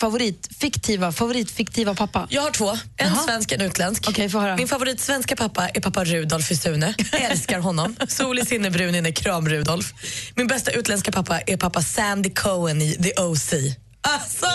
favorit, 0.01 0.49
fiktiva, 0.61 1.13
favoritfiktiva 1.13 1.95
pappa? 1.95 2.27
Jag 2.31 2.43
har 2.43 2.51
två. 2.51 2.71
En 2.71 2.79
Jaha. 2.97 3.17
svensk, 3.17 3.53
en 3.53 3.61
utländsk. 3.61 4.19
Höra. 4.33 4.57
Min 4.57 4.69
favorit 4.69 5.01
svenska 5.01 5.37
pappa 5.37 5.69
är 5.69 5.81
pappa 5.81 6.05
Rudolf 6.05 6.51
i 6.51 6.57
Sune. 6.57 6.95
Älskar 7.13 7.59
honom. 7.61 7.97
Solig 8.09 8.47
sinnebrun 8.47 8.95
inne, 8.95 9.13
kram 9.13 9.49
Rudolf. 9.49 9.93
Min 10.35 10.47
bästa 10.47 10.71
utländska 10.71 11.13
pappa 11.13 11.41
är 11.41 11.57
pappa 11.57 11.83
Sandy 11.83 12.31
Cohen 12.31 12.83
i 12.83 12.93
The 13.03 13.23
O.C. 13.23 13.57
Alltså! 14.07 14.47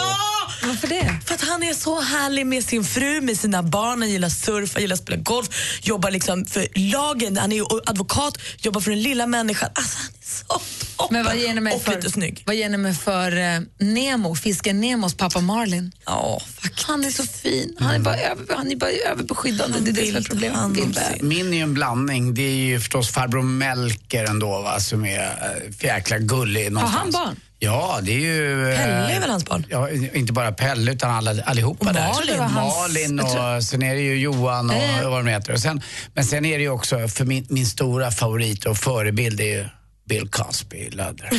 Varför 0.64 0.88
det? 0.88 1.20
För 1.26 1.36
att 1.36 1.42
han 1.42 1.64
är 1.64 1.74
så 1.74 2.02
härlig 2.02 2.46
med 2.46 2.64
sin 2.64 2.84
fru, 2.84 3.22
med 3.22 3.38
sina 3.38 3.64
barn, 3.64 4.02
han 4.02 4.10
gillar 4.10 4.30
surfa, 4.30 4.80
gillar 4.80 4.96
spela 4.96 5.18
golf, 5.18 5.80
jobbar 5.82 6.12
liksom 6.12 6.46
för 6.46 6.68
lagen, 6.76 7.38
han 7.38 7.52
är 7.52 7.90
advokat, 7.90 8.38
jobbar 8.58 8.82
för 8.82 8.92
den 8.92 9.02
lilla 9.02 9.28
människan. 9.28 9.70
Alltså 9.76 9.98
han 9.98 10.12
är 10.22 10.26
så 10.26 10.44
toppen! 10.46 11.16
Men 11.16 11.26
vad 11.26 11.38
ger 11.38 11.54
ni 11.54 11.62
mig 11.62 11.74
och 11.74 11.82
för, 11.82 11.96
lite 11.96 12.12
snygg. 12.12 12.44
Vad 12.46 12.56
ger 12.56 12.70
ni 12.70 12.78
mig 12.78 12.94
för 12.94 13.38
eh, 13.38 13.60
Nemo, 13.80 14.36
fisken 14.36 14.82
Nemos 14.82 15.14
pappa 15.14 15.40
Marlin? 15.40 15.92
Ja, 16.06 16.42
faktiskt. 16.60 16.88
Han 16.88 17.04
är 17.04 17.10
så 17.10 17.24
fin. 17.24 17.76
Han 17.80 17.96
är 17.96 18.00
bara, 18.00 18.18
över, 18.18 18.56
han 18.56 18.72
är 18.72 18.76
bara 18.76 18.90
överbeskyddande. 18.90 19.80
Det 19.80 19.90
är 19.90 19.94
det 19.94 20.08
som 20.08 20.16
är 20.16 20.22
problemet. 20.22 21.22
Min 21.22 21.54
är 21.54 21.58
ju 21.58 21.64
en 21.64 21.74
blandning. 21.74 22.34
Det 22.34 22.42
är 22.42 22.56
ju 22.56 22.80
förstås 22.80 23.10
farbror 23.10 23.44
Melker 23.44 24.24
ändå 24.24 24.62
va, 24.62 24.80
som 24.80 25.06
är 25.06 25.20
äh, 25.20 25.74
för 25.80 25.88
jäkla 25.88 26.18
gullig 26.18 26.72
någonstans. 26.72 27.04
han 27.04 27.12
barn? 27.12 27.36
Ja, 27.64 28.00
det 28.04 28.12
är 28.12 28.20
ju... 28.20 28.70
eh, 28.72 28.78
Pelle 28.78 29.16
är 29.16 29.20
väl 29.20 29.30
hans 29.30 29.46
barn? 29.46 29.66
Ja, 29.70 29.90
inte 30.14 30.34
bara 30.34 30.52
Pelle 30.52 30.92
utan 30.92 31.12
alla, 31.12 31.44
allihopa 31.44 31.88
Och 31.88 31.94
där. 31.94 32.08
Malin 32.08 32.40
hans- 32.40 32.76
Malin 32.76 33.20
och 33.20 33.30
tror- 33.32 33.62
sen 33.62 33.84
är 33.84 33.96
det 33.96 34.02
ju 34.02 34.16
Johan 34.20 34.70
och 34.70 34.76
Eh. 34.76 35.10
vad 35.10 35.20
de 35.26 35.28
heter. 35.32 35.54
Och 35.54 35.60
sen, 35.60 35.82
men 36.14 36.24
sen 36.26 36.46
är 36.46 36.58
det 36.58 36.64
ju 36.64 36.70
också, 36.70 37.08
för 37.08 37.26
min, 37.26 37.46
min 37.50 37.66
stora 37.66 38.12
favorit 38.12 38.66
och 38.66 38.78
förebild 38.78 39.40
är 39.42 39.46
ju 39.46 39.66
Bill 40.12 40.28
Cosby 40.30 40.78
i 40.78 40.90
Lödder. 40.90 41.30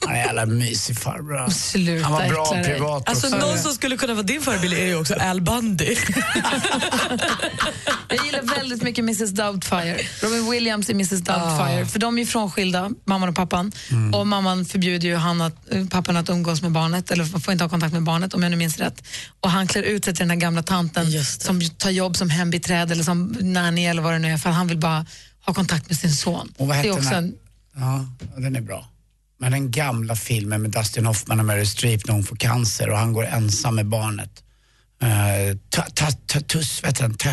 Han 0.00 0.14
är 0.14 0.18
en 0.20 0.26
jävla 0.26 0.46
mysig 0.46 0.98
farbror. 0.98 1.50
Sluta 1.50 2.04
Han 2.04 2.12
var 2.12 2.28
bra 2.28 2.44
äckla 2.44 2.56
dig. 2.56 2.64
privat 2.64 3.08
Alltså 3.08 3.26
också. 3.26 3.38
någon 3.38 3.58
som 3.58 3.72
skulle 3.72 3.96
kunna 3.96 4.14
vara 4.14 4.22
din 4.22 4.42
förebild 4.42 4.74
är 4.74 4.86
ju 4.86 4.96
också 4.96 5.14
Al 5.14 5.40
Bundy. 5.40 5.84
Jag 8.08 8.26
gillar 8.26 8.42
väldigt 8.56 8.82
mycket 8.82 9.02
Mrs 9.02 9.30
Doubtfire. 9.30 9.98
Robin 10.20 10.50
Williams 10.50 10.90
i 10.90 10.92
Mrs 10.92 11.10
Doubtfire. 11.10 11.86
För 11.86 11.98
de 11.98 12.18
är 12.18 12.22
ju 12.22 12.26
frånskilda, 12.26 12.90
mamman 13.04 13.28
och 13.28 13.34
pappan. 13.36 13.72
Och 14.14 14.26
mamman 14.26 14.64
förbjuder 14.64 15.08
ju 15.08 15.16
han 15.16 15.40
att, 15.40 15.72
eh, 15.72 15.86
pappan 15.86 16.16
att 16.16 16.28
umgås 16.28 16.62
med 16.62 16.72
barnet, 16.72 17.10
eller 17.10 17.24
får 17.24 17.52
inte 17.52 17.64
ha 17.64 17.68
kontakt 17.68 17.92
med 17.92 18.02
barnet 18.02 18.34
om 18.34 18.42
jag 18.42 18.50
nu 18.50 18.56
minns 18.56 18.78
rätt. 18.78 19.02
Och 19.40 19.50
han 19.50 19.66
klär 19.66 19.82
ut 19.82 20.04
sig 20.04 20.14
till 20.14 20.22
den 20.22 20.30
här 20.30 20.36
gamla 20.36 20.62
tanten 20.62 21.24
som 21.24 21.60
tar 21.70 21.90
jobb 21.90 22.16
som 22.16 22.30
hembiträde 22.30 22.92
eller 22.92 23.04
som 23.04 23.36
nanny 23.40 23.84
eller 23.84 24.02
vad 24.02 24.12
det 24.12 24.18
nu 24.18 24.32
är 24.32 24.38
för 24.38 24.50
han 24.50 24.66
vill 24.68 24.78
bara 24.78 25.06
ha 25.46 25.54
kontakt 25.54 25.88
med 25.88 25.98
sin 25.98 26.12
son. 26.12 26.52
Och 26.58 26.66
vad 26.66 26.76
det 26.76 26.78
hette 26.78 26.88
är 26.88 26.92
också 26.92 27.10
den 27.10 27.34
Ja, 27.76 28.06
den 28.36 28.56
är 28.56 28.60
bra. 28.60 28.88
Men 29.38 29.52
den 29.52 29.70
gamla 29.70 30.16
filmen 30.16 30.62
med 30.62 30.70
Dustin 30.70 31.06
Hoffman 31.06 31.38
och 31.40 31.46
Meryl 31.46 31.66
Streep 31.68 32.06
när 32.06 32.14
hon 32.14 32.24
får 32.24 32.36
cancer 32.36 32.90
och 32.90 32.98
han 32.98 33.12
går 33.12 33.26
ensam 33.26 33.74
med 33.74 33.86
barnet. 33.86 34.42
Ta, 35.70 36.10
tuss, 36.48 36.84
vet 36.84 36.96
ta. 37.18 37.30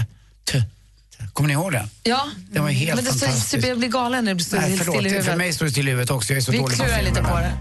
Kommer 1.33 1.47
ni 1.47 1.53
ihåg 1.53 1.71
den? 1.71 1.89
Ja, 2.03 2.27
Den 2.51 2.63
var 2.63 2.69
helt 2.69 2.95
men 2.95 3.05
det 3.05 3.11
står, 3.13 3.27
fantastisk. 3.27 3.65
jag 3.67 3.77
blir 3.79 3.89
galen 3.89 4.25
när 4.25 4.33
det 4.33 4.43
står 4.43 4.57
Nej, 4.57 4.77
förlåt, 4.77 4.95
still 4.95 5.05
i 5.05 5.09
för 5.09 5.15
huvudet. 5.17 5.37
mig 5.37 5.53
står 5.53 5.65
det 5.65 5.71
still 5.71 5.87
i 5.87 5.91
huvudet 5.91 6.11
också. 6.11 6.33
Jag 6.33 6.37
är 6.37 6.41
så 6.41 6.51
Vi 6.51 6.57
dålig 6.57 6.77
på 6.77 6.83
filmer. 6.83 7.01
lite 7.01 7.21
på 7.21 7.35
det. 7.39 7.53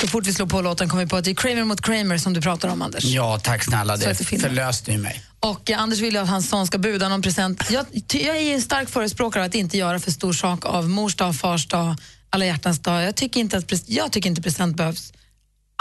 Så 0.00 0.08
fort 0.08 0.26
vi 0.26 0.34
slår 0.34 0.46
på 0.46 0.60
låten 0.62 0.88
kommer 0.88 1.04
vi 1.04 1.08
på 1.10 1.16
att 1.16 1.24
det 1.24 1.30
är 1.30 1.34
Kramer 1.34 1.64
mot 1.64 1.82
Kramer 1.82 2.18
som 2.18 2.32
du 2.32 2.40
pratar 2.40 2.68
om, 2.68 2.82
Anders. 2.82 3.04
Ja, 3.04 3.38
tack 3.42 3.64
snälla. 3.64 3.96
Det 3.96 4.14
förlöste 4.14 4.92
ju 4.92 4.98
mig. 4.98 5.22
Och 5.40 5.70
eh, 5.70 5.80
Anders 5.80 5.98
vill 6.00 6.14
ju 6.14 6.20
att 6.20 6.28
hans 6.28 6.48
son 6.48 6.66
ska 6.66 6.78
buda 6.78 7.08
någon 7.08 7.22
present. 7.22 7.70
Jag, 7.70 7.86
ty, 8.08 8.18
jag 8.26 8.36
är 8.36 8.54
en 8.54 8.62
stark 8.62 8.88
förespråkare 8.88 9.42
av 9.42 9.48
att 9.48 9.54
inte 9.54 9.78
göra 9.78 9.98
för 10.00 10.10
stor 10.10 10.32
sak 10.32 10.64
av 10.64 10.88
mors 10.88 11.16
dag, 11.16 11.36
fars 11.36 11.66
dag, 11.68 11.96
alla 12.30 12.46
hjärtans 12.46 12.78
dag. 12.78 13.02
Jag 13.02 13.14
tycker 13.16 13.40
inte 13.40 13.56
att 13.58 13.88
jag 13.88 14.12
tycker 14.12 14.28
inte 14.30 14.42
present 14.42 14.76
behövs 14.76 15.12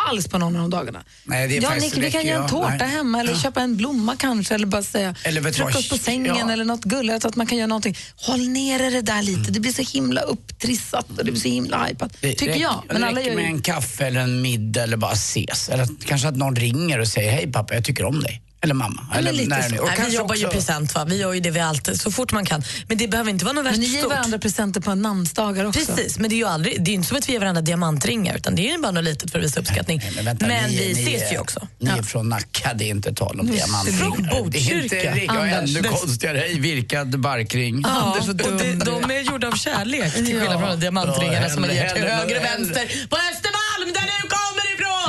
alls 0.09 0.27
på 0.27 0.37
någon 0.37 0.55
av 0.55 0.61
de 0.61 0.69
dagarna. 0.69 1.03
Nej, 1.23 1.47
det 1.47 1.57
är 1.57 1.61
Ja, 1.61 1.75
Nick, 1.75 1.97
vi 1.97 2.11
kan 2.11 2.25
göra 2.25 2.43
en 2.43 2.49
tårta 2.49 2.75
nej. 2.79 2.87
hemma 2.87 3.19
eller 3.19 3.35
köpa 3.35 3.61
en 3.61 3.77
blomma 3.77 4.15
kanske 4.15 4.55
eller 4.55 4.67
bara 4.67 4.83
säga 4.83 5.15
Eller 5.23 5.51
frukost 5.51 5.89
på 5.89 5.97
sängen 5.97 6.35
Ja. 6.39 6.51
eller 6.51 6.65
något 6.65 6.83
gulligt. 6.83 7.25
Att 7.25 7.35
man 7.35 7.47
kan 7.47 7.57
göra 7.57 7.67
någonting. 7.67 7.97
Håll 8.15 8.47
nere 8.49 8.89
det 8.89 9.01
där 9.01 9.21
lite. 9.21 9.51
Det 9.51 9.59
blir 9.59 9.71
så 9.71 9.81
himla 9.97 10.21
upptrissat 10.21 11.09
och 11.09 11.25
det 11.25 11.31
blir 11.31 11.41
så 11.41 11.47
himla 11.47 11.85
hypat. 11.85 12.17
Det 12.21 12.33
Tycker 12.33 12.55
jag. 12.55 12.81
Det 12.87 12.93
Men 12.93 13.03
alla 13.03 13.19
räcker 13.19 13.29
gör 13.29 13.35
med 13.35 13.45
en 13.45 13.61
kaffe 13.61 14.05
eller 14.07 14.19
en 14.21 14.41
middag 14.41 14.83
eller 14.83 14.97
bara 14.97 15.11
ses. 15.13 15.69
Eller 15.69 15.83
att, 15.83 16.05
kanske 16.05 16.27
att 16.27 16.35
någon 16.37 16.55
ringer 16.55 16.99
och 16.99 17.07
säger 17.07 17.31
hej 17.31 17.51
pappa, 17.51 17.73
jag 17.73 17.83
tycker 17.83 18.03
om 18.05 18.19
dig. 18.19 18.41
Eller 18.65 18.73
mamma. 18.75 19.07
Ja, 19.11 19.17
eller 19.17 19.31
men 19.31 19.37
lite 19.37 19.63
så. 19.77 19.85
Nej, 19.85 19.97
vi 20.09 20.15
jobbar 20.15 20.35
ju 20.35 20.45
också- 20.45 20.57
present 20.57 20.95
va? 20.95 21.05
Vi 21.05 21.17
gör 21.17 21.33
ju 21.33 21.39
det 21.39 21.51
vi 21.51 21.59
alltid, 21.59 22.01
så 22.01 22.11
fort 22.11 22.31
man 22.31 22.45
kan. 22.45 22.63
Men 22.87 22.97
det 22.97 23.07
behöver 23.07 23.29
inte 23.31 23.45
vara 23.45 23.53
något 23.53 23.63
Men 23.63 23.71
värst 23.73 23.79
ni 23.81 23.85
ger 23.87 23.99
stort. 23.99 24.11
varandra 24.11 24.37
presenter 24.39 24.81
på 24.81 24.95
namnsdagar 24.95 25.65
också. 25.65 25.79
Precis, 25.85 26.19
men 26.19 26.29
det 26.29 26.35
är 26.35 26.37
ju 26.37 26.45
aldrig, 26.45 26.83
det 26.83 26.91
är 26.91 26.93
inte 26.95 27.07
som 27.07 27.17
att 27.17 27.29
vi 27.29 27.33
ger 27.33 27.39
varandra 27.39 27.61
diamantringar 27.61 28.35
utan 28.35 28.55
det 28.55 28.67
är 28.67 28.71
ju 28.71 28.81
bara 28.81 28.91
något 28.91 29.03
litet 29.03 29.31
för 29.31 29.39
att 29.39 29.45
visa 29.45 29.59
uppskattning. 29.59 30.01
Men, 30.15 30.25
Vänta, 30.25 30.47
ni- 30.47 30.77
vi 30.77 30.93
ni 30.93 31.01
ses 31.09 31.21
är- 31.23 31.31
ju 31.31 31.39
också. 31.39 31.67
Ni 31.79 31.89
är 31.89 32.01
från 32.03 32.29
Nacka, 32.29 32.73
det 32.73 32.83
är 32.85 32.89
inte 32.89 33.13
tal 33.13 33.39
om 33.39 33.47
Från 33.47 33.55
diamantringar. 33.55 33.99
Det 33.99 34.05
är 34.05 34.19
inte 34.19 34.89
Botkyrka. 34.89 35.11
Anders, 35.31 35.69
ännu 35.69 35.81
det- 35.81 35.89
konstigare, 35.89 36.37
hej 36.37 36.59
virkad 36.59 37.19
barkring. 37.19 37.81
Ja, 37.83 38.17
och 38.29 38.35
det, 38.35 38.43
de 38.85 39.11
är 39.11 39.21
gjorda 39.31 39.47
av 39.47 39.51
kärlek 39.57 40.13
till 40.13 40.25
skillnad 40.25 40.59
från 40.59 40.79
diamantringarna 40.79 41.41
Ja, 41.47 41.49
som 41.49 41.61
man 41.61 41.75
ger 41.75 41.89
till 41.89 42.03
höger, 42.03 42.41
vänster. 42.41 43.07
På 43.09 43.15
Östermalm 43.31 43.93
där 43.93 44.01
du 44.01 44.29
kommer 44.29 44.35
ifrån! 44.35 44.44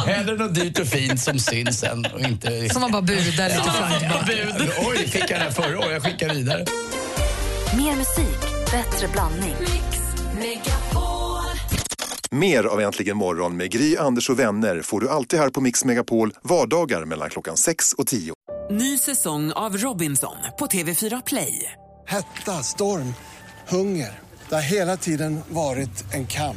Hellre 0.07 0.37
något 0.37 0.55
dyrt 0.55 0.79
och 0.79 0.87
fint 0.87 1.21
som 1.21 1.39
syns 1.39 1.81
sen 1.81 2.07
och 2.15 2.21
inte... 2.21 2.69
Som 2.69 2.81
man 2.81 2.93
bara 2.93 3.03
budar 3.03 3.49
lite 3.49 3.61
och 3.61 4.01
tillbaka. 4.01 4.73
Oj, 4.89 4.97
fick 4.97 5.31
jag 5.31 5.41
det 5.41 5.45
här 5.45 5.51
förra 5.51 5.79
året? 5.79 5.93
Jag 5.93 6.03
skickar 6.03 6.35
vidare. 6.35 6.65
Mer 7.77 7.97
musik, 7.97 8.41
bättre 8.71 9.09
blandning. 9.09 9.55
Mer 12.31 12.65
av 12.65 12.81
Äntligen 12.81 13.17
morgon 13.17 13.57
med 13.57 13.71
Gry, 13.71 13.97
Anders 13.97 14.31
och 14.31 14.39
vänner 14.39 14.83
får 14.83 15.01
du 15.01 15.11
alltid 15.11 15.39
här 15.39 15.51
på 15.51 15.61
Mix 15.61 15.85
Megapol 15.85 16.33
vardagar 16.43 17.05
mellan 17.05 17.31
klockan 17.31 17.57
6 17.57 17.93
och 17.93 18.07
10. 18.07 18.33
Ny 18.71 18.99
säsong 18.99 19.53
av 19.53 19.77
Robinson 19.77 20.37
på 20.59 20.67
TV4 20.67 21.23
Play. 21.27 21.73
Hetta, 22.07 22.53
storm, 22.63 23.15
hunger. 23.69 24.19
Det 24.49 24.55
har 24.55 24.63
hela 24.63 24.97
tiden 24.97 25.41
varit 25.49 26.15
en 26.15 26.27
kamp. 26.27 26.57